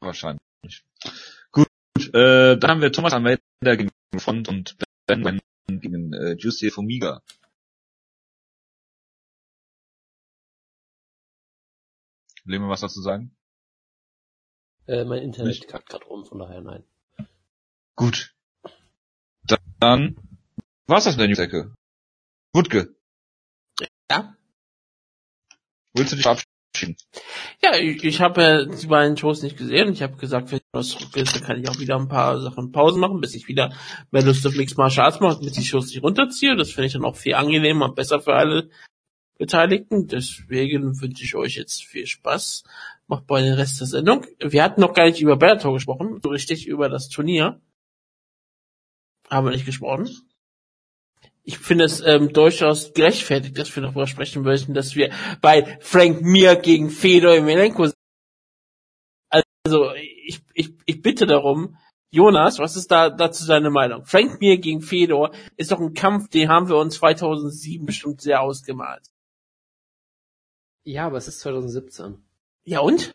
[0.00, 0.40] Wahrscheinlich.
[1.52, 1.68] Gut,
[2.14, 4.76] äh, dann haben wir Thomas Almeida gegen Front und
[5.06, 7.22] Ben Ben gegen äh, Juicy Fumiga.
[12.44, 13.36] Will jemand was dazu sagen?
[14.86, 16.84] Äh, mein Internet kackt gerade rum, von daher nein.
[17.94, 18.29] Gut.
[19.80, 20.16] Dann
[20.86, 21.74] war's das mit der News-Ecke.
[22.54, 22.94] Wutke,
[24.10, 24.36] Ja?
[25.94, 26.96] willst du dich verabschieden?
[27.62, 29.92] Ja, ich, ich habe ja die beiden Shows nicht gesehen.
[29.92, 32.40] Ich habe gesagt, wenn ich was zurück ist, dann kann ich auch wieder ein paar
[32.40, 33.74] Sachen Pause machen, bis ich wieder
[34.10, 36.56] mehr Lust auf Mixed Martial Arts mache, ich die Shows nicht runterziehe.
[36.56, 38.70] Das finde ich dann auch viel angenehmer und besser für alle
[39.38, 40.06] Beteiligten.
[40.06, 42.64] Deswegen wünsche ich euch jetzt viel Spaß.
[43.08, 44.26] Macht bei den Rest der Sendung.
[44.38, 47.60] Wir hatten noch gar nicht über Bellator gesprochen, so richtig über das Turnier.
[49.30, 50.10] Haben wir nicht gesprochen.
[51.42, 56.22] Ich finde es ähm, durchaus gerechtfertigt, dass wir darüber sprechen möchten, dass wir bei Frank
[56.22, 57.96] Mir gegen Fedor Emelianenko sind.
[59.64, 61.76] Also ich, ich, ich bitte darum,
[62.10, 64.04] Jonas, was ist da dazu deine Meinung?
[64.04, 68.42] Frank Mir gegen Fedor ist doch ein Kampf, den haben wir uns 2007 bestimmt sehr
[68.42, 69.02] ausgemalt.
[70.82, 72.22] Ja, aber es ist 2017.
[72.64, 73.12] Ja und?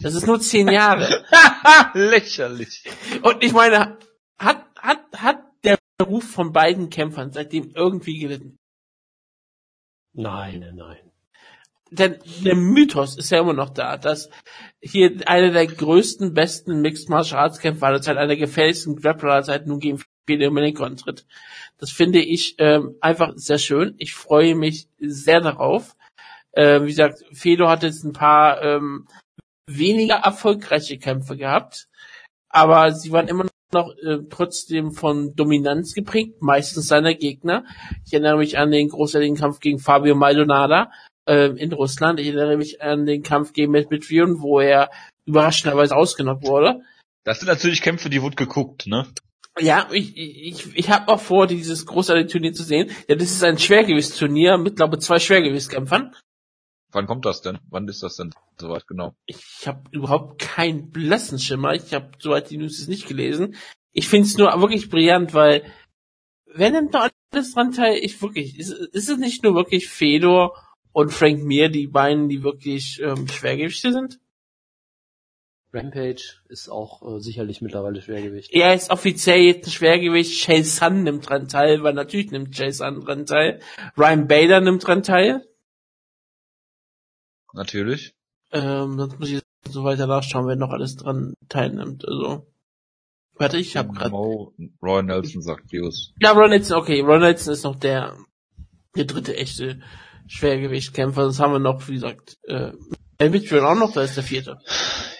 [0.00, 1.24] Das ist nur zehn Jahre.
[1.94, 2.84] Lächerlich.
[3.22, 3.98] Und ich meine,
[4.38, 5.48] hat, hat, hat
[6.02, 8.56] Ruf von beiden Kämpfern seitdem irgendwie gelitten?
[10.12, 10.98] Nein, nein.
[11.90, 14.28] Denn der Mythos ist ja immer noch da, dass
[14.80, 19.32] hier einer der größten, besten Mixed Martial Arts Kämpfer aller Zeit, einer der gefährlichsten Grappler
[19.32, 21.26] aller Zeit nun gegen Fede Emelianenko antritt.
[21.78, 23.94] Das finde ich ähm, einfach sehr schön.
[23.98, 25.96] Ich freue mich sehr darauf.
[26.52, 29.08] Äh, wie gesagt, Fedor hat jetzt ein paar ähm,
[29.66, 31.88] weniger erfolgreiche Kämpfe gehabt,
[32.50, 37.64] aber sie waren immer noch äh, trotzdem von Dominanz geprägt, meistens seiner Gegner.
[38.06, 40.90] Ich erinnere mich an den großartigen Kampf gegen Fabio Maldonada
[41.26, 42.20] äh, in Russland.
[42.20, 44.90] Ich erinnere mich an den Kampf gegen Matt Mitrion, wo er
[45.26, 46.82] überraschenderweise ausgenockt wurde.
[47.24, 49.06] Das sind natürlich Kämpfe, die wurde geguckt, ne?
[49.60, 52.90] Ja, ich, ich, ich habe auch vor, dieses großartige Turnier zu sehen.
[53.08, 56.14] Ja, das ist ein Schwergewichtsturnier mit, glaube zwei Schwergewichtskämpfern.
[56.90, 57.58] Wann kommt das denn?
[57.68, 59.14] Wann ist das denn soweit genau?
[59.26, 61.74] Ich habe überhaupt keinen blassen Schimmer.
[61.74, 63.56] Ich habe soweit die News nicht gelesen.
[63.92, 65.64] Ich finde es nur wirklich brillant, weil
[66.46, 67.98] wer nimmt da alles dran teil?
[68.02, 70.54] Ich wirklich, ist, ist es nicht nur wirklich Fedor
[70.92, 74.18] und Frank Mir, die beiden, die wirklich ähm, Schwergewichte sind?
[75.72, 78.52] Rampage ist auch äh, sicherlich mittlerweile Schwergewicht.
[78.52, 80.32] Er ist offiziell jetzt ein Schwergewicht.
[80.32, 83.60] Shay Sun nimmt dran teil, weil natürlich nimmt Shay Sun dran teil.
[83.96, 85.46] Ryan Bader nimmt dran teil.
[87.52, 88.14] Natürlich.
[88.52, 92.06] Ähm, sonst muss ich so weiter nachschauen, wer noch alles dran teilnimmt.
[92.06, 92.46] Also,
[93.34, 94.10] warte, ich habe gerade.
[94.10, 96.12] Mo, Roy Nelson sagt News.
[96.20, 98.16] Ja, Ron Nelson, okay, Ron Nelson ist noch der
[98.96, 99.80] der dritte echte
[100.26, 101.24] Schwergewichtkämpfer.
[101.24, 102.72] Das haben wir noch, wie gesagt, äh,
[103.18, 104.58] Elvitron auch noch, da ist der vierte.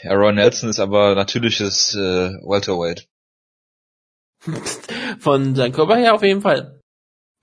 [0.03, 1.99] Ja, Roy Nelson ist aber natürliches äh,
[2.45, 3.09] Welterweight.
[5.18, 6.78] Von seinem Körper her auf jeden Fall.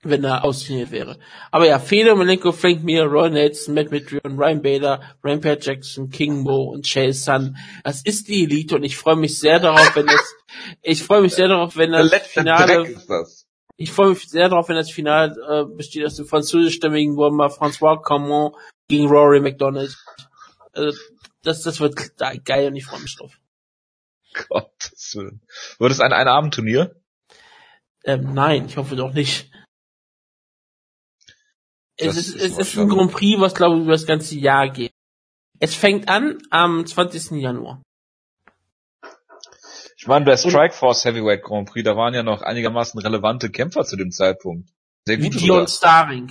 [0.08, 1.18] Wenn er austrainiert wäre.
[1.50, 6.42] Aber ja, Fedor, Malenko, Frank Mir, Roy Nelson, Matt Mitrion, Ryan Bader, Rampage Jackson, King
[6.42, 7.56] Mo und Chase Sun.
[7.82, 10.34] Das ist die Elite und ich freue mich sehr darauf, wenn das,
[10.82, 12.94] ich freue mich sehr darauf, wenn das Finale,
[13.76, 18.00] ich freue mich sehr darauf, wenn das Finale äh, besteht aus dem französischstämmigen Wurmer François
[18.00, 18.52] Camon
[18.88, 19.96] gegen Rory McDonald.
[20.72, 20.98] Also,
[21.42, 21.96] das, das wird
[22.44, 23.32] geil und ich freue mich drauf.
[24.48, 25.40] Gottes Willen.
[25.78, 26.94] Wird es ein Ein-Abend-Turnier?
[28.04, 29.50] Ähm, nein, ich hoffe doch nicht.
[31.98, 34.68] Es ist, ist, es ist ein Grand Prix, was glaube ich über das ganze Jahr
[34.68, 34.92] geht.
[35.58, 37.40] Es fängt an am 20.
[37.40, 37.82] Januar.
[39.96, 43.96] Ich meine, der Strikeforce Heavyweight Grand Prix, da waren ja noch einigermaßen relevante Kämpfer zu
[43.96, 44.68] dem Zeitpunkt.
[45.06, 45.20] Sehr.
[45.20, 46.30] Wie Dion Starring.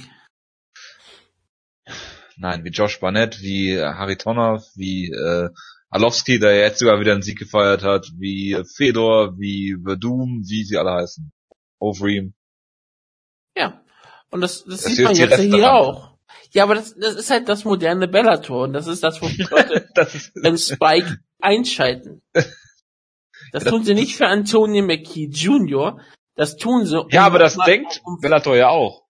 [2.38, 5.50] Nein, wie Josh Barnett, wie Harry Tonner, wie äh,
[5.90, 10.78] Alowski, der jetzt sogar wieder einen Sieg gefeiert hat, wie Fedor, wie Verdum, wie sie
[10.78, 11.32] alle heißen.
[11.80, 12.34] Overeem.
[13.58, 13.82] Ja.
[14.36, 16.12] Und das, das, das sieht man jetzt hier auch.
[16.52, 19.88] Ja, aber das, das ist halt das moderne Bellator und das ist das, wo Leute
[20.44, 22.22] beim Spike einschalten.
[23.52, 26.02] Das tun sie nicht für Antonio McKee Jr.,
[26.36, 27.00] das tun sie.
[27.00, 29.06] Um ja, aber das denkt um Bellator ja auch.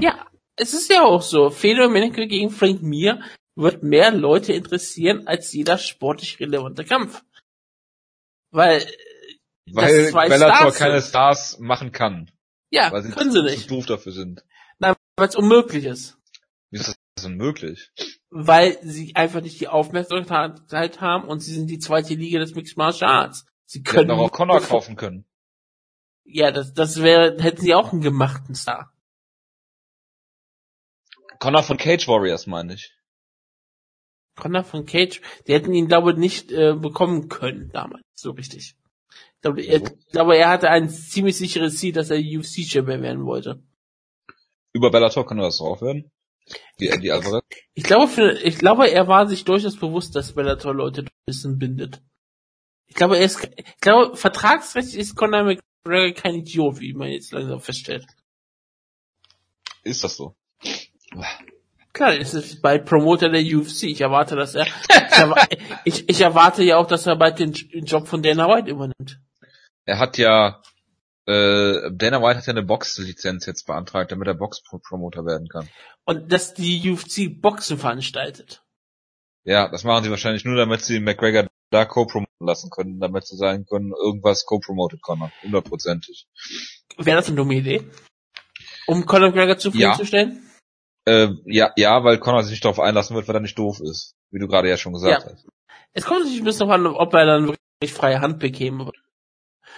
[0.00, 1.50] Ja, es ist ja auch so.
[1.50, 3.20] Fedor Menke gegen Frank Mir
[3.54, 7.22] wird mehr Leute interessieren als jeder sportlich relevante Kampf.
[8.50, 8.84] Weil,
[9.66, 12.32] weil Bellator Stars keine Stars machen kann.
[12.70, 13.68] Ja, weil sie können sie nicht.
[13.68, 14.44] Zu doof dafür sind.
[15.18, 16.16] Weil es unmöglich ist.
[16.70, 17.90] Wie ist das unmöglich?
[18.30, 22.76] Weil sie einfach nicht die Aufmerksamkeit haben und sie sind die zweite Liga des Mixed
[22.76, 23.44] Martial Arts.
[23.66, 25.24] Sie können auch Connor kaufen können.
[26.24, 28.92] Ja, das, das wäre, hätten sie auch einen gemachten Star.
[31.40, 32.94] Connor von Cage Warriors meine ich.
[34.36, 38.76] Connor von Cage, die hätten ihn glaube ich nicht äh, bekommen können damals, so richtig.
[39.34, 43.24] Ich glaube, er, ich glaube, er hatte ein ziemlich sicheres Ziel, dass er UFC-Champion werden
[43.24, 43.64] wollte.
[44.78, 46.12] Über Bellator kann er das drauf werden?
[46.78, 47.42] Wie Eddie Alvarez?
[47.74, 51.58] Ich glaube, für, ich glaube, er war sich durchaus bewusst, dass Bellator Leute ein bisschen
[51.58, 52.00] bindet.
[52.86, 57.32] Ich glaube, er ist, ich glaube, vertragsrechtlich ist Conor McGregor kein Idiot, wie man jetzt
[57.32, 58.06] langsam feststellt.
[59.82, 60.36] Ist das so?
[61.92, 63.82] Klar, es ist bald Promoter der UFC.
[63.84, 64.66] Ich erwarte, dass er,
[65.84, 69.18] ich, ich, ich erwarte ja auch, dass er bald den Job von Dana White übernimmt.
[69.86, 70.62] Er hat ja,
[71.28, 75.68] äh, Dana White hat ja eine Boxlizenz jetzt beantragt, damit er Box-Promoter werden kann.
[76.06, 78.62] Und dass die UFC Boxen veranstaltet.
[79.44, 83.36] Ja, das machen sie wahrscheinlich nur, damit sie McGregor da co-promoten lassen können, damit sie
[83.36, 86.26] sagen können, irgendwas co-promoted Conor, hundertprozentig.
[86.96, 87.82] Wäre das eine dumme Idee?
[88.86, 90.50] Um Conor McGregor zufriedenzustellen?
[91.06, 91.12] Ja.
[91.12, 94.14] Äh, ja, ja, weil Conor sich nicht darauf einlassen wird, weil er nicht doof ist,
[94.30, 95.30] wie du gerade ja schon gesagt ja.
[95.30, 95.46] hast.
[95.92, 98.86] Es kommt natürlich ein bisschen darauf an, ob er dann wirklich freie Hand bekäme.
[98.86, 98.96] wird.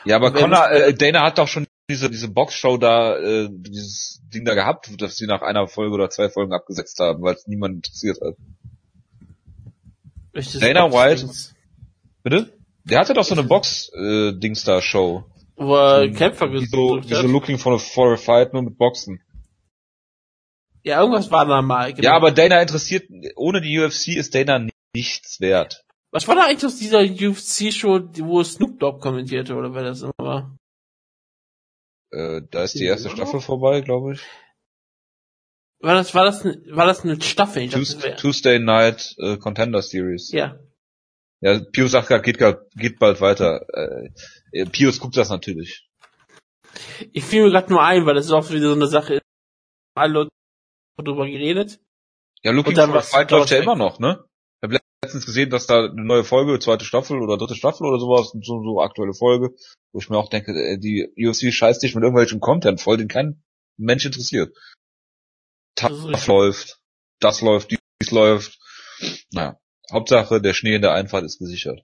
[0.05, 4.45] Ja, aber Conor, äh, Dana hat doch schon diese, diese Boxshow da, äh, dieses Ding
[4.45, 7.75] da gehabt, dass sie nach einer Folge oder zwei Folgen abgesetzt haben, weil es niemand
[7.77, 8.35] interessiert hat.
[10.61, 11.29] Dana White.
[12.23, 12.53] Bitte?
[12.85, 15.25] Der hatte doch so eine Box-Dings-da-Show.
[15.57, 17.27] Wo er So- Kämpfer so, so.
[17.27, 19.21] Looking for a, for a Fight, nur mit Boxen.
[20.83, 21.93] Ja, irgendwas war da mal.
[21.93, 22.03] genau.
[22.09, 23.05] Ja, aber Dana interessiert,
[23.37, 25.85] ohne die UFC ist Dana nichts wert.
[26.13, 30.13] Was war da eigentlich aus dieser UFC-Show, wo Snoop Dogg kommentierte, oder wer das immer
[30.19, 30.57] war?
[32.13, 33.11] Äh, da ist die erste?
[33.11, 34.21] Staffel vorbei, glaube ich.
[35.83, 37.63] War das, war das, war das eine Staffel?
[37.63, 40.31] Ich dachte, das Tuesday, Tuesday Night äh, Contender Series.
[40.33, 40.59] ja.
[41.43, 43.65] Ja, Pius sagt gerade, geht, grad- geht bald weiter.
[43.73, 45.89] Äh, Pius guckt das natürlich.
[47.15, 49.23] Ich fiel mir gerade nur ein, weil das ist auch wieder so eine Sache.
[49.97, 50.31] Alle Leute
[50.99, 51.81] haben drüber geredet.
[52.43, 54.23] Ja, Looking dann for a Fight läuft ja immer noch, ne?
[55.03, 57.99] Ich habe letztens gesehen, dass da eine neue Folge, zweite Staffel oder dritte Staffel oder
[57.99, 59.55] sowas, so, so aktuelle Folge,
[59.93, 63.09] wo ich mir auch denke, äh, die UFC scheißt dich mit irgendwelchem Content voll, den
[63.09, 63.43] kein
[63.79, 64.55] Mensch interessiert.
[65.75, 66.81] Das Das läuft,
[67.19, 68.59] das läuft, dies läuft.
[69.33, 69.59] Naja,
[69.91, 71.81] Hauptsache, der Schnee in der Einfahrt ist gesichert.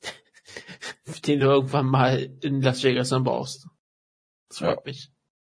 [1.26, 3.66] Den du irgendwann mal in Las Vegas dann brauchst.
[4.48, 5.10] Das freut mich.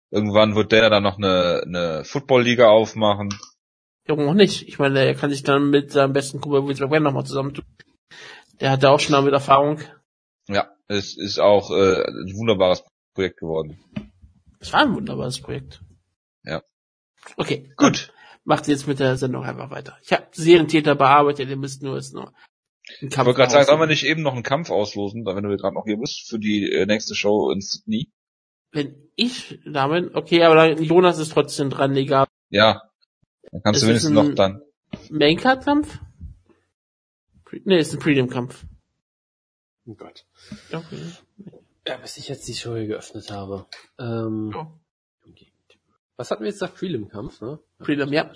[0.09, 3.29] Irgendwann wird der dann noch eine, eine Football-Liga aufmachen.
[4.07, 4.67] Junge noch nicht.
[4.67, 7.65] Ich meine, er kann sich dann mit seinem besten Kumpel Vince McMahon nochmal zusammentun.
[8.59, 9.79] Der hat da auch schon damit Erfahrung.
[10.47, 12.83] Ja, es ist auch äh, ein wunderbares
[13.13, 13.79] Projekt geworden.
[14.59, 15.81] Das war ein wunderbares Projekt.
[16.43, 16.61] Ja.
[17.37, 17.71] Okay.
[17.77, 18.13] Gut.
[18.43, 19.97] Macht jetzt mit der Sendung einfach weiter.
[20.03, 22.33] Ich habe Serientäter bearbeitet, ihr müsst nur jetzt noch
[22.99, 25.43] einen Ich Kampf wollte gerade sagen, sollen wir nicht eben noch einen Kampf auslosen, wenn
[25.43, 28.11] du gerade noch hier bist, für die äh, nächste Show in Sydney?
[28.71, 32.25] Wenn ich damit, okay, aber dann, Jonas ist trotzdem dran, egal.
[32.49, 32.81] Ja.
[33.51, 34.61] Dann kannst Es du ist wenigstens ein- noch dann.
[35.09, 35.99] Maincard-Kampf?
[37.65, 38.65] Nee, ist ein Premium-Kampf.
[39.85, 40.25] Oh Gott.
[40.71, 41.11] Okay.
[41.87, 43.65] Ja, bis ich jetzt die Show hier geöffnet habe.
[43.99, 44.71] Ähm, Ja.
[46.17, 46.75] Was hatten wir jetzt gesagt?
[46.77, 47.59] Prelim-Kampf, ne?
[47.79, 48.31] Prelim, ja.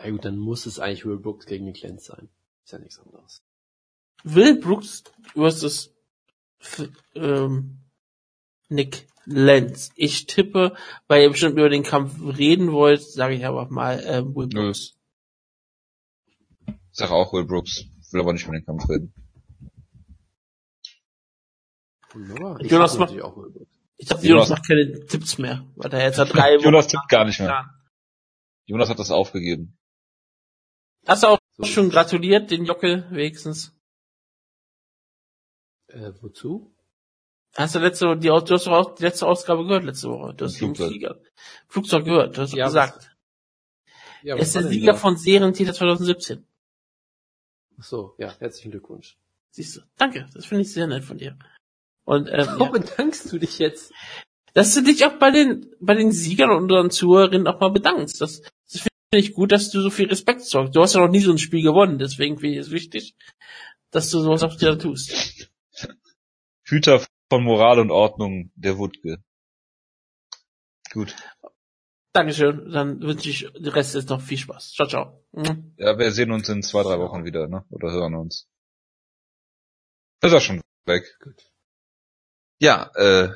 [0.00, 2.28] Ja gut, dann muss es eigentlich Will Brooks gegen Lenz sein.
[2.64, 3.42] Ist ja nichts anderes.
[4.22, 5.94] Will Brooks versus
[7.14, 7.78] ähm,
[8.74, 9.90] Nick Lenz.
[9.96, 14.34] Ich tippe, weil ihr bestimmt über den Kampf reden wollt, sage ich aber mal ähm,
[14.34, 14.48] Will.
[14.48, 14.98] Brooks.
[16.66, 17.84] Ich sag auch Will Brooks.
[18.12, 19.12] Will aber nicht über den Kampf reden.
[22.12, 22.60] Wunderbar.
[22.60, 23.70] Ich Jonas macht- auch Will Brooks.
[23.96, 27.08] Ich dachte, Jonas Jonas- macht keine Tipps mehr, weil er jetzt hat drei Jonas tippt
[27.08, 27.48] gar nicht mehr.
[27.50, 27.70] Wochen.
[28.66, 29.78] Jonas hat das aufgegeben.
[31.06, 31.64] Hast du auch So.
[31.64, 33.72] schon gratuliert, den Jockel wenigstens?
[35.88, 36.73] Äh, wozu?
[37.56, 40.34] Hast du letzte, die, du hast doch auch die letzte Ausgabe gehört letzte Woche.
[40.34, 40.88] Du hast den Flugzeug.
[40.90, 41.20] Flieger.
[41.68, 43.10] Flugzeug gehört, du hast Ja, gesagt.
[44.22, 44.98] Ja, Er ist der Sieger da?
[44.98, 46.44] von Serientäter 2017.
[47.78, 49.16] Ach so, ja, herzlichen Glückwunsch.
[49.50, 49.80] Siehst du.
[49.96, 50.26] Danke.
[50.34, 51.38] Das finde ich sehr nett von dir.
[52.04, 53.92] Und ähm, Warum ja, bedankst du dich jetzt?
[54.54, 58.20] dass du dich auch bei den bei den Siegern und unseren Zuhörerinnen auch mal bedankst.
[58.20, 60.74] Das, das finde ich gut, dass du so viel Respekt sorgst.
[60.76, 63.14] Du hast ja noch nie so ein Spiel gewonnen, deswegen finde ich es wichtig,
[63.90, 65.50] dass du sowas auch dir tust.
[66.64, 69.22] Hüter von Moral und Ordnung, der Wutke.
[70.92, 71.14] Gut.
[72.12, 72.70] Dankeschön.
[72.70, 74.72] Dann wünsche ich den Rest jetzt noch viel Spaß.
[74.72, 75.24] Ciao, ciao.
[75.32, 75.74] Mhm.
[75.76, 77.64] Ja, wir sehen uns in zwei, drei Wochen wieder, ne?
[77.70, 78.48] Oder hören uns.
[80.22, 81.04] Ist er schon weg.
[81.20, 81.50] Gut.
[82.60, 83.30] Ja, äh,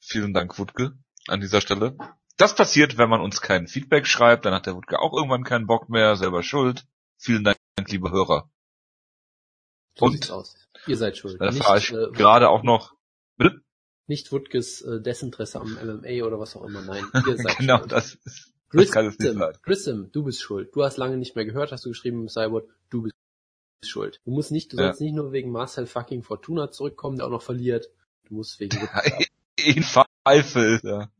[0.00, 1.96] vielen Dank, Wutke, an dieser Stelle.
[2.38, 5.66] Das passiert, wenn man uns kein Feedback schreibt, dann hat der Wutke auch irgendwann keinen
[5.66, 6.86] Bock mehr, selber schuld.
[7.18, 8.50] Vielen Dank, liebe Hörer.
[9.94, 10.12] So Und?
[10.12, 10.56] sieht's aus.
[10.86, 11.40] Ihr seid schuld.
[11.40, 12.94] Da erfahre ich äh, gerade auch noch,
[13.36, 13.60] bitte?
[14.08, 16.82] nicht Wutges äh, Desinteresse am MMA oder was auch immer.
[16.82, 17.92] Nein, ihr seid genau, schuld.
[17.92, 19.58] das ist, das kann es nicht Grissom, sein.
[19.62, 20.70] Grissom, du bist schuld.
[20.74, 23.14] Du hast lange nicht mehr gehört, hast du geschrieben im Cyborg, du bist
[23.84, 24.20] schuld.
[24.24, 24.84] Du musst nicht, du Ja.
[24.86, 27.86] sollst nicht nur wegen Marcel fucking Fortuna zurückkommen, der auch noch verliert.
[28.28, 28.76] Du musst wegen
[29.56, 31.10] In Zweifel, ja.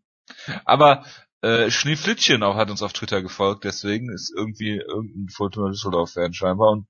[0.64, 1.04] Aber
[1.40, 6.70] äh, Schneeflittchen auch hat uns auf Twitter gefolgt, deswegen ist irgendwie irgendein Fortuna Düsseldorf-Fan scheinbar
[6.70, 6.86] und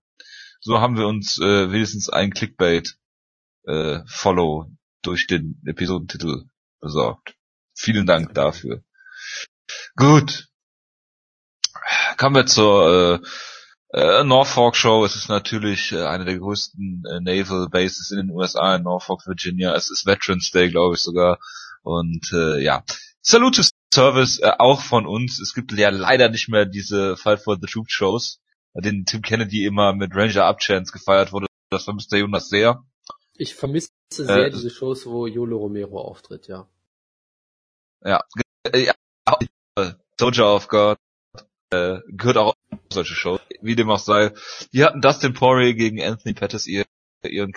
[0.61, 2.97] so haben wir uns äh, wenigstens ein Clickbait
[3.65, 4.71] äh, Follow
[5.03, 6.45] durch den Episodentitel
[6.81, 7.35] besorgt.
[7.75, 8.83] Vielen Dank dafür.
[9.97, 10.49] Gut.
[12.17, 13.21] Kommen wir zur
[13.93, 15.05] äh, äh, Norfolk Show.
[15.05, 19.27] Es ist natürlich äh, eine der größten äh, Naval Bases in den USA in Norfolk,
[19.27, 19.75] Virginia.
[19.75, 21.39] Es ist Veterans Day, glaube ich sogar.
[21.83, 22.85] Und äh, ja,
[23.23, 25.41] Salute to Service äh, auch von uns.
[25.41, 28.41] Es gibt ja leider nicht mehr diese Fight for the Troop Shows,
[28.75, 31.47] bei denen Tim Kennedy immer mit Ranger Up Chance gefeiert wurde.
[31.71, 32.83] Das vermisst der Jonas sehr.
[33.35, 36.69] Ich vermisse sehr Äh, diese Shows, wo Yolo Romero auftritt, ja.
[38.05, 38.25] Ja,
[38.65, 38.95] äh, ja
[39.77, 40.99] äh, Soldier of God
[41.71, 44.33] äh, gehört auch auf solche Shows, wie dem auch sei.
[44.73, 46.85] Die hatten Dustin Poirier gegen Anthony Pettis ihr,
[47.25, 47.53] ihren,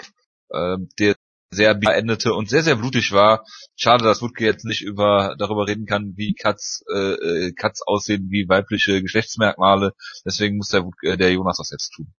[0.49, 1.15] äh, der
[1.51, 3.45] sehr beendete und sehr, sehr blutig war.
[3.75, 8.27] Schade, dass Wutke jetzt nicht über darüber reden kann, wie Cuts, äh, äh, Cuts aussehen,
[8.29, 9.93] wie weibliche Geschlechtsmerkmale.
[10.25, 12.13] Deswegen muss der, äh, der Jonas das jetzt tun.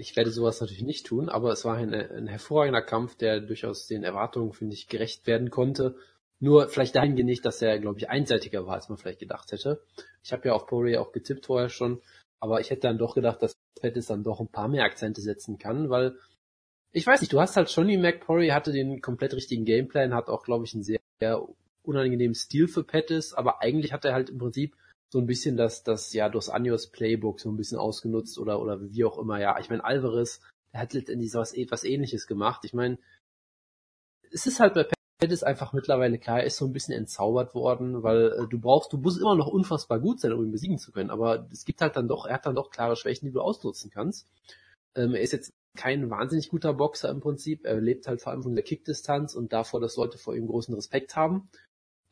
[0.00, 3.86] Ich werde sowas natürlich nicht tun, aber es war ein, ein hervorragender Kampf, der durchaus
[3.86, 5.96] den Erwartungen, finde ich, gerecht werden konnte.
[6.38, 9.82] Nur vielleicht dahingehend nicht, dass er, glaube ich, einseitiger war, als man vielleicht gedacht hätte.
[10.24, 12.00] Ich habe ja auf Poirier auch getippt vorher schon,
[12.40, 15.58] aber ich hätte dann doch gedacht, dass Pettis dann doch ein paar mehr Akzente setzen
[15.58, 16.16] kann, weil
[16.92, 20.28] ich weiß nicht, du hast halt schon Mac Poirier hatte den komplett richtigen Gameplan, hat
[20.28, 21.00] auch, glaube ich, einen sehr
[21.82, 24.76] unangenehmen Stil für Pettis, aber eigentlich hat er halt im Prinzip
[25.12, 28.80] so ein bisschen das, das ja Dos Anjos Playbook so ein bisschen ausgenutzt oder oder
[28.80, 29.40] wie auch immer.
[29.40, 30.40] Ja, ich meine Alvarez,
[30.72, 32.64] der hat letztendlich sowas etwas Ähnliches gemacht.
[32.64, 32.98] Ich meine,
[34.30, 34.86] es ist halt bei
[35.18, 38.92] Pettis einfach mittlerweile klar, er ist so ein bisschen entzaubert worden, weil äh, du brauchst,
[38.92, 41.10] du musst immer noch unfassbar gut sein, um ihn besiegen zu können.
[41.10, 43.90] Aber es gibt halt dann doch, er hat dann doch klare Schwächen, die du ausnutzen
[43.90, 44.28] kannst.
[44.94, 47.66] Ähm, er ist jetzt kein wahnsinnig guter Boxer im Prinzip.
[47.66, 50.74] Er lebt halt vor allem von der Kickdistanz und davor, dass Leute vor ihm großen
[50.74, 51.48] Respekt haben.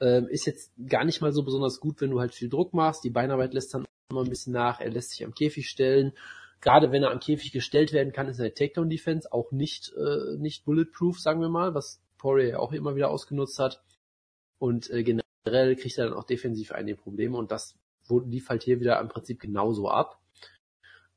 [0.01, 3.05] Ähm, ist jetzt gar nicht mal so besonders gut, wenn du halt viel Druck machst.
[3.05, 4.81] Die Beinarbeit lässt dann immer ein bisschen nach.
[4.81, 6.13] Er lässt sich am Käfig stellen.
[6.61, 10.65] Gerade wenn er am Käfig gestellt werden kann, ist seine Takedown-Defense auch nicht, äh, nicht
[10.65, 13.81] bulletproof, sagen wir mal, was Poirier auch immer wieder ausgenutzt hat.
[14.59, 17.77] Und äh, generell kriegt er dann auch defensiv einige Probleme und das
[18.09, 20.21] lief halt hier wieder im Prinzip genauso ab.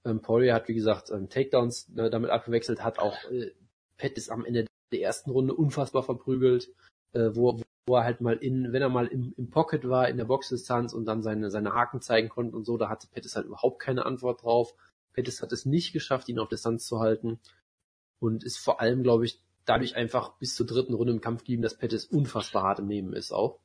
[0.05, 3.51] Ähm, Poirier hat, wie gesagt, ähm, Takedowns äh, damit abgewechselt, hat auch äh,
[3.97, 6.69] Pettis am Ende der ersten Runde unfassbar verprügelt,
[7.13, 7.61] äh, wo,
[7.91, 10.93] wo er halt mal in, wenn er mal im, im Pocket war, in der Boxdistanz
[10.93, 14.05] und dann seine, seine Haken zeigen konnte und so, da hatte Pettis halt überhaupt keine
[14.05, 14.73] Antwort drauf.
[15.11, 17.41] Pettis hat es nicht geschafft, ihn auf Distanz zu halten
[18.19, 21.63] und ist vor allem, glaube ich, dadurch einfach bis zur dritten Runde im Kampf geblieben,
[21.63, 23.59] dass Pettis unfassbar hart im Nehmen ist auch.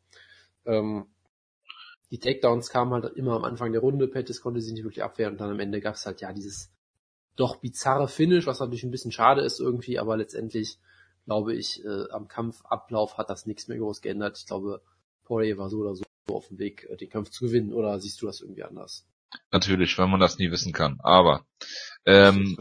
[0.64, 1.06] Ähm,
[2.10, 5.34] die Takedowns kamen halt immer am Anfang der Runde, Pettis konnte sie nicht wirklich abwehren
[5.34, 6.72] und dann am Ende gab es halt ja dieses
[7.36, 10.80] doch bizarre Finish, was natürlich ein bisschen schade ist irgendwie, aber letztendlich
[11.26, 14.38] glaube ich, äh, am Kampfablauf hat das nichts mehr groß geändert.
[14.38, 14.80] Ich glaube,
[15.24, 18.22] Poirier war so oder so auf dem Weg, äh, den Kampf zu gewinnen, oder siehst
[18.22, 19.06] du das irgendwie anders?
[19.50, 20.98] Natürlich, weil man das nie wissen kann.
[21.02, 21.46] Aber
[22.04, 22.56] ähm,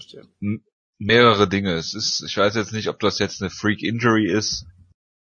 [0.98, 1.74] mehrere Dinge.
[1.74, 4.66] Es ist, ich weiß jetzt nicht, ob das jetzt eine Freak Injury ist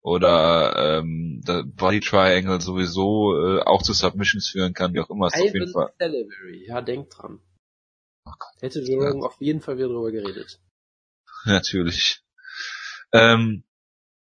[0.03, 5.29] oder ähm, der Body Triangle sowieso äh, auch zu Submissions führen kann, wie auch immer.
[5.29, 5.93] Ivan auf jeden Fall.
[6.01, 6.67] Delivery.
[6.67, 7.41] Ja, denk dran.
[8.27, 9.27] Oh Hätte Jerome ja.
[9.27, 10.61] auf jeden Fall wieder drüber geredet.
[11.45, 12.23] Natürlich.
[13.13, 13.65] Ähm,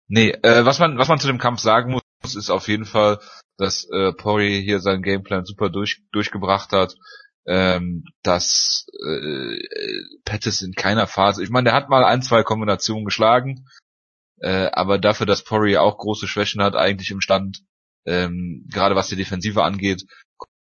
[0.08, 3.20] nee, äh, was man was man zu dem Kampf sagen muss, ist auf jeden Fall,
[3.56, 6.94] dass äh, Poirier hier seinen Gameplan super durch, durchgebracht hat.
[7.44, 9.56] Ähm, dass äh,
[10.24, 13.66] Pettis in keiner Phase, ich meine, der hat mal ein, zwei Kombinationen geschlagen,
[14.40, 17.64] äh, aber dafür, dass Poirier auch große Schwächen hat, eigentlich im Stand,
[18.06, 20.04] ähm, gerade was die Defensive angeht,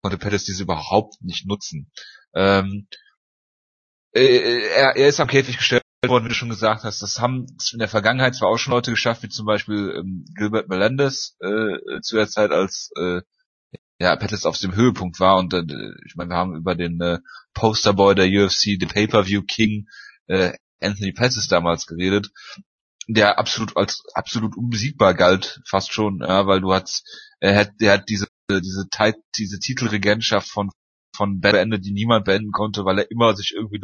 [0.03, 1.91] konnte Pettis diese überhaupt nicht nutzen.
[2.35, 2.87] Ähm,
[4.13, 7.01] äh, er, er ist am Käfig gestellt worden, wie du schon gesagt hast.
[7.01, 10.69] Das haben in der Vergangenheit zwar auch schon Leute geschafft, wie zum Beispiel ähm, Gilbert
[10.69, 13.21] Melendez äh, zu der Zeit, als äh,
[13.99, 15.63] ja, Pettis auf dem Höhepunkt war und äh,
[16.05, 17.19] ich meine, wir haben über den äh,
[17.53, 19.87] Posterboy der UFC, den Pay-Per-View King,
[20.27, 22.29] äh, Anthony Pettis damals geredet,
[23.07, 27.03] der absolut als absolut unbesiegbar galt, fast schon, ja, weil du hast,
[27.39, 28.87] er hat, der hat diese diese,
[29.37, 30.69] diese Titelregentschaft von
[31.15, 33.79] von beendet, die niemand beenden konnte, weil er immer sich irgendwie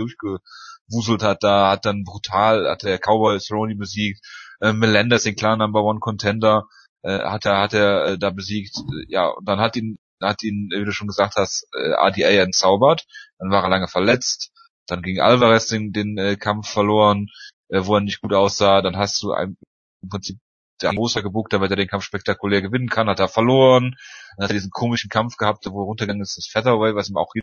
[0.89, 1.43] durchgewuselt hat.
[1.43, 4.25] Da hat dann brutal, hat der Cowboy Cerrone besiegt,
[4.61, 6.65] äh, Melendez, den klaren Number One Contender,
[7.03, 8.75] äh, hat er, hat er äh, da besiegt.
[9.07, 13.05] Ja, und dann hat ihn, hat ihn, wie du schon gesagt hast, äh, RDA entzaubert.
[13.39, 14.51] Dann war er lange verletzt.
[14.87, 17.27] Dann ging Alvarez den, den äh, Kampf verloren,
[17.69, 18.81] äh, wo er nicht gut aussah.
[18.81, 19.57] Dann hast du ein,
[20.01, 20.37] im Prinzip
[20.83, 23.95] der Moser gebucht, damit er den Kampf spektakulär gewinnen kann, hat er verloren.
[24.37, 27.17] Dann hat er diesen komischen Kampf gehabt, wo er runtergegangen ist, das Featherweight, was ihm
[27.17, 27.33] auch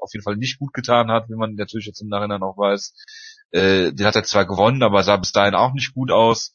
[0.00, 2.94] auf jeden Fall nicht gut getan hat, wie man natürlich jetzt im Nachhinein auch weiß.
[3.52, 6.54] Äh, den hat er zwar gewonnen, aber sah bis dahin auch nicht gut aus.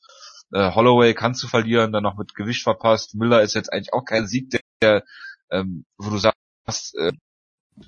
[0.51, 3.15] Äh, Holloway kannst du verlieren, dann noch mit Gewicht verpasst.
[3.15, 5.03] Miller ist jetzt eigentlich auch kein Sieg, der,
[5.49, 7.13] ähm, wo du sagst, äh,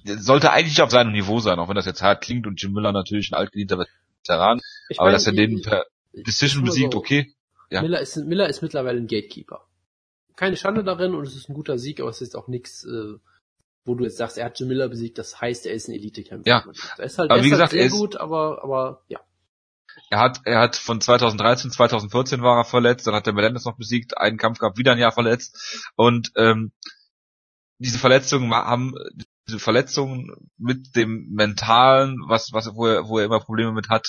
[0.04, 2.92] sollte eigentlich auf seinem Niveau sein, auch wenn das jetzt hart klingt und Jim Miller
[2.92, 3.86] natürlich ein altgedienter
[4.24, 4.62] Veteran.
[4.90, 7.00] Ich aber dass er den per Decision besiegt, so.
[7.00, 7.34] okay.
[7.76, 7.82] Ja.
[7.82, 9.68] Miller, ist, Miller ist mittlerweile ein Gatekeeper.
[10.36, 13.16] Keine Schande darin und es ist ein guter Sieg, aber es ist auch nichts, äh,
[13.84, 16.50] wo du jetzt sagst, er hat Jim Miller besiegt, das heißt, er ist ein Elite-Kämpfer.
[16.50, 16.66] Ja.
[16.98, 19.20] Er ist halt, aber er wie ist halt gesagt, halt sehr gut, aber, aber ja.
[20.10, 23.78] Er hat, er hat von 2013, 2014 war er verletzt, dann hat der Melendez noch
[23.78, 26.72] besiegt, einen Kampf gehabt, wieder ein Jahr verletzt und ähm,
[27.78, 28.94] diese Verletzungen haben
[29.48, 34.08] diese Verletzungen mit dem mentalen, was was wo er wo er immer Probleme mit hat,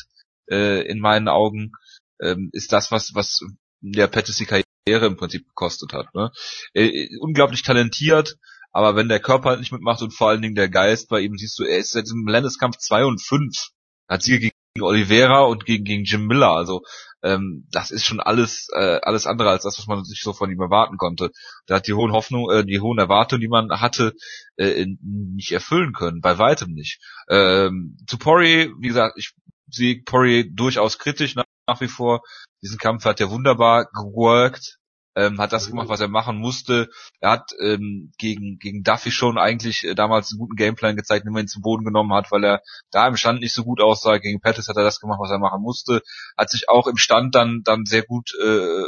[0.50, 1.72] äh, in meinen Augen
[2.20, 3.40] ähm, ist das, was, was
[3.80, 6.14] der Pettis die Karriere im Prinzip gekostet hat.
[6.14, 6.30] Ne?
[6.74, 8.36] Äh, unglaublich talentiert,
[8.72, 11.36] aber wenn der Körper halt nicht mitmacht und vor allen Dingen der Geist bei ihm,
[11.36, 13.70] siehst du, er ist seit diesem Landeskampf 2 und 5.
[14.08, 16.50] Hat Siege gegen Oliveira und gegen, gegen Jim Miller.
[16.50, 16.82] Also
[17.22, 20.50] ähm, das ist schon alles äh, alles andere als das, was man sich so von
[20.50, 21.30] ihm erwarten konnte.
[21.66, 24.12] Da hat die hohen Hoffnungen, äh, die hohen Erwartungen, die man hatte,
[24.56, 27.00] äh, nicht erfüllen können, bei weitem nicht.
[27.28, 29.32] Ähm, zu Poirier, wie gesagt, ich
[29.68, 32.22] Sieg Poirier durchaus kritisch nach, nach wie vor.
[32.62, 34.78] Diesen Kampf hat er wunderbar geworkt
[35.16, 36.88] ähm, hat das gemacht, was er machen musste.
[37.20, 41.32] Er hat ähm, gegen, gegen Duffy schon eigentlich äh, damals einen guten Gameplan gezeigt, den
[41.32, 42.60] man ihn zu Boden genommen hat, weil er
[42.90, 44.18] da im Stand nicht so gut aussah.
[44.18, 46.02] Gegen Pettis hat er das gemacht, was er machen musste.
[46.36, 48.82] Hat sich auch im Stand dann, dann sehr gut äh,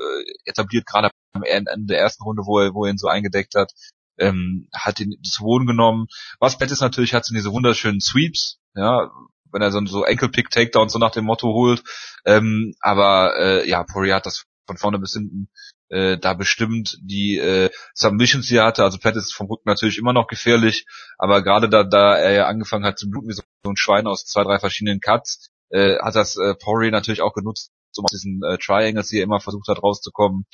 [0.44, 3.72] etabliert, gerade am Ende der ersten Runde, wo er, wo er ihn so eingedeckt hat.
[4.18, 6.08] Ähm, hat ihn zu Boden genommen.
[6.40, 9.10] Was Pettis natürlich hat, sind diese wunderschönen Sweeps, ja,
[9.52, 11.82] wenn er so, so Enkelpick-Takedowns so nach dem Motto holt.
[12.24, 15.48] Ähm, aber äh, ja, Poirier hat das von vorne bis hinten
[15.88, 18.84] äh, da bestimmt die äh, Submissions, die er hatte.
[18.84, 20.86] Also Pat ist vom Rücken natürlich immer noch gefährlich,
[21.16, 24.24] aber gerade da, da er ja angefangen hat zu bluten wie so ein Schwein aus
[24.24, 28.42] zwei, drei verschiedenen Cuts, äh, hat das äh, Poirier natürlich auch genutzt, um aus diesen
[28.42, 30.46] äh, Triangles, die er immer versucht hat rauszukommen.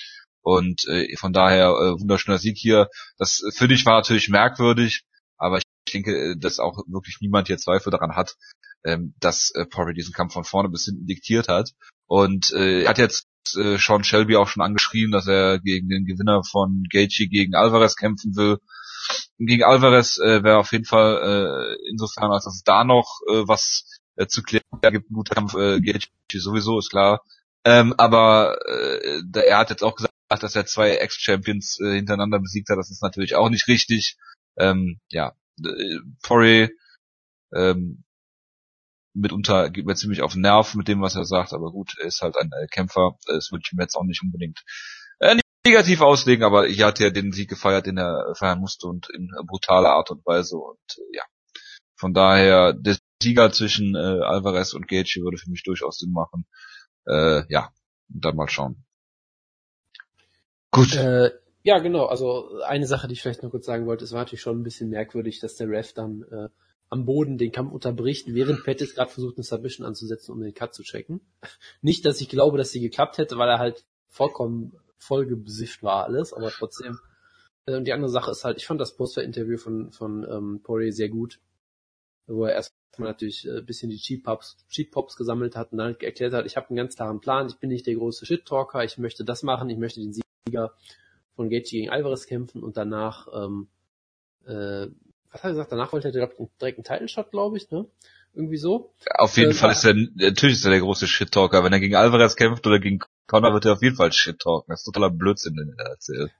[0.42, 2.88] Und äh, von daher äh, wunderschöner Sieg hier.
[3.18, 5.04] Das äh, finde ich war natürlich merkwürdig,
[5.94, 8.36] denke, äh, dass auch wirklich niemand hier Zweifel daran hat,
[8.84, 11.70] ähm, dass äh, Poirier diesen Kampf von vorne bis hinten diktiert hat.
[12.06, 13.26] Und äh, er hat jetzt
[13.56, 17.96] äh, Sean Shelby auch schon angeschrieben, dass er gegen den Gewinner von Gaethje gegen Alvarez
[17.96, 18.58] kämpfen will.
[19.38, 23.46] Gegen Alvarez äh, wäre auf jeden Fall äh, insofern, als dass es da noch äh,
[23.46, 25.10] was äh, zu klären gibt.
[25.10, 27.22] Ein guter Kampf äh, Gaethje sowieso, ist klar.
[27.64, 32.68] Ähm, aber äh, er hat jetzt auch gesagt, dass er zwei Ex-Champions äh, hintereinander besiegt
[32.68, 32.78] hat.
[32.78, 34.16] Das ist natürlich auch nicht richtig.
[34.56, 35.34] Ähm, ja,
[36.22, 36.70] Poirier
[37.54, 38.04] ähm,
[39.14, 42.06] mitunter geht mir ziemlich auf den Nerv mit dem, was er sagt, aber gut, er
[42.06, 44.64] ist halt ein äh, Kämpfer, das würde ich mir jetzt auch nicht unbedingt
[45.20, 49.08] äh, negativ auslegen, aber ich hatte ja den Sieg gefeiert, den er feiern musste und
[49.10, 51.22] in brutaler Art und Weise und äh, ja,
[51.96, 56.46] von daher der Sieger zwischen äh, Alvarez und Gaethje würde für mich durchaus Sinn machen.
[57.06, 57.72] Äh, ja,
[58.08, 58.84] dann mal schauen.
[60.70, 60.94] Gut.
[60.96, 61.30] Äh,
[61.64, 62.06] ja, genau.
[62.06, 64.62] Also eine Sache, die ich vielleicht noch kurz sagen wollte, es war natürlich schon ein
[64.64, 66.48] bisschen merkwürdig, dass der Ref dann äh,
[66.90, 70.74] am Boden den Kampf unterbricht, während Pettis gerade versucht, eine Submission anzusetzen, um den Cut
[70.74, 71.22] zu checken.
[71.80, 76.32] Nicht, dass ich glaube, dass sie geklappt hätte, weil er halt vollkommen vollgebesifft war alles,
[76.32, 76.98] aber trotzdem.
[77.66, 80.92] Äh, und die andere Sache ist halt, ich fand das Poster-Interview von, von ähm, Poirier
[80.92, 81.40] sehr gut,
[82.26, 85.78] wo er erstmal natürlich ein äh, bisschen die Cheat Pops, Cheat Pops gesammelt hat und
[85.78, 88.84] dann erklärt hat, ich habe einen ganz klaren Plan, ich bin nicht der große Shit-Talker,
[88.84, 90.74] ich möchte das machen, ich möchte den Sieger
[91.34, 93.68] von Gaethje gegen Alvarez kämpfen und danach ähm,
[94.46, 94.88] äh,
[95.34, 95.72] was hat er gesagt?
[95.72, 97.86] Danach wollte er direkt, direkt einen Title-Shot, glaube ich, ne?
[98.34, 98.94] Irgendwie so.
[99.16, 101.64] Auf jeden äh, Fall ist er, natürlich ist er der große Shit-Talker.
[101.64, 104.66] Wenn er gegen Alvarez kämpft oder gegen Conor, wird er auf jeden Fall Shit-Talken.
[104.68, 106.30] Das ist totaler Blödsinn, den er erzählt.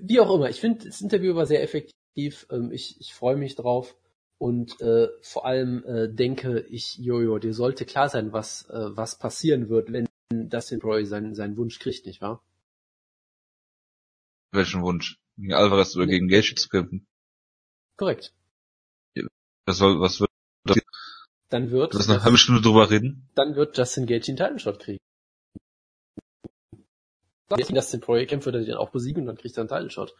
[0.00, 0.48] Wie auch immer.
[0.50, 2.46] Ich finde, das Interview war sehr effektiv.
[2.50, 3.96] Ähm, ich, ich freue mich drauf.
[4.38, 9.18] Und äh, vor allem äh, denke ich, Jojo, dir sollte klar sein, was, äh, was
[9.18, 12.42] passieren wird, wenn Dustin Roy seinen, seinen Wunsch kriegt, nicht wahr?
[14.52, 15.18] Welchen Wunsch?
[15.36, 17.06] Gegen Alvarez oder gegen Gaethje zu kämpfen?
[17.96, 18.32] Korrekt.
[19.66, 20.30] Was soll, was wird
[20.64, 20.78] das?
[21.48, 21.94] Dann wird.
[21.94, 23.30] Lass eine halbe Stunde drüber reden.
[23.34, 24.98] Dann wird Justin Gaethje einen Title Shot kriegen.
[27.48, 29.90] Wenn Justin Poirier kämpft, wird er den auch besiegen und dann kriegt er einen Title
[29.90, 30.14] Shot.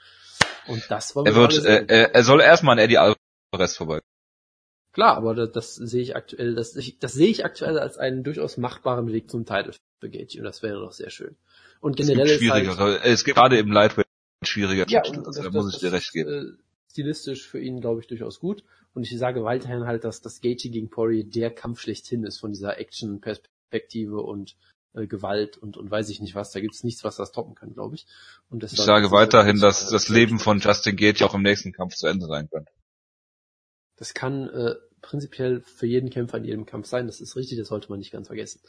[0.66, 4.00] Und das war Er wird, äh, er, er soll erstmal an Eddie Alvarez vorbei.
[4.92, 8.58] Klar, aber das, das sehe ich aktuell, das, das sehe ich aktuell als einen durchaus
[8.58, 11.36] machbaren Weg zum Title für Gaethje und das wäre doch sehr schön.
[11.80, 14.06] Und generell es gibt ist halt, es gibt gerade im Lightweight
[14.46, 16.30] schwieriger ja, Titel, also da muss ich dir recht geben.
[16.30, 18.64] Äh, stilistisch für ihn, glaube ich, durchaus gut.
[18.94, 22.52] Und ich sage weiterhin halt, dass das Gaethje gegen Poirier der Kampf schlechthin ist von
[22.52, 24.56] dieser Action-Perspektive und
[24.94, 26.52] äh, Gewalt und, und weiß ich nicht was.
[26.52, 28.06] Da gibt es nichts, was das toppen kann, glaube ich.
[28.50, 32.06] Und ich sage weiterhin, dass das Leben von Justin Gaethje auch im nächsten Kampf zu
[32.06, 32.70] Ende sein könnte.
[33.96, 37.06] Das kann äh, prinzipiell für jeden Kämpfer in jedem Kampf sein.
[37.06, 38.60] Das ist richtig, das sollte man nicht ganz vergessen.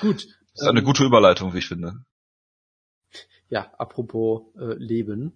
[0.00, 0.26] Gut.
[0.52, 2.04] Das ist ähm, eine gute Überleitung, wie ich finde.
[3.48, 5.32] Ja, apropos äh, Leben.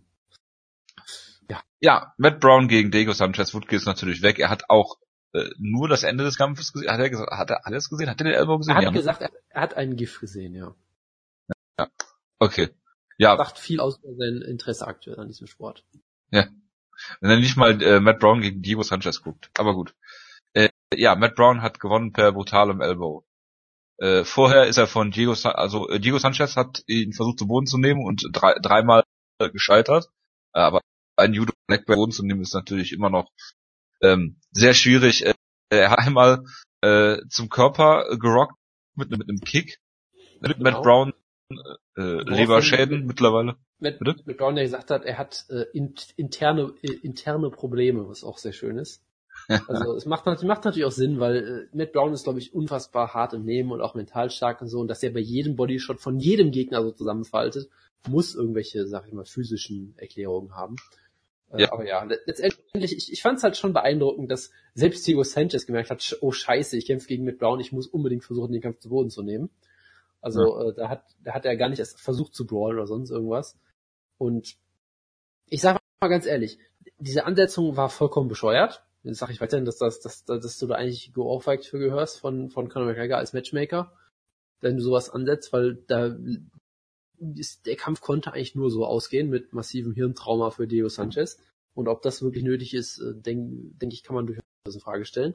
[1.49, 1.63] Ja.
[1.81, 3.55] Ja, Matt Brown gegen Diego Sanchez.
[3.55, 4.39] Woodke ist natürlich weg.
[4.39, 4.99] Er hat auch
[5.33, 6.91] äh, nur das Ende des Kampfes gesehen.
[6.91, 8.11] Hat er, gesagt, hat er alles gesehen?
[8.11, 8.73] Hat er den Elbow gesehen?
[8.73, 8.97] Er hat ja, ne?
[8.97, 10.75] gesagt, er, er hat einen GIF gesehen, ja.
[11.79, 11.89] Ja.
[12.39, 12.71] Okay.
[13.19, 13.37] Ja.
[13.37, 15.85] Sagt viel aus über sein Interesse aktuell an diesem Sport.
[16.31, 16.49] Ja.
[17.21, 19.51] Wenn er nicht mal äh, Matt Brown gegen Diego Sanchez guckt.
[19.59, 19.95] Aber gut.
[20.53, 23.25] Äh, ja, Matt Brown hat gewonnen per brutalem Elbow.
[24.01, 27.47] Äh, vorher ist er von Diego, Sa also äh, Diego Sanchez hat ihn versucht zu
[27.47, 29.05] Boden zu nehmen und drei, dreimal
[29.39, 30.09] äh, gescheitert.
[30.55, 30.81] Äh, aber
[31.17, 33.31] ein Judo Black Belt zu nehmen ist natürlich immer noch
[34.01, 35.27] ähm, sehr schwierig.
[35.27, 35.35] Äh,
[35.69, 36.45] er hat einmal
[36.81, 38.55] äh, zum Körper gerockt
[38.97, 39.79] mit, mit einem Kick.
[40.41, 40.71] Mit genau.
[40.71, 41.13] Matt Brown
[41.97, 43.57] äh, Leberschäden mittlerweile.
[43.81, 48.25] Matt, Matt Brown, der gesagt hat, er hat äh, in, interne äh, interne Probleme, was
[48.25, 49.03] auch sehr schön ist.
[49.69, 53.15] Also es macht, macht natürlich auch Sinn, weil äh, Matt Brown ist, glaube ich, unfassbar
[53.15, 54.81] hart im Nehmen und auch mental stark und so.
[54.81, 57.69] Und dass er bei jedem Bodyshot von jedem Gegner so zusammenfaltet,
[58.09, 60.77] muss irgendwelche, sag ich mal, physischen Erklärungen haben.
[61.53, 61.73] Äh, ja.
[61.73, 65.91] Aber ja, letztendlich, ich, ich fand es halt schon beeindruckend, dass selbst Diego Sanchez gemerkt
[65.91, 68.89] hat, oh scheiße, ich kämpfe gegen Matt Brown, ich muss unbedingt versuchen, den Kampf zu
[68.89, 69.51] Boden zu nehmen.
[70.21, 70.69] Also ja.
[70.69, 73.59] äh, da hat da hat er gar nicht erst versucht zu brawlen oder sonst irgendwas.
[74.19, 74.57] Und
[75.47, 76.59] ich sag mal ganz ehrlich,
[76.99, 78.85] diese Ansetzung war vollkommen bescheuert.
[79.03, 82.21] Jetzt sage ich weiterhin, dass, das, dass, dass, dass du da eigentlich geohrfeigt für gehörst
[82.21, 83.93] von, von Conor McGregor als Matchmaker,
[84.61, 86.15] wenn du sowas ansetzt, weil da
[87.37, 91.39] ist, der Kampf konnte eigentlich nur so ausgehen mit massivem Hirntrauma für Diego Sanchez.
[91.75, 95.05] Und ob das wirklich nötig ist, äh, denke denk ich, kann man durchaus in Frage
[95.05, 95.35] stellen.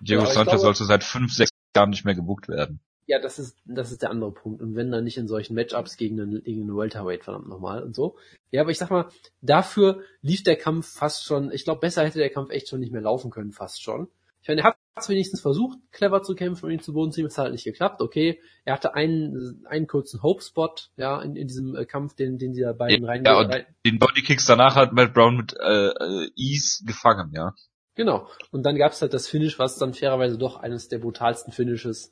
[0.00, 2.80] Diego Sanchez glaube, sollte seit fünf, sechs Jahren nicht mehr gebucht werden.
[3.06, 4.62] Ja, das ist, das ist der andere Punkt.
[4.62, 7.94] Und wenn dann nicht in solchen Matchups gegen einen, gegen einen Welterweight, verdammt nochmal und
[7.94, 8.16] so.
[8.50, 9.08] Ja, aber ich sag mal,
[9.42, 12.92] dafür lief der Kampf fast schon, ich glaube, besser hätte der Kampf echt schon nicht
[12.92, 14.08] mehr laufen können, fast schon.
[14.40, 17.16] Ich meine, er hat es wenigstens versucht, clever zu kämpfen und ihn zu Boden zu
[17.16, 18.40] ziehen, es hat halt nicht geklappt, okay.
[18.64, 22.60] Er hatte einen, einen kurzen Hope-Spot, ja, in, in diesem äh, Kampf, den, den die
[22.60, 23.24] da beiden ja, rein...
[23.24, 27.54] Ja, und den Bodykicks danach hat Matt Brown mit äh, äh, Ease gefangen, ja.
[27.96, 28.28] Genau.
[28.50, 32.10] Und dann gab's halt das Finish, was dann fairerweise doch eines der brutalsten Finishes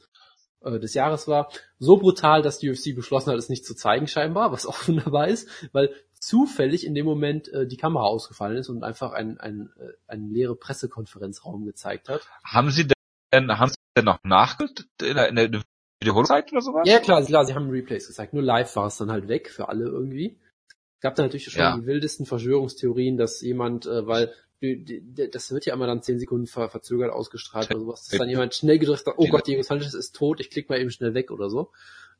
[0.65, 1.51] äh, des Jahres war.
[1.79, 5.29] So brutal, dass die UFC beschlossen hat, es nicht zu zeigen scheinbar, was auch wunderbar
[5.29, 9.71] ist, weil zufällig in dem Moment äh, die Kamera ausgefallen ist und einfach ein, ein,
[9.79, 12.23] äh, ein leere Pressekonferenzraum gezeigt hat.
[12.45, 12.87] Haben Sie
[13.33, 15.63] denn, haben Sie denn noch nachgeguckt in der, in der
[16.01, 16.89] Wiederholung gezeigt oder sowas?
[16.89, 18.35] Ja, klar, klar, sie haben Replays gezeigt.
[18.35, 20.39] Nur live war es dann halt weg für alle irgendwie.
[20.69, 21.77] Es gab da natürlich schon ja.
[21.77, 24.33] die wildesten Verschwörungstheorien, dass jemand, äh, weil
[24.63, 28.55] das wird ja immer dann zehn Sekunden ver verzögert ausgestrahlt oder sowas, dass dann jemand
[28.55, 31.31] schnell gedrückt hat, oh Gott, Diego Sanchez ist tot, ich klicke mal eben schnell weg
[31.31, 31.71] oder so.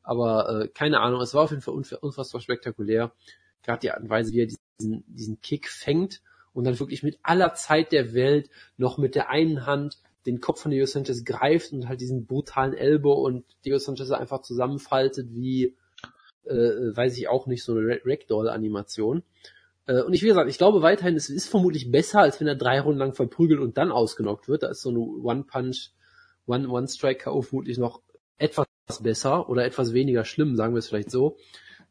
[0.01, 3.13] Aber äh, keine Ahnung, es war auf jeden Fall unfassbar spektakulär.
[3.63, 6.21] Gerade die Art und Weise, wie er diesen, diesen Kick fängt
[6.51, 10.61] und dann wirklich mit aller Zeit der Welt noch mit der einen Hand den Kopf
[10.61, 15.75] von Diego Sanchez greift und halt diesen brutalen Elbow und Diego Sanchez einfach zusammenfaltet wie,
[16.45, 19.23] äh, weiß ich auch nicht, so eine Ragdoll-Animation.
[19.85, 22.55] Äh, und ich, wie gesagt, ich glaube weiterhin, es ist vermutlich besser, als wenn er
[22.55, 24.63] drei Runden lang verprügelt und dann ausgenockt wird.
[24.63, 25.91] Da ist so eine One-Punch,
[26.47, 28.01] One-Strike-KO vermutlich noch
[28.37, 28.67] etwas
[29.01, 31.37] besser oder etwas weniger schlimm, sagen wir es vielleicht so.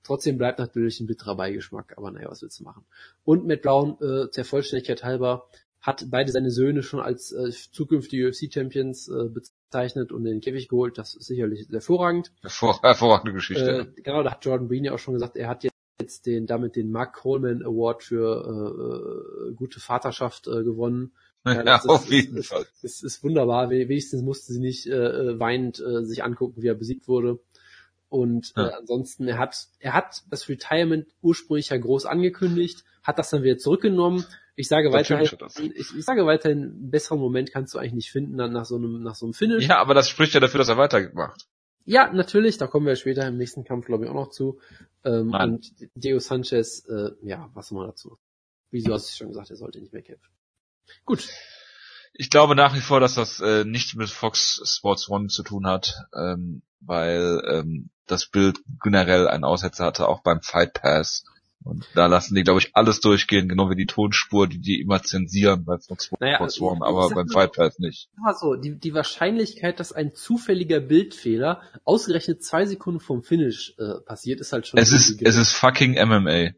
[0.05, 2.84] Trotzdem bleibt natürlich ein bitterer Beigeschmack, aber naja, was willst du machen?
[3.24, 5.49] Und Matt Brown, äh, der Vollständigkeit halber,
[5.80, 10.99] hat beide seine Söhne schon als äh, zukünftige UFC-Champions äh, bezeichnet und den Käfig geholt.
[10.99, 12.32] Das ist sicherlich hervorragend.
[12.40, 13.93] Hervor hervorragende Geschichte.
[13.97, 15.71] Äh, genau, da hat Jordan Breen ja auch schon gesagt, er hat jetzt
[16.03, 21.12] jetzt den, damit den Mark Coleman Award für äh, äh, gute Vaterschaft äh, gewonnen.
[21.44, 22.62] Ja, ja auf jeden ist, Fall.
[22.76, 23.68] Es ist, ist, ist, wunderbar.
[23.68, 27.40] Wenigstens musste sie nicht äh, äh, weinend äh, sich angucken, wie er besiegt wurde.
[28.09, 28.68] Und ja.
[28.68, 33.42] äh, ansonsten, er hat, er hat das Retirement ursprünglich ja groß angekündigt, hat das dann
[33.42, 34.24] wieder zurückgenommen.
[34.55, 35.24] Ich sage weiterhin,
[35.74, 38.76] ich, ich, sage weiterhin, einen besseren Moment kannst du eigentlich nicht finden dann nach so
[38.76, 39.66] einem, nach so einem Finish.
[39.66, 41.48] Ja, aber das spricht ja dafür, dass er weitergemacht.
[41.84, 44.60] Ja, natürlich, da kommen wir später im nächsten Kampf, glaube ich, auch noch zu.
[45.04, 48.18] Ähm, und Diego Sanchez, äh, ja, was soll man dazu?
[48.70, 50.30] Wie du hast schon gesagt, er sollte nicht mehr kämpfen.
[51.04, 51.28] Gut.
[52.14, 55.66] Ich glaube nach wie vor, dass das äh, nichts mit Fox Sports One zu tun
[55.66, 61.24] hat, ähm, weil ähm, das Bild generell einen Aussetzer hatte, auch beim Fight Pass.
[61.64, 65.02] Und da lassen die, glaube ich, alles durchgehen, genau wie die Tonspur, die die immer
[65.02, 68.08] zensieren bei Fox naja, Sports One, aber beim Fight Pass nicht.
[68.38, 74.40] so, die, die Wahrscheinlichkeit, dass ein zufälliger Bildfehler ausgerechnet zwei Sekunden vom Finish äh, passiert,
[74.40, 74.78] ist halt schon.
[74.78, 76.50] Es ist, es ist fucking MMA.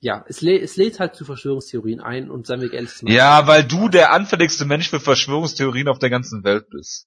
[0.00, 2.90] Ja, es, lä es lädt halt zu Verschwörungstheorien ein und seien wir ehrlich.
[3.02, 7.06] Ja, weil du der anfälligste Mensch für Verschwörungstheorien auf der ganzen Welt bist.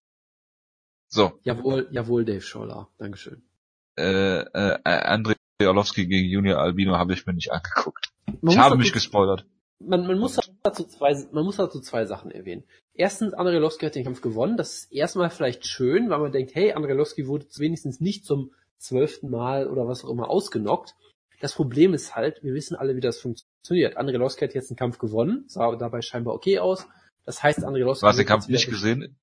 [1.10, 1.40] So.
[1.44, 2.88] Jawohl, jawohl, Dave Scholler.
[2.98, 3.44] Dankeschön.
[3.98, 8.10] Äh, äh, André Orlovsky gegen Junior Albino habe ich mir nicht angeguckt.
[8.42, 9.46] Man ich habe mich gespoilert.
[9.80, 12.64] Man, man, muss dazu zwei, man muss dazu zwei Sachen erwähnen.
[12.94, 14.58] Erstens, Andrei Orlovsky hat den Kampf gewonnen.
[14.58, 18.52] Das ist erstmal vielleicht schön, weil man denkt, hey, Andrei Orlovsky wurde wenigstens nicht zum
[18.78, 20.96] zwölften Mal oder was auch immer ausgenockt.
[21.40, 23.98] Das Problem ist halt, wir wissen alle, wie das funktioniert.
[23.98, 26.88] Andrei Orlovsky hat jetzt einen Kampf gewonnen, sah dabei scheinbar okay aus.
[27.26, 28.04] Das heißt, Andrei Orlovsky...
[28.04, 29.18] Du hast den Kampf nicht gesehen?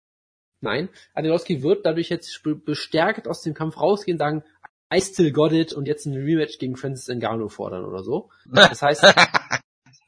[0.60, 1.32] Nein, Andrei
[1.62, 4.44] wird dadurch jetzt bestärkt aus dem Kampf rausgehen, sagen,
[4.92, 8.30] I still got it und jetzt ein Rematch gegen Francis Ngannou fordern oder so.
[8.50, 9.04] Das heißt,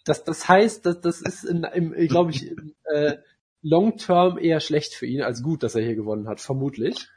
[0.04, 2.54] das, das heißt, das, das ist in, im, glaube ich,
[2.92, 3.16] äh,
[3.62, 7.08] long term eher schlecht für ihn als gut, dass er hier gewonnen hat, vermutlich.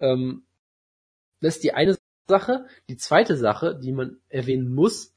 [0.00, 0.44] Ähm,
[1.40, 1.96] das ist die eine
[2.26, 2.66] Sache.
[2.88, 5.14] Die zweite Sache, die man erwähnen muss,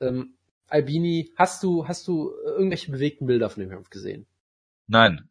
[0.00, 0.34] ähm,
[0.66, 4.26] Albini, hast du, hast du irgendwelche bewegten Bilder von dem Kampf gesehen?
[4.86, 5.28] Nein.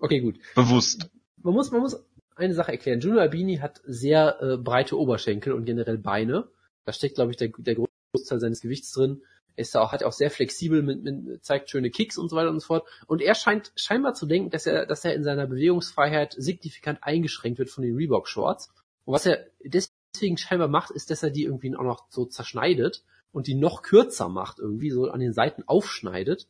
[0.00, 0.38] Okay, gut.
[0.54, 1.08] Bewusst.
[1.36, 2.04] Man muss, man muss
[2.36, 3.00] eine Sache erklären.
[3.00, 6.48] Junior Albini hat sehr äh, breite Oberschenkel und generell Beine.
[6.84, 7.76] Da steckt, glaube ich, der, der
[8.12, 9.22] Großteil seines Gewichts drin.
[9.54, 12.50] Er ist auch, hat auch sehr flexibel, mit, mit, zeigt schöne Kicks und so weiter
[12.50, 12.88] und so fort.
[13.06, 17.58] Und er scheint scheinbar zu denken, dass er, dass er in seiner Bewegungsfreiheit signifikant eingeschränkt
[17.58, 18.72] wird von den Reebok Shorts.
[19.04, 23.04] Und was er deswegen scheinbar macht, ist, dass er die irgendwie auch noch so zerschneidet
[23.30, 26.48] und die noch kürzer macht, irgendwie so an den Seiten aufschneidet.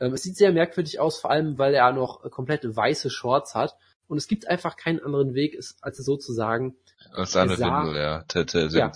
[0.00, 3.76] Ähm, es sieht sehr merkwürdig aus, vor allem weil er noch komplette weiße Shorts hat.
[4.08, 6.76] Und es gibt einfach keinen anderen Weg, als es so zu sagen.
[7.12, 8.22] Als eine Windel, ja.
[8.22, 8.92] Tete, Ja.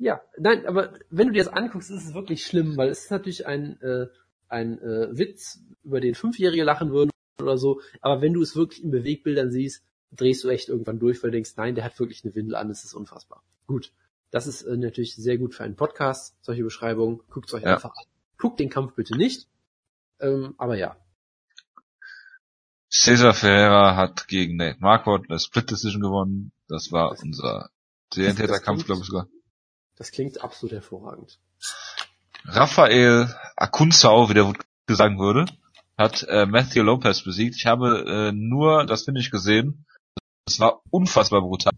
[0.00, 3.10] Ja, nein, aber wenn du dir das anguckst, ist es wirklich schlimm, weil es ist
[3.10, 4.06] natürlich ein, äh,
[4.48, 7.10] ein äh, Witz, über den Fünfjährige lachen würden
[7.42, 7.80] oder so.
[8.00, 9.82] Aber wenn du es wirklich in Bewegbildern siehst,
[10.12, 12.68] drehst du echt irgendwann durch, weil du denkst, nein, der hat wirklich eine Windel an,
[12.68, 13.42] das ist unfassbar.
[13.66, 13.92] Gut.
[14.30, 17.20] Das ist äh, natürlich sehr gut für einen Podcast, solche Beschreibungen.
[17.30, 17.74] Guckt es euch Ja.
[17.74, 18.04] einfach an.
[18.38, 19.48] Guckt den Kampf bitte nicht.
[20.20, 20.96] Ähm, aber ja.
[22.90, 26.52] Cesar Ferreira hat gegen Nate Marquardt eine Split Decision gewonnen.
[26.68, 27.70] Das war Das- unser
[28.12, 29.26] Serientäterkampf, klingt- glaube ich sogar.
[29.96, 31.38] Das klingt absolut hervorragend.
[32.44, 34.58] Raphael Akunzau, wie der Wut
[34.88, 35.44] sagen würde,
[35.98, 37.56] hat äh, Matthew Lopez besiegt.
[37.56, 39.84] Ich habe äh, nur das Finish gesehen.
[40.46, 41.72] Das war unfassbar brutal,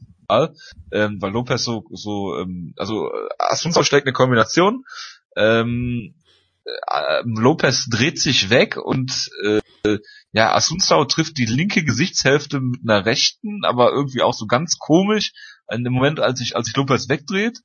[0.92, 4.84] ähm, weil Lopez so, so ähm, also äh, Asunzau steckt eine Kombination.
[5.36, 6.14] Ähm,
[6.86, 9.98] äh, Lopez dreht sich weg und äh,
[10.32, 15.32] ja, Asunzau trifft die linke Gesichtshälfte mit einer rechten, aber irgendwie auch so ganz komisch.
[15.70, 17.60] In dem Moment, als sich als sich Lopez wegdreht,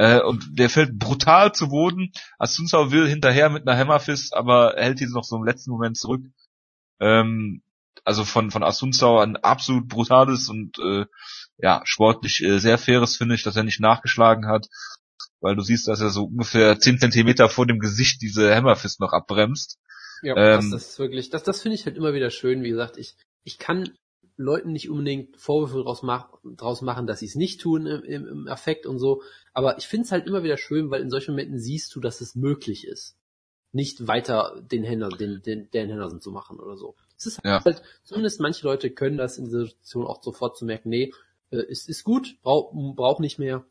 [0.00, 2.12] äh, und der fällt brutal zu Boden.
[2.38, 5.98] Asunzau will hinterher mit einer Hammerfist, aber er hält ihn noch so im letzten Moment
[5.98, 6.22] zurück.
[7.00, 7.62] Ähm,
[8.02, 11.04] also von, von Asunzau ein absolut brutales und äh,
[11.58, 14.68] ja, sportlich äh, sehr faires Finish, dass er nicht nachgeschlagen hat,
[15.40, 19.12] weil du siehst, dass er so ungefähr 10 Zentimeter vor dem Gesicht diese Hammerfist noch
[19.12, 19.78] abbremst.
[20.22, 22.62] Ja, Ähm, das ist wirklich, das, das finde ich halt immer wieder schön.
[22.62, 23.90] Wie gesagt, ich, ich kann
[24.36, 28.26] Leuten nicht unbedingt Vorwürfe draus, mach, draus machen, dass sie es nicht tun im, im,
[28.26, 29.22] im Affekt und so.
[29.52, 32.20] Aber ich finde es halt immer wieder schön, weil in solchen Momenten siehst du, dass
[32.20, 33.16] es möglich ist.
[33.72, 36.96] Nicht weiter den Händler, den, den, den Henderson zu machen oder so.
[37.16, 37.62] Es ist Ja.
[37.64, 41.12] halt, zumindest manche Leute können das in dieser Situation auch sofort zu merken, nee,
[41.50, 43.64] äh, ist, ist gut, braucht brauch nicht mehr.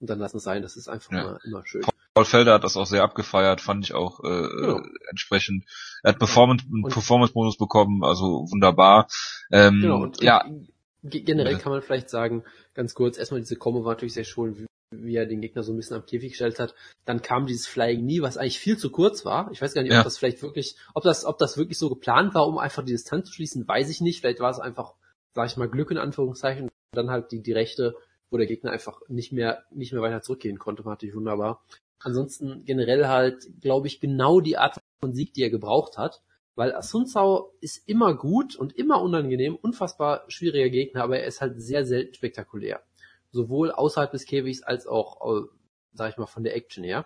[0.00, 1.20] Und dann lassen es sein, das ist einfach Ja.
[1.20, 1.84] immer, immer schön.
[2.14, 4.82] Paul Felder hat das auch sehr abgefeiert, fand ich auch äh, Ja.
[5.10, 5.64] entsprechend.
[6.02, 9.08] Er hat Performance, einen Performance-Bonus bekommen, also wunderbar.
[9.50, 10.68] Ähm, Genau, und, ja, und
[11.02, 11.58] ge- generell Ja.
[11.58, 12.44] kann man vielleicht sagen,
[12.74, 15.72] ganz kurz, erstmal diese Combo war natürlich sehr schön, wie, wie er den Gegner so
[15.72, 16.74] ein bisschen am Käfig gestellt hat.
[17.04, 19.50] Dann kam dieses Flying Knee, was eigentlich viel zu kurz war.
[19.52, 19.98] Ich weiß gar nicht, Ja.
[19.98, 22.92] ob das vielleicht wirklich, ob das, ob das wirklich so geplant war, um einfach die
[22.92, 24.20] Distanz zu schließen, weiß ich nicht.
[24.20, 24.94] Vielleicht war es einfach,
[25.34, 26.64] sag ich mal, Glück in Anführungszeichen.
[26.64, 27.94] Und dann halt die, die rechte,
[28.30, 31.64] wo der Gegner einfach nicht mehr, nicht mehr weiter zurückgehen konnte, war natürlich wunderbar.
[32.00, 36.22] Ansonsten generell halt, glaube ich, genau die Art von Sieg, die er gebraucht hat.
[36.54, 41.62] Weil Asunzau ist immer gut und immer unangenehm, unfassbar schwieriger Gegner, aber er ist halt
[41.62, 42.82] sehr selten spektakulär.
[43.30, 45.46] Sowohl außerhalb des Käfigs als auch, äh,
[45.92, 47.04] sag ich mal, von der Action her.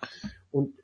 [0.51, 0.75] Und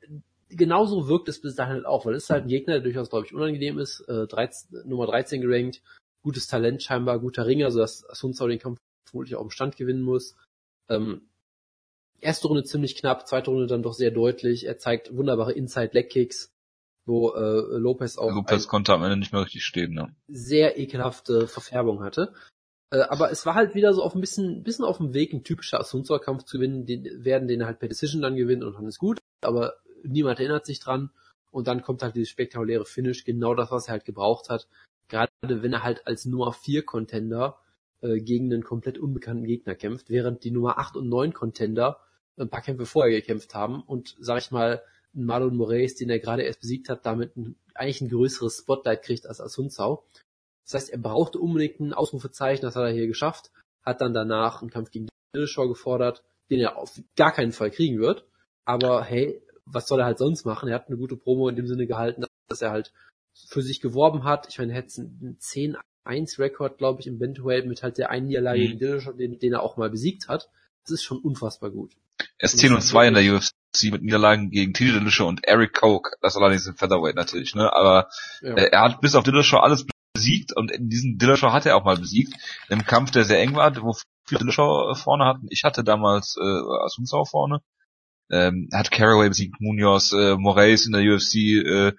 [0.49, 3.09] genauso wirkt es bis dahin halt auch, weil es ist halt ein Gegner, der durchaus,
[3.09, 5.81] glaube ich, unangenehm ist, äh, 13, Nummer 13 gerankt,
[6.21, 10.35] gutes Talent scheinbar, guter Ringer, sodass Asunzau den Kampf vermutlich auch im Stand gewinnen muss.
[10.89, 11.29] Ähm,
[12.21, 14.65] erste Runde ziemlich knapp, zweite Runde dann doch sehr deutlich.
[14.65, 16.51] Er zeigt wunderbare Inside-Leg-Kicks,
[17.05, 19.93] wo äh, Lopez auch Lopez konnte am Ende nicht mehr richtig stehen.
[19.93, 20.15] Ne?
[20.27, 22.33] sehr ekelhafte Verfärbung hatte.
[22.91, 25.43] Äh, aber es war halt wieder so auf ein bisschen, bisschen auf dem Weg, ein
[25.43, 26.85] typischer Asunzor-Kampf zu gewinnen.
[26.85, 29.19] Die werden den halt per Decision dann gewinnen und dann ist gut.
[29.41, 31.11] Aber niemand erinnert sich dran.
[31.51, 34.67] Und dann kommt halt dieses spektakuläre Finish, genau das, was er halt gebraucht hat.
[35.07, 37.57] Gerade wenn er halt als Nummer 4 Contender
[38.01, 41.99] äh, gegen einen komplett unbekannten Gegner kämpft, während die Nummer 8 und 9 Contender
[42.37, 44.81] ein paar Kämpfe vorher gekämpft haben und, sag ich mal,
[45.13, 49.25] Marlon Moraes, den er gerade erst besiegt hat, damit ein, eigentlich ein größeres Spotlight kriegt
[49.25, 50.05] als Asunzau.
[50.63, 53.51] Das heißt, er brauchte unbedingt ein Ausrufezeichen, das hat er hier geschafft,
[53.83, 57.99] hat dann danach einen Kampf gegen Dillashaw gefordert, den er auf gar keinen Fall kriegen
[57.99, 58.25] wird.
[58.65, 60.69] Aber hey, was soll er halt sonst machen?
[60.69, 62.93] Er hat eine gute Promo in dem Sinne gehalten, dass er halt
[63.47, 64.47] für sich geworben hat.
[64.49, 65.07] Ich meine, er hätte
[66.03, 68.63] einen 10-1-Rekord, glaube ich, im Bantamweight mit halt der einen Niederlage Mhm.
[68.67, 70.49] gegen Dillashaw, den, den er auch mal besiegt hat.
[70.83, 71.93] Das ist schon unfassbar gut.
[72.37, 75.73] Er ist 10 und 2 in der UFC mit Niederlagen gegen Tito Dillashaw und Eric
[75.73, 76.03] Koch.
[76.21, 77.71] Das allerdings im Featherweight natürlich, ne?
[77.73, 78.09] Aber
[78.41, 78.55] Ja.
[78.55, 81.85] äh, er hat bis auf Dillashaw alles besiegt und in diesem Dillashaw hat er auch
[81.85, 82.33] mal besiegt.
[82.69, 83.93] Im Kampf, der sehr eng war, wo
[84.27, 85.47] viele Dillashaw äh, vorne hatten.
[85.49, 87.59] Ich hatte damals äh, Asunzau vorne.
[88.31, 91.35] Ähm, hat Caraway besiegt, Munoz, äh, Moraes in der UFC
[91.65, 91.93] äh,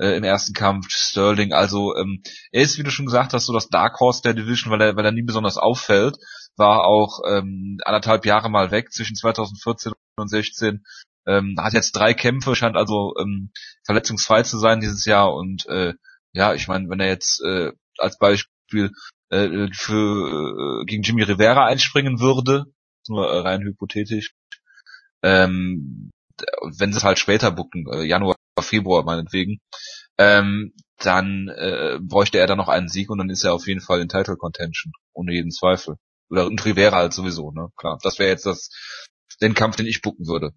[0.00, 1.52] äh, im ersten Kampf, Sterling.
[1.52, 4.72] Also ähm, er ist, wie du schon gesagt hast, so das Dark Horse der Division,
[4.72, 6.16] weil er, weil er nie besonders auffällt.
[6.56, 10.84] War auch ähm, anderthalb Jahre mal weg zwischen 2014 und 16.
[11.26, 13.52] Ähm, hat jetzt drei Kämpfe, scheint also ähm,
[13.84, 15.92] verletzungsfrei zu sein dieses Jahr und äh,
[16.32, 18.90] ja, ich meine, wenn er jetzt äh, als Beispiel
[19.28, 22.64] äh, für äh, gegen Jimmy Rivera einspringen würde,
[23.08, 24.32] nur äh, rein hypothetisch,
[25.22, 26.10] ähm,
[26.76, 29.60] wenn sie es halt später bucken, äh, Januar, Februar meinetwegen,
[30.18, 33.80] ähm, dann äh, bräuchte er dann noch einen Sieg und dann ist er auf jeden
[33.80, 35.96] Fall in Title Contention, ohne jeden Zweifel.
[36.28, 37.70] Oder und Rivera halt sowieso, ne?
[37.76, 37.98] Klar.
[38.02, 38.70] Das wäre jetzt das
[39.40, 40.52] den Kampf, den ich bucken würde.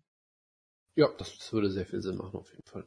[0.96, 2.86] Ja, das würde sehr viel Sinn machen, auf jeden Fall.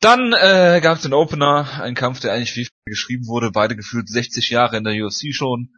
[0.00, 4.08] Dann äh, gab es den Opener, ein Kampf, der eigentlich wie geschrieben wurde, beide gefühlt
[4.08, 5.74] 60 Jahre in der UFC schon.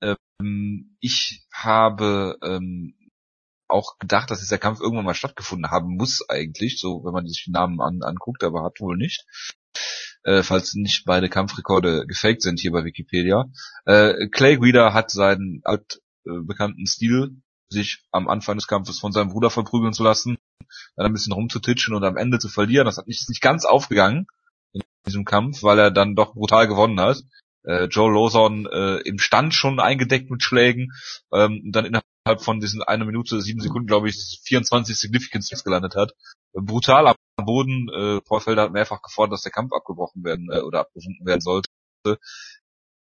[0.00, 2.94] Ähm, ich habe ähm,
[3.68, 7.44] auch gedacht, dass dieser Kampf irgendwann mal stattgefunden haben muss eigentlich, so wenn man sich
[7.44, 9.24] die Namen an, anguckt, aber hat wohl nicht.
[10.22, 13.44] Äh, falls nicht beide Kampfrekorde gefaked sind hier bei Wikipedia.
[13.84, 19.30] Äh, Clay Guida hat seinen altbekannten äh, Stil, sich am Anfang des Kampfes von seinem
[19.30, 20.38] Bruder verprügeln zu lassen,
[20.96, 22.86] dann ein bisschen rumzutitschen und am Ende zu verlieren.
[22.86, 24.26] Das hat nicht, nicht ganz aufgegangen
[24.72, 27.22] in diesem Kampf, weil er dann doch brutal gewonnen hat.
[27.64, 30.92] Äh, Joe Lawson äh, im Stand schon eingedeckt mit Schlägen,
[31.32, 32.04] ähm, dann innerhalb
[32.42, 36.12] von diesen einer Minute, sieben Sekunden, glaube ich, 24 Significance gelandet hat.
[36.52, 37.88] Äh, brutal am Boden.
[37.88, 41.40] Äh, Paul Felder hat mehrfach gefordert, dass der Kampf abgebrochen werden äh, oder abgefunden werden
[41.40, 41.68] sollte.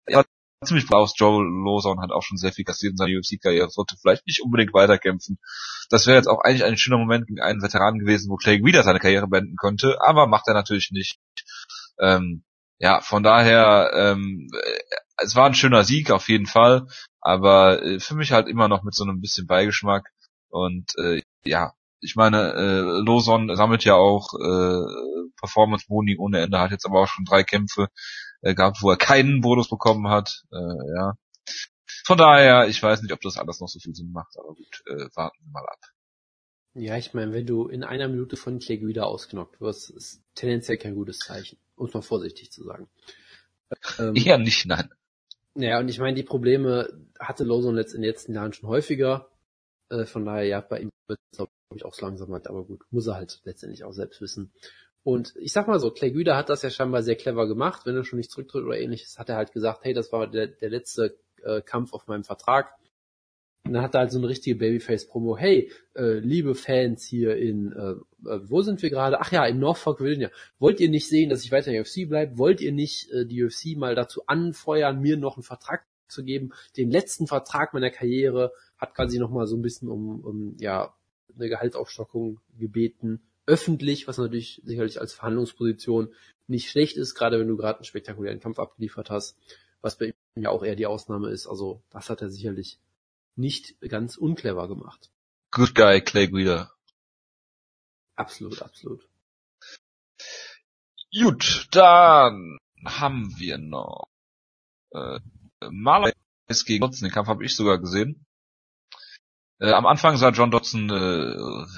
[0.09, 0.25] Ja,
[0.65, 1.15] ziemlich aus.
[1.17, 4.75] Joe Lawson hat auch schon sehr viel kassiert in seiner UFC-Karriere, sollte vielleicht nicht unbedingt
[4.75, 5.39] weiterkämpfen.
[5.91, 8.83] Das wäre jetzt auch eigentlich ein schöner Moment gegen einen Veteran gewesen, wo Clay wieder
[8.83, 11.19] seine Karriere beenden könnte, aber macht er natürlich nicht.
[11.99, 12.45] Ähm,
[12.79, 14.49] ja, von daher, ähm,
[15.17, 16.87] es war ein schöner Sieg auf jeden Fall,
[17.23, 20.11] aber äh, für mich halt immer noch mit so einem bisschen Beigeschmack.
[20.51, 26.59] Und äh, ja, ich meine, äh, Lawson sammelt ja auch äh, Performance Boni ohne Ende,
[26.59, 27.89] hat jetzt aber auch schon drei Kämpfe
[28.43, 30.43] äh, gehabt, wo er keinen Bonus bekommen hat.
[30.53, 31.15] Äh, ja.
[32.05, 34.83] Von daher, ich weiß nicht, ob das alles noch so viel Sinn macht, aber gut,
[34.87, 35.79] äh, warten wir mal ab.
[36.75, 40.79] Ja, ich meine, wenn du in einer Minute von Clay wieder ausgenockt wirst, ist tendenziell
[40.79, 42.89] kein gutes Zeichen, um es mal vorsichtig zu sagen.
[43.99, 44.91] Ähm, Eher nicht, nein.
[45.55, 46.89] Naja, und ich meine, die Probleme
[47.19, 49.29] hatte Lawson jetzt in den letzten Jahren schon häufiger.
[49.91, 52.65] Äh, von daher, ja, bei ihm wird es, glaube ich, auch so langsam halt, aber
[52.65, 54.53] gut, muss er halt letztendlich auch selbst wissen.
[55.05, 57.97] Und ich sag mal so, Clay Güder hat das ja scheinbar sehr clever gemacht, wenn
[57.97, 60.71] er schon nicht zurücktritt oder ähnliches, hat er halt gesagt, hey, das war der, der
[60.71, 62.75] letzte äh, Kampf auf meinem Vertrag.
[63.65, 67.73] Und dann hat er halt so eine richtige Babyface-Promo, hey, äh, liebe Fans hier in,
[67.73, 69.21] äh, äh wo sind wir gerade?
[69.21, 70.31] Ach ja, in Norfolk, Virginia.
[70.59, 72.39] Wollt ihr nicht sehen, dass ich weiter in der UFC bleibe?
[72.39, 76.53] Wollt ihr nicht äh, die UFC mal dazu anfeuern, mir noch einen Vertrag zu geben?
[76.77, 80.95] Den letzten Vertrag meiner Karriere hat quasi nochmal so ein bisschen um, um ja,
[81.37, 86.13] eine Gehaltsaufstockung gebeten öffentlich, was natürlich sicherlich als Verhandlungsposition
[86.47, 89.37] nicht schlecht ist, gerade wenn du gerade einen spektakulären Kampf abgeliefert hast,
[89.81, 91.47] was bei ihm ja auch eher die Ausnahme ist.
[91.47, 92.79] Also das hat er sicherlich
[93.37, 95.11] nicht ganz unclever gemacht.
[95.51, 96.73] Good guy, Clay Guida.
[98.15, 99.09] Absolut, absolut.
[101.13, 104.09] Gut, dann haben wir noch
[104.93, 105.21] äh,
[105.71, 106.13] Marlon
[106.67, 107.09] gegen Dodson.
[107.09, 108.27] Den Kampf habe ich sogar gesehen.
[109.59, 110.95] Äh, am Anfang sah John Dodson äh,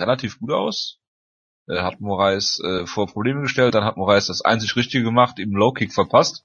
[0.01, 1.01] relativ gut aus
[1.69, 5.55] äh, hat Moraes äh, vor Probleme gestellt, dann hat Moraes das einzig Richtige gemacht, ihm
[5.55, 6.45] Low Kick verpasst.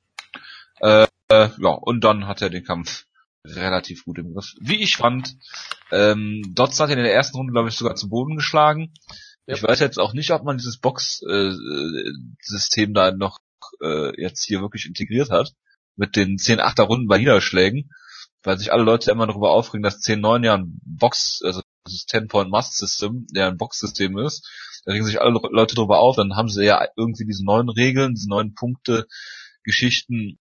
[0.80, 3.06] Äh, äh, ja, und dann hat er den Kampf
[3.46, 4.54] relativ gut im Griff.
[4.60, 5.38] Wie ich fand,
[5.92, 8.94] ähm, Dotson hat ihn in der ersten Runde, glaube ich, sogar zu Boden geschlagen.
[9.48, 9.56] Ja.
[9.56, 13.40] Ich weiß jetzt auch nicht, ob man dieses Box-System äh, da noch
[13.82, 15.54] äh, jetzt hier wirklich integriert hat,
[15.96, 17.90] mit den 10-8er Runden bei Niederschlägen,
[18.44, 23.28] weil sich alle Leute immer darüber aufregen, dass 10-9 ja ein Box, also das 10-Point-Must-System,
[23.34, 24.48] der ein Box-System ist,
[24.86, 28.16] da regen sich alle Leute drüber auf, dann haben sie ja irgendwie diese neuen Regeln,
[28.16, 29.08] diese neuen Punkte,
[29.64, 30.40] Geschichten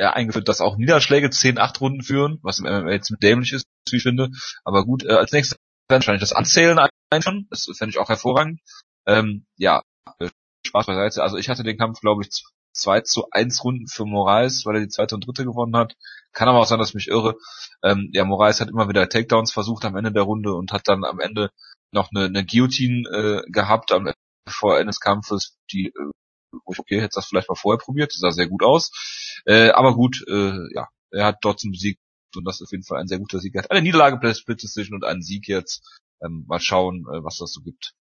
[0.00, 3.66] ja, eingeführt, dass auch Niederschläge 10, 8 Runden führen, was im MMA jetzt dämlich ist,
[3.90, 4.30] wie ich finde.
[4.64, 5.58] Aber gut, äh, als nächstes
[5.88, 6.78] werden wahrscheinlich das Anzählen
[7.10, 8.60] einführen, das fände ich auch hervorragend.
[9.06, 9.82] Ähm, ja,
[10.18, 10.30] äh,
[10.66, 11.22] Spaß beiseite.
[11.22, 12.30] Also ich hatte den Kampf, glaube ich,
[12.72, 15.94] 2 zu 1 Runden für Moraes, weil er die zweite und dritte gewonnen hat.
[16.32, 17.36] Kann aber auch sein, dass ich mich irre.
[17.82, 21.04] Ähm, ja, Moraes hat immer wieder Takedowns versucht am Ende der Runde und hat dann
[21.04, 21.50] am Ende
[21.92, 24.10] noch eine, eine Guillotine äh, gehabt am
[24.48, 26.10] vor Ende des Kampfes, die äh,
[26.52, 28.90] wo ich, okay, hätte das vielleicht mal vorher probiert, sah sehr gut aus.
[29.46, 31.98] Äh, aber gut, äh, ja, er hat zum Sieg
[32.36, 33.54] und das ist auf jeden Fall ein sehr guter Sieg.
[33.54, 35.82] Er hat eine Niederlage bei Split Decision und einen Sieg jetzt.
[36.22, 37.94] Ähm, mal schauen, äh, was das so gibt.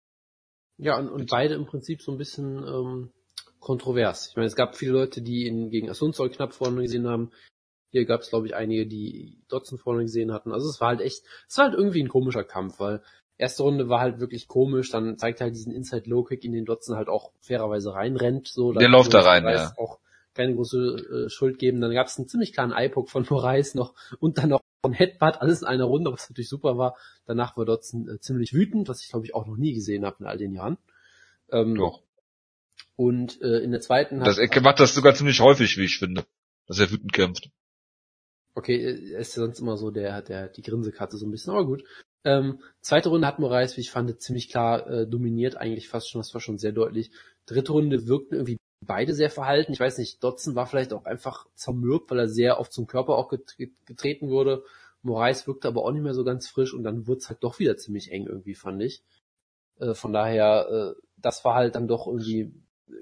[0.78, 3.11] Ja, und, und beide im Prinzip so ein bisschen ähm,
[3.60, 4.30] kontrovers.
[4.30, 7.32] Ich meine, es gab viele Leute, die ihn gegen Asunzol knapp vorne gesehen haben.
[7.91, 10.52] Hier gab es, glaube ich, einige, die Dotzen vorne gesehen hatten.
[10.52, 13.03] Also es war halt echt, es war halt irgendwie ein komischer Kampf, weil
[13.38, 16.66] erste Runde war halt wirklich komisch, dann zeigt halt diesen Inside Low Kick in den
[16.66, 18.74] Dotzen halt auch fairerweise reinrennt, so.
[18.74, 19.74] Der läuft da rein, ja.
[19.78, 20.00] Auch
[20.34, 21.82] keine große äh, Schuld geben.
[21.82, 25.42] Dann gab es einen ziemlich klaren Eyepoke von Moraes noch und dann noch ein Headbutt,
[25.42, 26.96] alles in einer Runde, was natürlich super war.
[27.26, 30.18] Danach war Dotzen äh, ziemlich wütend, was ich glaube ich auch noch nie gesehen habe
[30.20, 30.78] in all den Jahren.
[31.52, 32.04] Ähm, Doch.
[32.96, 36.00] Und äh, in der zweiten das, hat, er macht das sogar ziemlich häufig, wie ich
[36.00, 36.26] finde,
[36.68, 37.50] dass er wütend kämpft.
[38.56, 41.66] Okay, er ist ja sonst immer so der, der die Grinsekarte so ein bisschen, aber
[41.66, 41.84] gut.
[42.28, 46.20] Ähm, zweite Runde hat Moraes, wie ich fand, ziemlich klar äh, dominiert, eigentlich fast schon,
[46.20, 47.10] das war schon sehr deutlich.
[47.45, 49.72] Dritte Runde wirkten irgendwie beide sehr verhalten.
[49.72, 53.16] Ich weiß nicht, Dotson war vielleicht auch einfach zermürbt, weil er sehr oft zum Körper
[53.16, 54.66] auch getreten wurde.
[55.04, 57.60] Moraes wirkte aber auch nicht mehr so ganz frisch und dann wurde es halt doch
[57.60, 59.04] wieder ziemlich eng irgendwie, fand ich.
[59.80, 62.52] Äh, von daher, äh, das war halt dann doch irgendwie,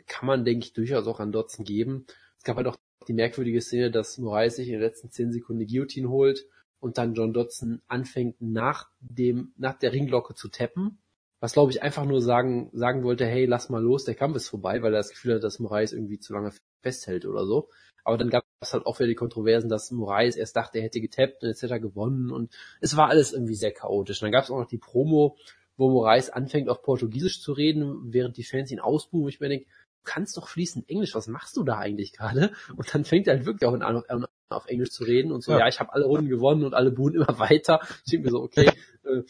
[0.05, 2.05] kann man, denke ich, durchaus auch an Dotson geben.
[2.37, 2.77] Es gab halt auch
[3.07, 6.45] die merkwürdige Szene, dass Moraes sich in den letzten zehn Sekunden die Guillotine holt
[6.79, 10.99] und dann John Dodson anfängt nach dem, nach der Ringglocke zu tappen.
[11.39, 14.49] Was glaube ich einfach nur sagen, sagen wollte, hey, lass mal los, der Kampf ist
[14.49, 17.69] vorbei, weil er das Gefühl hat, dass Moraes irgendwie zu lange festhält oder so.
[18.03, 21.01] Aber dann gab es halt auch wieder die Kontroversen, dass Moraes erst dachte, er hätte
[21.01, 24.21] getappt und jetzt hätte er gewonnen und es war alles irgendwie sehr chaotisch.
[24.21, 25.37] Und dann gab es auch noch die Promo,
[25.77, 29.27] wo Moraes anfängt auf Portugiesisch zu reden, während die Fans ihn ausbuhen.
[29.27, 29.65] Ich du
[30.05, 32.53] kannst doch fließend Englisch, was machst du da eigentlich gerade?
[32.75, 35.59] Und dann fängt er halt wirklich auch an, auf Englisch zu reden und so, ja,
[35.59, 37.79] ja ich habe alle Runden gewonnen und alle buhen immer weiter.
[38.05, 38.71] Ich denke mir so, okay,
[39.03, 39.23] äh,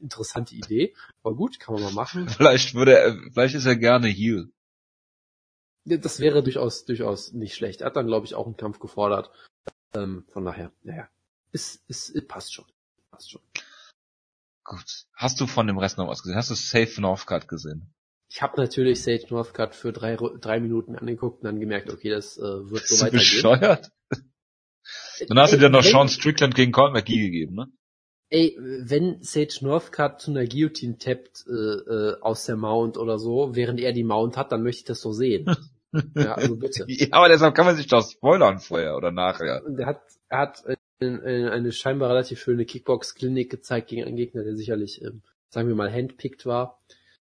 [0.00, 2.28] interessante Idee, aber gut, kann man mal machen.
[2.36, 4.50] Vielleicht würde er, vielleicht ist er gerne Heal.
[5.84, 7.80] Das wäre durchaus, durchaus nicht schlecht.
[7.80, 9.30] Er hat dann, glaube ich, auch einen Kampf gefordert.
[9.94, 11.08] Ähm, von daher, naja,
[11.52, 12.66] es, es, es passt schon.
[13.10, 13.40] Passt schon.
[14.62, 15.06] Gut.
[15.14, 16.36] Hast du von dem Rest noch was gesehen?
[16.36, 17.92] Hast du Safe Northcutt gesehen?
[18.32, 22.38] Ich habe natürlich Sage Northcutt für drei, drei Minuten angeguckt und dann gemerkt, okay, das
[22.38, 23.18] äh, wird so weitergehen.
[23.18, 23.90] bescheuert?
[25.28, 27.66] Dann hast du dir noch wenn, Sean Strickland gegen Colin McGee gegeben, ne?
[28.30, 33.56] Ey, wenn Sage Northcutt zu einer Guillotine tappt äh, äh, aus der Mount oder so,
[33.56, 35.46] während er die Mount hat, dann möchte ich das so sehen.
[36.14, 36.84] ja, also bitte.
[36.88, 39.64] ja, aber deshalb kann man sich doch spoilern vorher oder nachher.
[39.66, 40.62] Und er hat, er hat
[41.00, 45.74] eine, eine scheinbar relativ schöne Kickbox-Klinik gezeigt gegen einen Gegner, der sicherlich, ähm, sagen wir
[45.74, 46.80] mal, handpicked war.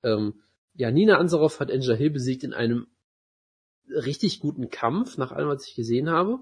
[0.03, 0.43] Ähm,
[0.79, 2.87] ja, Nina Ansaroff hat Angela Hill besiegt in einem
[3.89, 6.39] richtig guten Kampf, nach allem, was ich gesehen habe.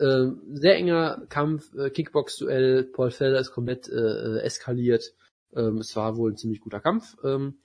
[0.00, 5.14] Ähm, sehr enger Kampf, äh, Kickbox-Duell, Paul Felder ist komplett äh, äh, eskaliert.
[5.54, 7.16] Ähm, es war wohl ein ziemlich guter Kampf.
[7.22, 7.58] Ähm,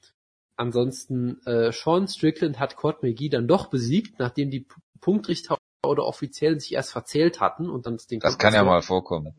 [0.56, 4.68] ansonsten, äh, Sean Strickland hat Cord McGee dann doch besiegt, nachdem die
[5.02, 8.20] Punktrichter oder offiziell sich erst verzählt hatten und dann das Ding.
[8.20, 9.34] Das kann ja mal vorkommen.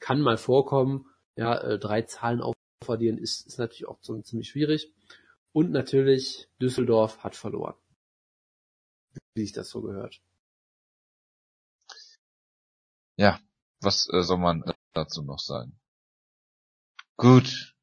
[0.00, 1.06] Kann mal vorkommen.
[1.36, 4.92] Ja, äh, drei Zahlen aufaddieren ist, ist natürlich auch so ziemlich schwierig.
[5.56, 7.76] Und natürlich Düsseldorf hat verloren.
[9.32, 10.20] Wie sich das so gehört.
[13.16, 13.40] Ja,
[13.80, 15.80] was äh, soll man dazu noch sagen?
[17.16, 17.74] Gut.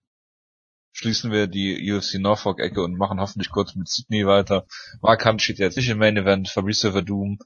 [0.91, 4.67] Schließen wir die UFC Norfolk-Ecke und machen hoffentlich kurz mit Sydney weiter.
[5.01, 6.49] Mark Hunt steht jetzt nicht im Main Event.
[6.49, 7.39] Fabrice Verdum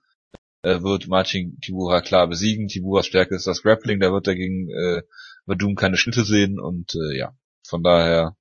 [0.62, 2.68] äh, wird Martin Tibura klar besiegen.
[2.68, 4.02] Tiburas Stärke ist das Grappling.
[4.02, 5.04] Da wird dagegen äh,
[5.46, 6.60] Verdum keine Schnitte sehen.
[6.60, 7.34] Und äh, ja,
[7.66, 8.37] von daher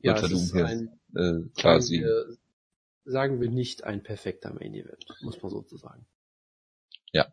[0.00, 2.06] ja, Verdum hier ein, äh, klar siegen.
[2.06, 2.36] Wir,
[3.04, 6.06] sagen wir nicht ein perfekter Main Event, muss man sozusagen.
[7.12, 7.32] Ja.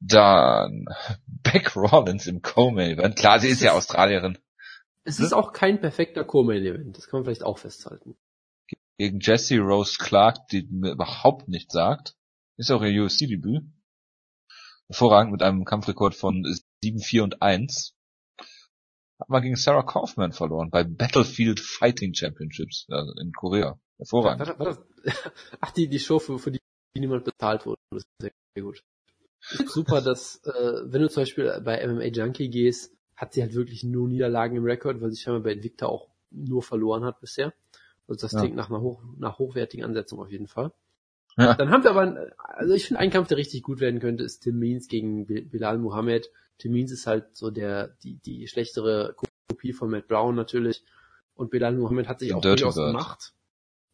[0.00, 0.86] Dann
[1.26, 3.16] Beck Rollins im Co-Main Event.
[3.16, 4.38] Klar, sie ist ja Australierin.
[5.04, 6.96] Es ist auch kein perfekter Co-Main Event.
[6.96, 8.16] Das kann man vielleicht auch festhalten.
[8.98, 12.16] Gegen Jesse Rose Clark, die mir überhaupt nichts sagt.
[12.56, 13.62] Ist auch ihr UFC-Debüt.
[14.88, 16.44] Hervorragend mit einem Kampfrekord von
[16.82, 17.94] 7, 4 und 1.
[19.20, 23.78] Hat man gegen Sarah Kaufman verloren bei Battlefield Fighting Championships also in Korea.
[23.96, 24.56] Hervorragend.
[25.60, 26.60] Ach, die, die Show, für, für die
[26.94, 27.80] niemand bezahlt wurde.
[27.90, 28.82] Das ist sehr gut
[29.40, 33.84] super, dass äh, wenn du zum Beispiel bei MMA Junkie gehst, hat sie halt wirklich
[33.84, 37.52] nur Niederlagen im Rekord, weil sie scheinbar bei Invicta auch nur verloren hat bisher.
[38.06, 38.40] Also das ja.
[38.40, 40.72] klingt nach einer hoch, nach hochwertigen Ansetzung auf jeden Fall.
[41.38, 41.54] Ja.
[41.54, 44.40] Dann haben wir aber, also ich finde, ein Kampf, der richtig gut werden könnte, ist
[44.40, 46.30] Tim Means gegen Bilal Muhammad.
[46.58, 49.14] Tim Means ist halt so der, die, die schlechtere
[49.48, 50.82] Kopie von Matt Brown natürlich.
[51.34, 53.32] Und Bilal Muhammad hat sich auch durchaus gemacht.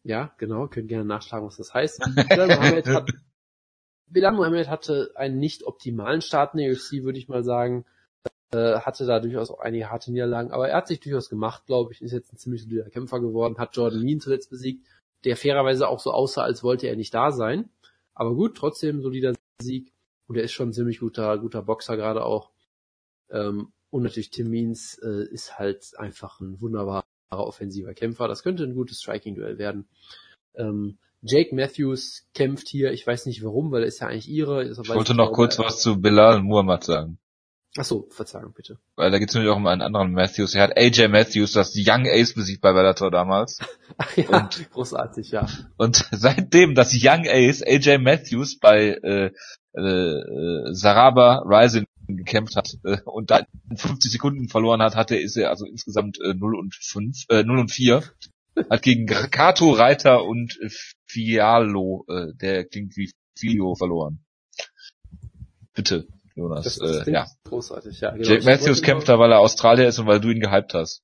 [0.03, 1.99] Ja, genau, könnt gerne nachschlagen, was das heißt.
[2.29, 3.09] Bilal Muhammad hat
[4.07, 7.85] Bilal Muhammad hatte einen nicht optimalen Start in der UFC, würde ich mal sagen.
[8.51, 11.91] Äh, hatte da durchaus auch einige harte Niederlagen, aber er hat sich durchaus gemacht, glaube
[11.91, 14.85] ich, ist jetzt ein ziemlich solider Kämpfer geworden, hat Jordan Mean zuletzt besiegt,
[15.25, 17.69] der fairerweise auch so aussah, als wollte er nicht da sein.
[18.13, 19.91] Aber gut, trotzdem solider Sieg.
[20.27, 22.51] Und er ist schon ein ziemlich guter, guter Boxer gerade auch.
[23.29, 28.27] Ähm, und natürlich Tim Means äh, ist halt einfach ein wunderbarer offensiver Kämpfer.
[28.27, 29.87] Das könnte ein gutes Striking-Duell werden.
[30.55, 34.63] Ähm, Jake Matthews kämpft hier, ich weiß nicht warum, weil er ist ja eigentlich ihre.
[34.69, 37.17] ich wollte noch kurz was zu Bilal Muhammad sagen.
[37.77, 38.79] Ach so, Verzeihung bitte.
[38.95, 40.55] Weil da geht es nämlich auch um einen anderen Matthews.
[40.55, 43.59] Er hat AJ Matthews, das Young Ace besiegt bei Bellator damals.
[43.97, 45.45] Ach ja, und, großartig, ja.
[45.75, 49.31] Und seitdem das Young Ace AJ Matthews bei äh,
[49.77, 53.45] äh, Saraba Rising gekämpft hat äh, und da
[53.75, 57.59] 50 Sekunden verloren hat, hatte ist er also insgesamt äh, 0 und 5, äh, 0
[57.59, 58.03] und 4
[58.69, 60.57] hat gegen Kato Reiter und
[61.07, 64.19] Fialo, äh, der klingt wie Filio verloren.
[65.73, 66.65] Bitte, Jonas.
[66.65, 67.27] Das, das äh, ja.
[67.45, 68.11] Großartig, ja.
[68.11, 68.29] Genau.
[68.29, 71.01] Jake Matthews kämpft da, weil er Australier ist und weil du ihn gehypt hast.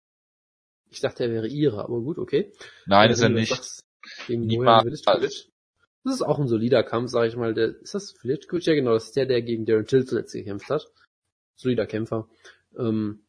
[0.90, 2.52] Ich dachte, er wäre ihre, aber gut, okay.
[2.86, 3.82] Nein, ist er nicht.
[4.28, 5.04] Niemals.
[6.04, 7.54] Das ist auch ein solider Kampf, sag ich mal.
[7.54, 8.66] Der, ist das Filitkovic?
[8.66, 10.88] Ja, genau, das ist der, der gegen Darren Till zuletzt gekämpft hat.
[11.56, 12.28] solider Kämpfer.
[12.78, 13.24] Ähm,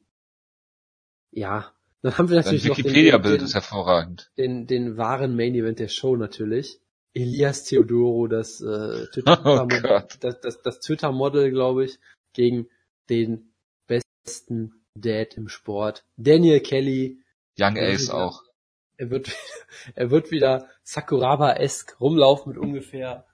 [1.30, 1.72] ja,
[2.02, 4.32] dann haben wir Dein natürlich noch Wikipedia-Bild ist hervorragend.
[4.36, 6.80] den, den wahren Main Event der Show natürlich.
[7.14, 10.18] Elias Theodoro, das äh, Oh Twitter-Model, Gott.
[10.20, 11.98] das, das, das Twitter-Model, glaube ich,
[12.32, 12.68] gegen
[13.10, 13.52] den
[13.86, 16.04] besten Dad im Sport.
[16.16, 17.22] Daniel Kelly,
[17.58, 18.14] Young Ace ja.
[18.14, 18.42] auch.
[18.96, 19.30] er wird,
[19.94, 23.26] er wird wieder Sakuraba-esk rumlaufen mit ungefähr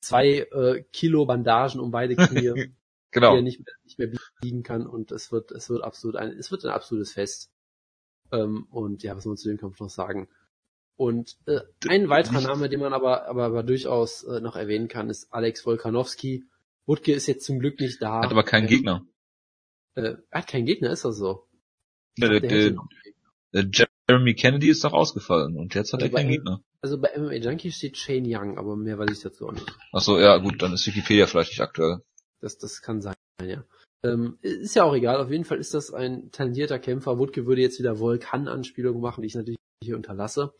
[0.00, 2.74] zwei äh, Kilo Bandagen um beide Knie, die
[3.12, 3.34] Genau.
[3.34, 6.50] er nicht mehr, nicht mehr biegen kann und es wird, es wird absolut ein, es
[6.52, 7.50] wird ein absolutes Fest.
[8.30, 10.28] Ähm, und ja, was soll man zu dem Kampf noch sagen?
[11.00, 15.08] Und äh, ein weiterer Name, den man aber, aber, aber durchaus äh, noch erwähnen kann,
[15.08, 16.44] ist Alex Volkanowski.
[16.84, 18.20] Wutke ist jetzt zum Glück nicht da.
[18.20, 19.06] Hat aber keinen Ähm, Gegner.
[19.94, 21.46] Äh, er hat keinen Gegner, ist das so?
[22.18, 22.70] Der, dachte, der, er
[23.54, 26.62] der, der Jeremy Kennedy ist doch ausgefallen und jetzt hat Also er keinen Gegner.
[26.82, 29.72] Also bei MMA Junkie steht Shane Young, aber mehr weiß ich dazu auch nicht.
[29.92, 32.02] Ach so, ja gut, dann ist Wikipedia vielleicht nicht aktuell.
[32.42, 33.64] Das, das kann sein, ja.
[34.02, 37.18] Ähm, ist ja auch egal, auf jeden Fall ist das ein talentierter Kämpfer.
[37.18, 40.54] Wutke würde jetzt wieder Vulkan-Anspielungen machen, die ich natürlich hier unterlasse.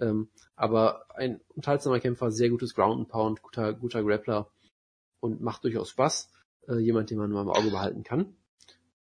[0.00, 4.50] Ähm, aber ein unterhaltsamer Kämpfer, sehr gutes Ground and Pound, guter, guter Grappler
[5.20, 6.30] und macht durchaus Spaß.
[6.68, 8.36] Äh, jemand, den man mal im Auge behalten kann.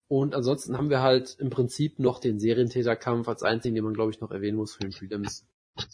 [0.07, 4.11] Und ansonsten haben wir halt im Prinzip noch den Serientäterkampf als einzigen, den man glaube
[4.11, 5.47] ich noch erwähnen muss für den Prelims.